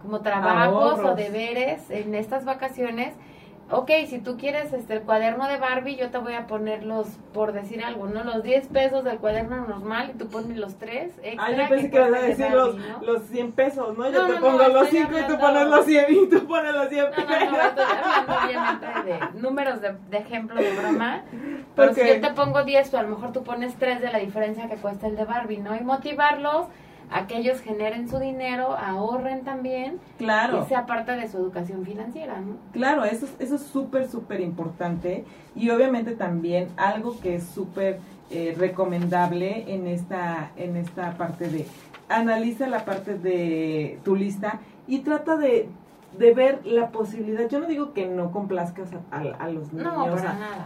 como 0.00 0.20
trabajos 0.20 1.00
o 1.00 1.14
deberes 1.14 1.90
en 1.90 2.14
estas 2.14 2.44
vacaciones 2.44 3.14
ok, 3.70 3.90
si 4.06 4.18
tú 4.18 4.36
quieres 4.36 4.72
este, 4.72 4.94
el 4.94 5.02
cuaderno 5.02 5.48
de 5.48 5.58
Barbie, 5.58 5.96
yo 5.96 6.10
te 6.10 6.18
voy 6.18 6.34
a 6.34 6.46
poner 6.46 6.84
los, 6.84 7.08
por 7.32 7.52
decir 7.52 7.84
algo, 7.84 8.06
¿no? 8.06 8.22
Los 8.22 8.42
10 8.42 8.68
pesos 8.68 9.04
del 9.04 9.18
cuaderno 9.18 9.66
normal 9.66 10.12
y 10.14 10.18
tú 10.18 10.28
pones 10.28 10.56
los 10.56 10.76
3 10.76 11.12
Ah, 11.38 11.50
yo 11.50 11.68
pensé 11.68 11.90
que, 11.90 11.96
ibas 11.96 12.12
a 12.12 12.26
decir 12.26 12.50
los, 12.50 12.76
los 13.02 13.22
100 13.24 13.52
pesos, 13.52 13.98
¿no? 13.98 14.10
Yo 14.10 14.26
te 14.26 14.34
pongo 14.34 14.68
los 14.68 14.88
5 14.88 15.10
y 15.18 15.22
tú 15.26 15.38
pones 15.38 15.66
los 15.66 15.84
100 15.84 16.04
y 16.10 16.28
tú 16.28 16.46
pones 16.46 16.74
los 16.74 16.88
100 16.88 17.10
pesos. 17.10 17.24
No, 17.26 17.38
no, 17.38 17.50
no, 17.50 17.62
estoy 17.62 17.84
hablando 17.84 18.36
obviamente 18.44 18.86
de 19.04 19.40
números 19.40 19.80
de, 19.80 19.96
de 20.10 20.18
ejemplo 20.18 20.60
de 20.60 20.76
broma. 20.76 21.24
Pero 21.74 21.94
si 21.94 22.00
yo 22.06 22.20
te 22.20 22.30
pongo 22.34 22.64
10, 22.64 22.88
pues 22.88 23.00
a 23.00 23.02
lo 23.02 23.16
mejor 23.16 23.32
tú 23.32 23.42
pones 23.42 23.74
3 23.76 24.00
de 24.00 24.10
la 24.10 24.18
diferencia 24.18 24.68
que 24.68 24.76
cuesta 24.76 25.08
el 25.08 25.16
de 25.16 25.24
Barbie, 25.24 25.58
¿no? 25.58 25.74
Y 25.76 25.80
motivarlos 25.80 26.66
a 27.10 27.26
que 27.26 27.38
ellos 27.38 27.60
generen 27.60 28.08
su 28.08 28.18
dinero, 28.18 28.76
ahorren 28.76 29.44
también. 29.44 29.98
Claro. 30.18 30.62
Y 30.62 30.68
sea 30.68 30.86
parte 30.86 31.12
de 31.12 31.28
su 31.28 31.38
educación 31.38 31.84
financiera, 31.84 32.40
¿no? 32.40 32.56
Claro, 32.72 33.04
eso, 33.04 33.26
eso 33.38 33.56
es 33.56 33.62
súper, 33.62 34.08
súper 34.08 34.40
importante. 34.40 35.24
Y 35.54 35.70
obviamente 35.70 36.16
también 36.16 36.68
algo 36.76 37.18
que 37.20 37.36
es 37.36 37.44
súper 37.44 38.00
eh, 38.30 38.54
recomendable 38.58 39.72
en 39.72 39.86
esta, 39.86 40.50
en 40.56 40.76
esta 40.76 41.12
parte 41.12 41.48
de, 41.48 41.66
analiza 42.08 42.66
la 42.66 42.84
parte 42.84 43.16
de 43.16 43.98
tu 44.04 44.16
lista 44.16 44.60
y 44.86 45.00
trata 45.00 45.36
de 45.36 45.68
de 46.18 46.32
ver 46.34 46.60
la 46.64 46.90
posibilidad. 46.90 47.48
Yo 47.48 47.58
no 47.60 47.66
digo 47.66 47.92
que 47.92 48.06
no 48.06 48.30
complazcas 48.32 48.88
a, 49.10 49.16
a- 49.16 49.44
a 49.44 49.48
los 49.50 49.72
niños, 49.72 49.92
No, 49.92 50.04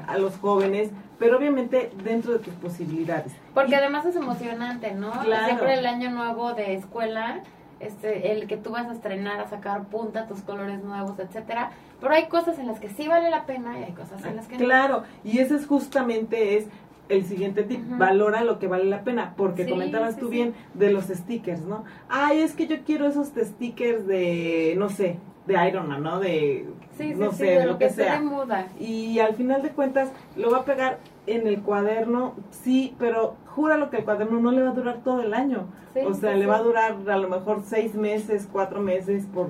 a, 0.09 0.19
los 0.19 0.37
jóvenes, 0.39 0.91
pero 1.19 1.37
obviamente 1.39 1.91
dentro 2.05 2.33
de 2.33 2.39
tus 2.39 2.55
posibilidades. 2.55 3.33
Porque 3.55 3.77
además 3.77 4.07
es 4.07 4.17
emocionante, 4.17 4.95
¿no? 4.95 5.11
Claro. 5.13 5.47
Siempre 5.47 5.75
el 5.75 5.87
año 5.87 6.11
nuevo 6.11 6.55
de 6.55 6.75
escuela, 6.75 7.41
este, 7.81 8.33
el 8.33 8.47
que 8.47 8.57
tú 8.57 8.71
vas 8.71 8.87
a 8.89 8.93
estrenar, 8.93 9.41
a 9.41 9.49
sacar 9.49 9.85
punta, 9.85 10.27
tus 10.27 10.41
colores 10.43 10.83
nuevos, 10.85 11.19
etcétera. 11.19 11.71
Pero 12.01 12.15
hay 12.15 12.27
cosas 12.29 12.59
en 12.59 12.67
las 12.67 12.79
que 12.81 12.89
sí 12.89 13.09
vale 13.09 13.31
la 13.31 13.45
pena 13.47 13.79
y 13.79 13.85
hay 13.85 13.93
cosas 13.93 14.25
en 14.25 14.37
las 14.37 14.47
que 14.47 14.57
no. 14.59 14.65
Claro, 14.65 15.03
y 15.25 15.39
ese 15.39 15.57
es 15.57 15.67
justamente 15.67 16.57
es 16.57 16.67
el 17.09 17.25
siguiente 17.25 17.65
tip, 17.65 17.81
valora 17.99 18.45
lo 18.45 18.61
que 18.61 18.69
vale 18.69 18.85
la 18.85 19.03
pena, 19.03 19.35
porque 19.37 19.65
Sí, 19.65 19.71
comentabas 19.71 20.15
sí, 20.15 20.21
tú 20.21 20.27
sí. 20.29 20.33
bien 20.33 20.55
de 20.75 20.93
los 20.93 21.07
stickers, 21.07 21.63
¿no? 21.63 21.83
Ay, 22.09 22.39
es 22.41 22.53
que 22.55 22.69
yo 22.69 22.85
quiero 22.85 23.07
esos 23.09 23.27
stickers 23.37 24.07
de, 24.07 24.77
no 24.79 24.91
sé, 24.91 25.19
de 25.47 25.69
Iron 25.69 25.89
Man, 25.89 26.03
¿no? 26.03 26.21
De, 26.21 26.67
Sí, 26.97 27.15
sí, 27.15 27.19
no 27.19 27.31
sí, 27.31 27.39
sé, 27.39 27.45
de 27.45 27.59
de 27.61 27.67
lo 27.67 27.79
que 27.79 27.87
esté 27.87 28.05
sea. 28.05 28.15
de 28.15 28.21
moda. 28.21 28.67
Y 28.79 29.19
al 29.21 29.35
final 29.35 29.63
de 29.63 29.71
cuentas 29.71 30.13
lo 30.37 30.51
va 30.51 30.59
a 30.59 30.65
pegar 30.65 30.99
en 31.27 31.47
el 31.47 31.63
cuaderno, 31.63 32.35
sí, 32.51 32.95
pero 32.99 33.37
júralo 33.47 33.89
que 33.89 33.99
el 33.99 34.05
cuaderno 34.05 34.39
no 34.39 34.53
le 34.53 34.63
va 34.63 34.71
a 34.71 34.75
durar 34.75 34.99
todo 35.03 35.23
el 35.23 35.33
año. 35.33 35.67
Sí, 35.95 36.01
o 36.01 36.13
sea, 36.13 36.33
sí, 36.33 36.39
le 36.39 36.45
sí. 36.45 36.51
va 36.51 36.57
a 36.57 36.63
durar 36.63 36.97
a 37.09 37.17
lo 37.17 37.29
mejor 37.29 37.63
seis 37.65 37.95
meses, 37.95 38.47
cuatro 38.53 38.81
meses, 38.81 39.27
por, 39.33 39.49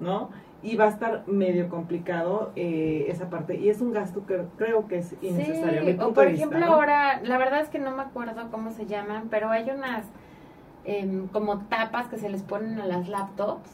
¿no? 0.00 0.30
Y 0.62 0.76
va 0.76 0.86
a 0.86 0.88
estar 0.88 1.24
medio 1.26 1.68
complicado 1.68 2.52
eh, 2.56 3.06
esa 3.08 3.28
parte. 3.28 3.56
Y 3.56 3.68
es 3.68 3.80
un 3.80 3.92
gasto 3.92 4.24
que 4.26 4.42
creo 4.56 4.88
que 4.88 4.98
es 4.98 5.14
innecesario. 5.22 5.84
Sí, 5.84 5.96
o 6.00 6.12
por 6.14 6.28
vista, 6.28 6.46
ejemplo 6.46 6.60
¿no? 6.60 6.66
ahora, 6.74 7.20
la 7.22 7.36
verdad 7.38 7.60
es 7.60 7.68
que 7.68 7.78
no 7.78 7.94
me 7.94 8.02
acuerdo 8.02 8.50
cómo 8.50 8.70
se 8.70 8.86
llaman, 8.86 9.28
pero 9.30 9.50
hay 9.50 9.70
unas 9.70 10.04
em, 10.84 11.28
como 11.28 11.58
tapas 11.66 12.08
que 12.08 12.16
se 12.16 12.28
les 12.30 12.42
ponen 12.42 12.78
a 12.80 12.86
las 12.86 13.08
laptops 13.08 13.70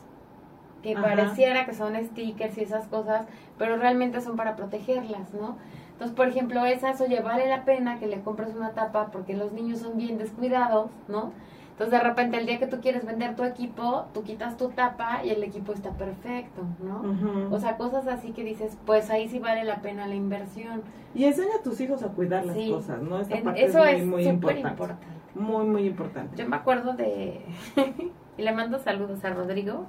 que 0.86 0.94
Ajá. 0.96 1.02
pareciera 1.02 1.66
que 1.66 1.74
son 1.74 1.96
stickers 1.96 2.56
y 2.58 2.60
esas 2.62 2.86
cosas, 2.86 3.26
pero 3.58 3.76
realmente 3.76 4.20
son 4.20 4.36
para 4.36 4.54
protegerlas, 4.54 5.34
¿no? 5.34 5.56
Entonces, 5.92 6.14
por 6.14 6.28
ejemplo, 6.28 6.64
esas, 6.64 7.00
oye, 7.00 7.20
vale 7.20 7.48
la 7.48 7.64
pena 7.64 7.98
que 7.98 8.06
le 8.06 8.20
compres 8.20 8.54
una 8.54 8.70
tapa 8.70 9.06
porque 9.10 9.34
los 9.34 9.52
niños 9.52 9.80
son 9.80 9.96
bien 9.96 10.16
descuidados, 10.18 10.90
¿no? 11.08 11.32
Entonces, 11.72 11.98
de 11.98 12.06
repente, 12.08 12.38
el 12.38 12.46
día 12.46 12.58
que 12.58 12.66
tú 12.68 12.80
quieres 12.80 13.04
vender 13.04 13.34
tu 13.34 13.44
equipo, 13.44 14.04
tú 14.14 14.22
quitas 14.22 14.56
tu 14.56 14.68
tapa 14.68 15.24
y 15.24 15.30
el 15.30 15.42
equipo 15.42 15.72
está 15.72 15.90
perfecto, 15.90 16.62
¿no? 16.82 17.00
Ujú. 17.00 17.54
O 17.54 17.58
sea, 17.58 17.76
cosas 17.76 18.06
así 18.06 18.30
que 18.32 18.44
dices, 18.44 18.78
pues 18.86 19.10
ahí 19.10 19.28
sí 19.28 19.38
vale 19.40 19.64
la 19.64 19.82
pena 19.82 20.06
la 20.06 20.14
inversión. 20.14 20.82
y 21.14 21.24
enseña 21.24 21.56
a 21.58 21.62
tus 21.62 21.80
hijos 21.80 22.02
a 22.02 22.08
cuidar 22.08 22.44
las 22.46 22.56
Sí. 22.56 22.70
cosas, 22.70 23.00
¿no? 23.02 23.18
Esa 23.18 23.34
En- 23.34 23.44
parte 23.44 23.64
eso 23.64 23.84
es 23.84 24.00
es 24.00 24.06
muy, 24.06 24.22
muy 24.22 24.26
importante. 24.28 24.68
importante. 24.70 25.06
Muy, 25.34 25.64
muy 25.66 25.86
importante. 25.86 26.36
Yo 26.36 26.46
me 26.48 26.56
acuerdo 26.56 26.92
de, 26.92 27.40
y 28.38 28.42
le 28.42 28.52
mando 28.52 28.78
saludos 28.78 29.24
a 29.24 29.30
Rodrigo, 29.30 29.86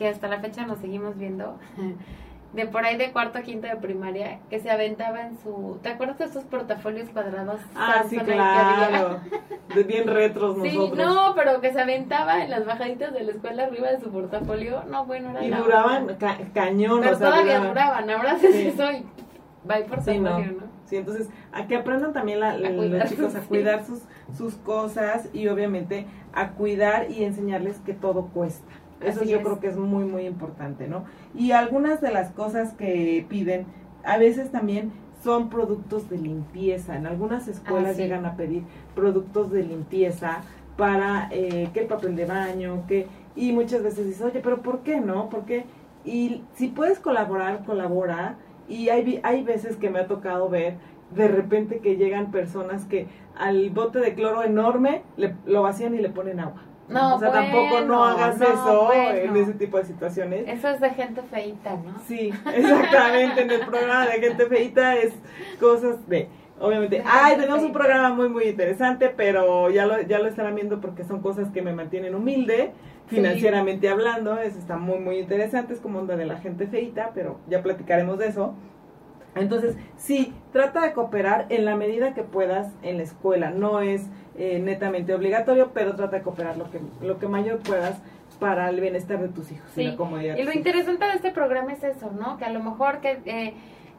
que 0.00 0.08
hasta 0.08 0.28
la 0.28 0.40
fecha 0.40 0.64
nos 0.66 0.78
seguimos 0.78 1.18
viendo, 1.18 1.58
de 2.54 2.66
por 2.66 2.86
ahí 2.86 2.96
de 2.96 3.12
cuarto 3.12 3.38
a 3.38 3.42
quinto 3.42 3.66
de 3.68 3.76
primaria, 3.76 4.38
que 4.48 4.58
se 4.58 4.70
aventaba 4.70 5.26
en 5.26 5.36
su, 5.40 5.78
¿te 5.82 5.90
acuerdas 5.90 6.18
de 6.18 6.24
esos 6.24 6.42
portafolios 6.44 7.10
cuadrados? 7.10 7.60
Ah, 7.76 8.02
sí, 8.08 8.16
claro. 8.18 9.20
De 9.74 9.82
bien 9.84 10.06
retros 10.08 10.56
Sí, 10.62 10.74
nosotros. 10.74 11.06
no, 11.06 11.34
pero 11.36 11.60
que 11.60 11.70
se 11.70 11.80
aventaba 11.82 12.42
en 12.42 12.50
las 12.50 12.64
bajaditas 12.64 13.12
de 13.12 13.24
la 13.24 13.32
escuela 13.32 13.64
arriba 13.64 13.88
de 13.90 14.00
su 14.00 14.10
portafolio, 14.10 14.82
no, 14.90 15.04
bueno, 15.04 15.30
era 15.32 15.44
y 15.44 15.48
la 15.50 15.58
duraban 15.58 16.06
ca- 16.18 16.38
cañón. 16.54 17.00
pero 17.02 17.14
o 17.14 17.18
sea, 17.18 17.28
todavía 17.30 17.58
duraban. 17.58 18.06
duraban, 18.06 18.10
ahora 18.10 18.38
Sí. 18.38 18.46
sí 18.52 18.72
soy, 18.74 19.04
va 19.70 19.76
Sí, 19.76 19.82
portafolio, 19.86 20.22
no. 20.22 20.38
¿no? 20.38 20.70
Sí, 20.86 20.96
entonces, 20.96 21.28
a 21.52 21.66
que 21.66 21.76
aprendan 21.76 22.14
también 22.14 22.40
la- 22.40 22.56
los 22.56 23.08
chicos 23.10 23.34
a 23.36 23.40
cuidar 23.42 23.84
sus, 23.84 24.00
sus 24.36 24.54
cosas 24.54 25.28
y 25.34 25.46
obviamente 25.48 26.06
a 26.32 26.48
cuidar 26.52 27.10
y 27.10 27.22
enseñarles 27.22 27.78
que 27.80 27.92
todo 27.92 28.24
cuesta. 28.28 28.72
Eso 29.02 29.20
Así 29.20 29.30
yo 29.30 29.38
es. 29.38 29.42
creo 29.44 29.60
que 29.60 29.68
es 29.68 29.76
muy, 29.76 30.04
muy 30.04 30.26
importante, 30.26 30.88
¿no? 30.88 31.04
Y 31.34 31.52
algunas 31.52 32.00
de 32.00 32.10
las 32.12 32.30
cosas 32.32 32.72
que 32.74 33.24
piden, 33.28 33.66
a 34.04 34.18
veces 34.18 34.50
también 34.50 34.92
son 35.22 35.48
productos 35.50 36.08
de 36.10 36.18
limpieza. 36.18 36.96
En 36.96 37.06
algunas 37.06 37.48
escuelas 37.48 37.92
Ah, 37.92 37.94
sí. 37.94 38.02
llegan 38.02 38.26
a 38.26 38.36
pedir 38.36 38.62
productos 38.94 39.50
de 39.50 39.62
limpieza 39.64 40.42
para 40.76 41.28
eh, 41.30 41.68
que 41.74 41.80
el 41.80 41.86
papel 41.86 42.16
de 42.16 42.24
baño, 42.26 42.84
que 42.86 43.06
y 43.36 43.52
muchas 43.52 43.82
veces 43.82 44.06
dices, 44.06 44.22
oye, 44.22 44.40
pero 44.42 44.60
¿por 44.62 44.80
qué 44.80 45.00
no? 45.00 45.28
¿Por 45.28 45.44
qué? 45.44 45.64
Y 46.04 46.42
si 46.54 46.68
puedes 46.68 46.98
colaborar, 46.98 47.64
colabora. 47.64 48.36
Y 48.68 48.88
hay, 48.88 49.20
hay 49.22 49.42
veces 49.42 49.76
que 49.76 49.90
me 49.90 49.98
ha 49.98 50.06
tocado 50.06 50.48
ver 50.48 50.74
de 51.14 51.26
repente 51.26 51.78
que 51.80 51.96
llegan 51.96 52.30
personas 52.30 52.84
que 52.84 53.08
al 53.36 53.70
bote 53.70 53.98
de 53.98 54.14
cloro 54.14 54.42
enorme 54.44 55.02
le, 55.16 55.34
lo 55.44 55.62
vacían 55.62 55.94
y 55.94 55.98
le 55.98 56.08
ponen 56.10 56.38
agua. 56.40 56.62
No, 56.90 57.16
o 57.16 57.18
sea, 57.20 57.30
tampoco 57.30 57.80
no 57.82 58.04
hagas 58.04 58.38
no, 58.38 58.46
eso 58.46 58.86
bueno. 58.86 59.10
en 59.10 59.36
ese 59.36 59.54
tipo 59.54 59.78
de 59.78 59.84
situaciones. 59.84 60.44
Eso 60.48 60.68
es 60.68 60.80
de 60.80 60.90
gente 60.90 61.22
feita, 61.22 61.72
¿no? 61.74 61.98
Sí, 62.06 62.32
exactamente. 62.54 63.42
en 63.42 63.50
el 63.50 63.60
programa 63.66 64.06
de 64.06 64.20
Gente 64.20 64.46
Feita 64.46 64.96
es 64.96 65.12
cosas 65.60 66.06
de. 66.08 66.28
Obviamente, 66.60 66.96
De 66.96 67.04
ay, 67.06 67.36
tenemos 67.36 67.62
un 67.62 67.72
programa 67.72 68.10
muy, 68.14 68.28
muy 68.28 68.44
interesante, 68.44 69.08
pero 69.08 69.70
ya 69.70 69.86
lo, 69.86 70.02
ya 70.02 70.18
lo 70.18 70.26
estarán 70.28 70.54
viendo 70.54 70.80
porque 70.80 71.04
son 71.04 71.22
cosas 71.22 71.50
que 71.50 71.62
me 71.62 71.72
mantienen 71.72 72.14
humilde, 72.14 72.72
Sí. 73.08 73.16
financieramente 73.16 73.88
hablando. 73.88 74.38
Eso 74.38 74.58
está 74.58 74.76
muy, 74.76 74.98
muy 74.98 75.18
interesante. 75.18 75.72
Es 75.72 75.80
como 75.80 76.00
onda 76.00 76.16
de 76.16 76.26
la 76.26 76.36
gente 76.38 76.66
feita, 76.66 77.12
pero 77.14 77.38
ya 77.48 77.62
platicaremos 77.62 78.18
de 78.18 78.26
eso. 78.28 78.54
Entonces, 79.34 79.76
sí, 79.96 80.34
trata 80.52 80.82
de 80.82 80.92
cooperar 80.92 81.46
en 81.50 81.64
la 81.64 81.76
medida 81.76 82.14
que 82.14 82.22
puedas 82.24 82.72
en 82.82 82.96
la 82.98 83.04
escuela. 83.04 83.50
No 83.50 83.80
es 83.80 84.02
eh, 84.36 84.58
netamente 84.58 85.14
obligatorio, 85.14 85.70
pero 85.72 85.94
trata 85.96 86.18
de 86.18 86.22
cooperar 86.22 86.56
lo 86.56 86.70
que, 86.70 86.80
lo 87.02 87.18
que 87.18 87.28
mayor 87.28 87.58
puedas 87.58 88.00
para 88.38 88.68
el 88.70 88.80
bienestar 88.80 89.20
de 89.20 89.28
tus 89.28 89.52
hijos 89.52 89.68
y 89.72 89.74
Sí, 89.74 89.84
la 89.84 89.96
comodidad. 89.96 90.36
Y 90.36 90.42
lo 90.44 90.52
interesante 90.52 91.04
de 91.04 91.12
este 91.12 91.30
programa 91.30 91.72
es 91.72 91.84
eso, 91.84 92.10
¿no? 92.10 92.38
Que 92.38 92.46
a 92.46 92.50
lo 92.50 92.60
mejor 92.60 93.00
que 93.00 93.20
eh, 93.26 93.54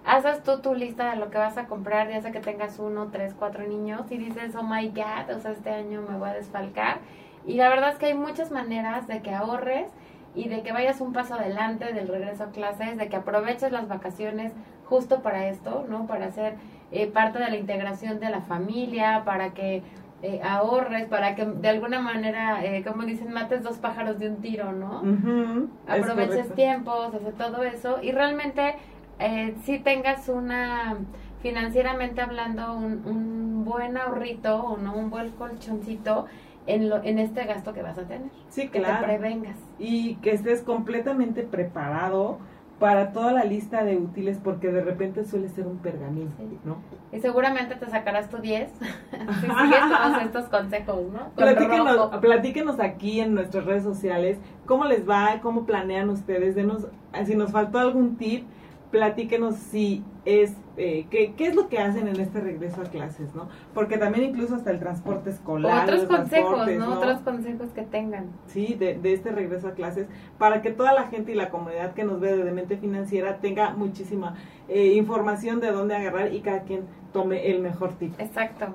haces 0.05 0.43
tú 0.43 0.59
tu 0.59 0.73
lista 0.73 1.11
de 1.11 1.17
lo 1.17 1.29
que 1.29 1.37
vas 1.37 1.57
a 1.57 1.65
comprar, 1.67 2.09
ya 2.09 2.21
sea 2.21 2.31
que 2.31 2.39
tengas 2.39 2.79
uno, 2.79 3.09
tres, 3.11 3.35
cuatro 3.37 3.67
niños, 3.67 4.11
y 4.11 4.17
dices, 4.17 4.55
oh 4.55 4.63
my 4.63 4.89
god, 4.89 5.35
o 5.35 5.39
sea, 5.39 5.51
este 5.51 5.69
año 5.69 6.01
me 6.01 6.17
voy 6.17 6.29
a 6.29 6.33
desfalcar. 6.33 6.99
Y 7.45 7.55
la 7.55 7.69
verdad 7.69 7.91
es 7.91 7.97
que 7.97 8.07
hay 8.07 8.13
muchas 8.13 8.51
maneras 8.51 9.07
de 9.07 9.21
que 9.21 9.33
ahorres 9.33 9.87
y 10.33 10.47
de 10.47 10.61
que 10.61 10.71
vayas 10.71 11.01
un 11.01 11.13
paso 11.13 11.35
adelante 11.35 11.93
del 11.93 12.07
regreso 12.07 12.45
a 12.45 12.51
clases, 12.51 12.97
de 12.97 13.09
que 13.09 13.17
aproveches 13.17 13.71
las 13.71 13.87
vacaciones 13.87 14.53
justo 14.85 15.21
para 15.21 15.47
esto, 15.47 15.85
¿no? 15.89 16.07
Para 16.07 16.27
hacer 16.27 16.55
eh, 16.91 17.07
parte 17.07 17.39
de 17.39 17.49
la 17.49 17.57
integración 17.57 18.19
de 18.19 18.29
la 18.29 18.41
familia, 18.41 19.23
para 19.25 19.53
que 19.53 19.83
eh, 20.21 20.39
ahorres, 20.43 21.07
para 21.07 21.35
que 21.35 21.45
de 21.45 21.67
alguna 21.69 21.99
manera, 21.99 22.63
eh, 22.63 22.83
como 22.83 23.03
dicen, 23.03 23.31
mates 23.33 23.63
dos 23.63 23.77
pájaros 23.77 24.19
de 24.19 24.29
un 24.29 24.37
tiro, 24.41 24.71
¿no? 24.71 25.01
Aproveches 25.87 26.53
tiempos, 26.55 27.13
hace 27.13 27.31
todo 27.33 27.63
eso 27.63 27.99
y 28.01 28.11
realmente 28.11 28.75
eh, 29.19 29.55
si 29.63 29.79
tengas 29.79 30.29
una 30.29 30.97
financieramente 31.41 32.21
hablando 32.21 32.73
un, 32.73 33.03
un 33.05 33.65
buen 33.65 33.97
ahorrito 33.97 34.57
o 34.63 34.77
no 34.77 34.93
un 34.95 35.09
buen 35.09 35.31
colchoncito 35.31 36.27
en 36.67 36.87
lo, 36.89 37.03
en 37.03 37.17
este 37.17 37.45
gasto 37.45 37.73
que 37.73 37.81
vas 37.81 37.97
a 37.97 38.03
tener 38.03 38.29
Sí, 38.49 38.63
que 38.69 38.79
te 38.79 38.85
claro. 38.85 39.07
prevengas 39.07 39.57
y 39.79 40.15
que 40.17 40.31
estés 40.31 40.61
completamente 40.61 41.41
preparado 41.41 42.37
para 42.81 43.13
toda 43.13 43.31
la 43.31 43.43
lista 43.45 43.83
de 43.83 43.95
útiles 43.95 44.39
porque 44.43 44.71
de 44.71 44.81
repente 44.81 45.23
suele 45.23 45.47
ser 45.49 45.67
un 45.67 45.77
pergamino, 45.77 46.31
Sí. 46.37 46.57
¿no? 46.65 46.77
y 47.13 47.19
seguramente 47.19 47.75
te 47.75 47.85
sacarás 47.87 48.27
tu 48.29 48.37
10 48.39 48.71
si 48.79 48.87
sigues 48.89 49.79
todos 49.87 50.21
estos 50.25 50.45
consejos 50.45 50.95
¿no? 51.13 51.19
Con 51.19 51.35
Platíquenos, 51.35 52.17
platíquenos 52.19 52.79
aquí 52.79 53.19
en 53.19 53.35
nuestras 53.35 53.65
redes 53.65 53.83
sociales 53.83 54.39
cómo 54.65 54.85
les 54.85 55.07
va, 55.07 55.39
cómo 55.43 55.65
planean 55.67 56.09
ustedes, 56.09 56.55
denos, 56.55 56.87
si 57.23 57.35
nos 57.35 57.51
faltó 57.51 57.77
algún 57.77 58.17
tip, 58.17 58.47
platíquenos 58.89 59.55
si 59.55 60.03
es, 60.25 60.55
eh, 60.83 61.05
qué, 61.11 61.33
qué 61.37 61.47
es 61.47 61.55
lo 61.55 61.69
que 61.69 61.77
hacen 61.77 62.07
en 62.07 62.19
este 62.19 62.41
regreso 62.41 62.81
a 62.81 62.85
clases, 62.85 63.35
¿no? 63.35 63.47
Porque 63.73 63.97
también 63.97 64.31
incluso 64.31 64.55
hasta 64.55 64.71
el 64.71 64.79
transporte 64.79 65.29
O 65.29 65.33
escolar. 65.33 65.83
otros 65.83 66.05
consejos 66.05 66.67
¿no? 66.77 66.97
otros 66.97 67.19
consejos 67.21 67.69
que 67.75 67.83
tengan 67.83 68.25
sí, 68.47 68.73
de, 68.73 68.95
de 68.97 69.13
este 69.13 69.31
regreso 69.31 69.67
a 69.67 69.71
clases, 69.73 70.07
para 70.37 70.61
que 70.61 70.71
toda 70.71 70.93
la 70.93 71.07
gente 71.07 71.33
y 71.33 71.35
la 71.35 71.49
comunidad 71.49 71.93
que 71.93 72.03
nos 72.03 72.19
ve 72.19 72.35
de 72.35 72.43
Demente 72.43 72.77
Financiera 72.77 73.37
tenga 73.37 73.71
muchísima 73.71 74.35
eh, 74.67 74.93
información 74.93 75.59
de 75.59 75.71
dónde 75.71 75.95
agarrar 75.95 76.33
y 76.33 76.41
cada 76.41 76.63
quien 76.63 76.85
tome 77.13 77.51
el 77.51 77.61
mejor 77.61 77.93
tip. 77.93 78.13
Exacto. 78.19 78.67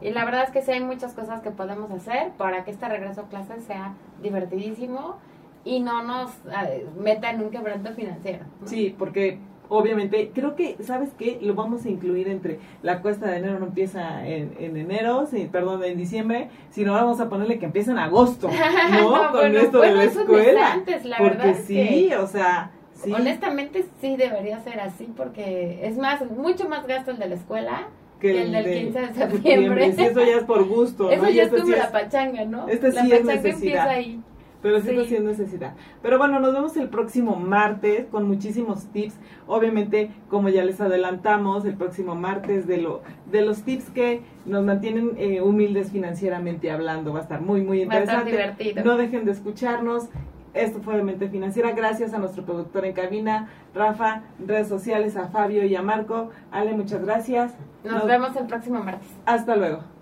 Y 0.00 0.12
la 0.12 0.24
verdad 0.24 0.44
es 0.44 0.50
que 0.50 0.62
sí 0.62 0.70
hay 0.70 0.82
muchas 0.82 1.14
cosas 1.14 1.42
que 1.42 1.50
podemos 1.50 1.90
hacer 1.90 2.30
para 2.38 2.64
que 2.64 2.70
este 2.70 2.88
regreso 2.88 3.22
a 3.22 3.28
clases 3.28 3.64
sea 3.64 3.94
divertidísimo 4.22 5.16
y 5.64 5.80
no 5.80 6.02
nos 6.02 6.30
eh, 6.46 6.86
meta 6.98 7.30
en 7.30 7.42
un 7.42 7.50
quebranto 7.50 7.92
financiero. 7.92 8.44
¿no? 8.60 8.66
Sí, 8.66 8.94
porque 8.98 9.38
obviamente 9.70 10.30
creo 10.34 10.54
que, 10.56 10.76
¿sabes 10.82 11.08
qué? 11.18 11.38
Lo 11.40 11.54
vamos 11.54 11.86
a 11.86 11.88
incluir 11.88 12.28
entre 12.28 12.58
la 12.82 13.00
cuesta 13.00 13.26
de 13.30 13.38
enero 13.38 13.58
no 13.58 13.66
empieza 13.66 14.26
en, 14.26 14.52
en 14.58 14.76
enero, 14.76 15.26
sí, 15.30 15.48
perdón, 15.50 15.82
en 15.84 15.96
diciembre, 15.96 16.50
sino 16.70 16.92
vamos 16.92 17.20
a 17.20 17.28
ponerle 17.30 17.58
que 17.58 17.64
empieza 17.64 17.92
en 17.92 17.98
agosto, 17.98 18.48
¿no? 18.48 19.00
No, 19.10 19.30
Con 19.30 19.40
bueno, 19.40 19.58
esto 19.60 19.80
de 19.80 19.86
bueno, 19.88 19.94
la 19.96 20.04
es 20.04 20.16
un 20.16 20.28
mes 20.28 20.38
escuela. 20.40 20.72
antes, 20.74 21.04
la 21.06 21.16
porque 21.16 21.36
verdad 21.36 21.48
es 21.50 21.64
sí, 21.64 22.06
que- 22.08 22.16
o 22.18 22.26
sea, 22.26 22.72
sí. 22.94 23.12
Honestamente 23.12 23.86
sí 24.02 24.16
debería 24.16 24.60
ser 24.60 24.80
así 24.80 25.08
porque 25.16 25.80
es 25.82 25.96
más, 25.96 26.20
mucho 26.30 26.68
más 26.68 26.86
gasto 26.86 27.12
el 27.12 27.18
de 27.18 27.28
la 27.28 27.34
escuela 27.36 27.88
que 28.20 28.42
el 28.42 28.52
del 28.52 28.64
15 28.92 29.00
de 29.00 29.14
septiembre. 29.14 29.92
Sí, 29.94 30.02
eso 30.02 30.20
ya 30.22 30.36
es 30.36 30.44
por 30.44 30.66
gusto, 30.68 31.10
Eso 31.10 31.28
ya 31.30 31.44
es 31.44 31.48
esto 31.48 31.62
como 31.62 31.72
sí 31.72 31.78
la 31.78 31.90
pachanga, 31.90 32.44
¿no? 32.44 32.68
este 32.68 32.92
la 32.92 33.02
sí 33.02 33.12
es 33.12 33.20
pachanga 33.20 33.34
necesidad. 33.42 33.54
empieza 33.54 33.90
ahí. 33.90 34.20
Pero 34.62 34.80
sí, 34.80 34.90
sí 35.06 35.16
es 35.16 35.22
necesidad. 35.22 35.74
Pero 36.02 36.18
bueno, 36.18 36.38
nos 36.40 36.52
vemos 36.52 36.76
el 36.76 36.88
próximo 36.88 37.36
martes 37.36 38.06
con 38.10 38.28
muchísimos 38.28 38.86
tips. 38.86 39.14
Obviamente, 39.46 40.10
como 40.28 40.48
ya 40.48 40.64
les 40.64 40.80
adelantamos, 40.80 41.64
el 41.64 41.74
próximo 41.74 42.14
martes 42.14 42.66
de 42.66 42.78
lo 42.78 43.02
de 43.30 43.42
los 43.42 43.62
tips 43.62 43.90
que 43.90 44.22
nos 44.44 44.64
mantienen 44.64 45.12
eh, 45.16 45.40
humildes 45.40 45.90
financieramente 45.90 46.70
hablando. 46.70 47.12
Va 47.12 47.20
a 47.20 47.22
estar 47.22 47.40
muy, 47.40 47.62
muy 47.62 47.82
interesante. 47.82 48.14
Va 48.14 48.38
a 48.42 48.44
estar 48.50 48.56
divertido. 48.56 48.84
No 48.84 48.96
dejen 48.96 49.24
de 49.24 49.32
escucharnos. 49.32 50.08
Esto 50.52 50.80
fue 50.82 50.96
de 50.96 51.04
Mente 51.04 51.28
Financiera. 51.28 51.72
Gracias 51.72 52.12
a 52.12 52.18
nuestro 52.18 52.44
productor 52.44 52.84
en 52.84 52.92
cabina, 52.92 53.48
Rafa, 53.72 54.22
redes 54.44 54.68
sociales, 54.68 55.16
a 55.16 55.28
Fabio 55.28 55.64
y 55.64 55.76
a 55.76 55.82
Marco. 55.82 56.30
Ale, 56.50 56.72
muchas 56.72 57.04
gracias. 57.04 57.54
Nos 57.84 58.06
vemos 58.06 58.34
el 58.36 58.46
próximo 58.46 58.82
martes. 58.82 59.08
Hasta 59.24 59.54
luego. 59.56 59.99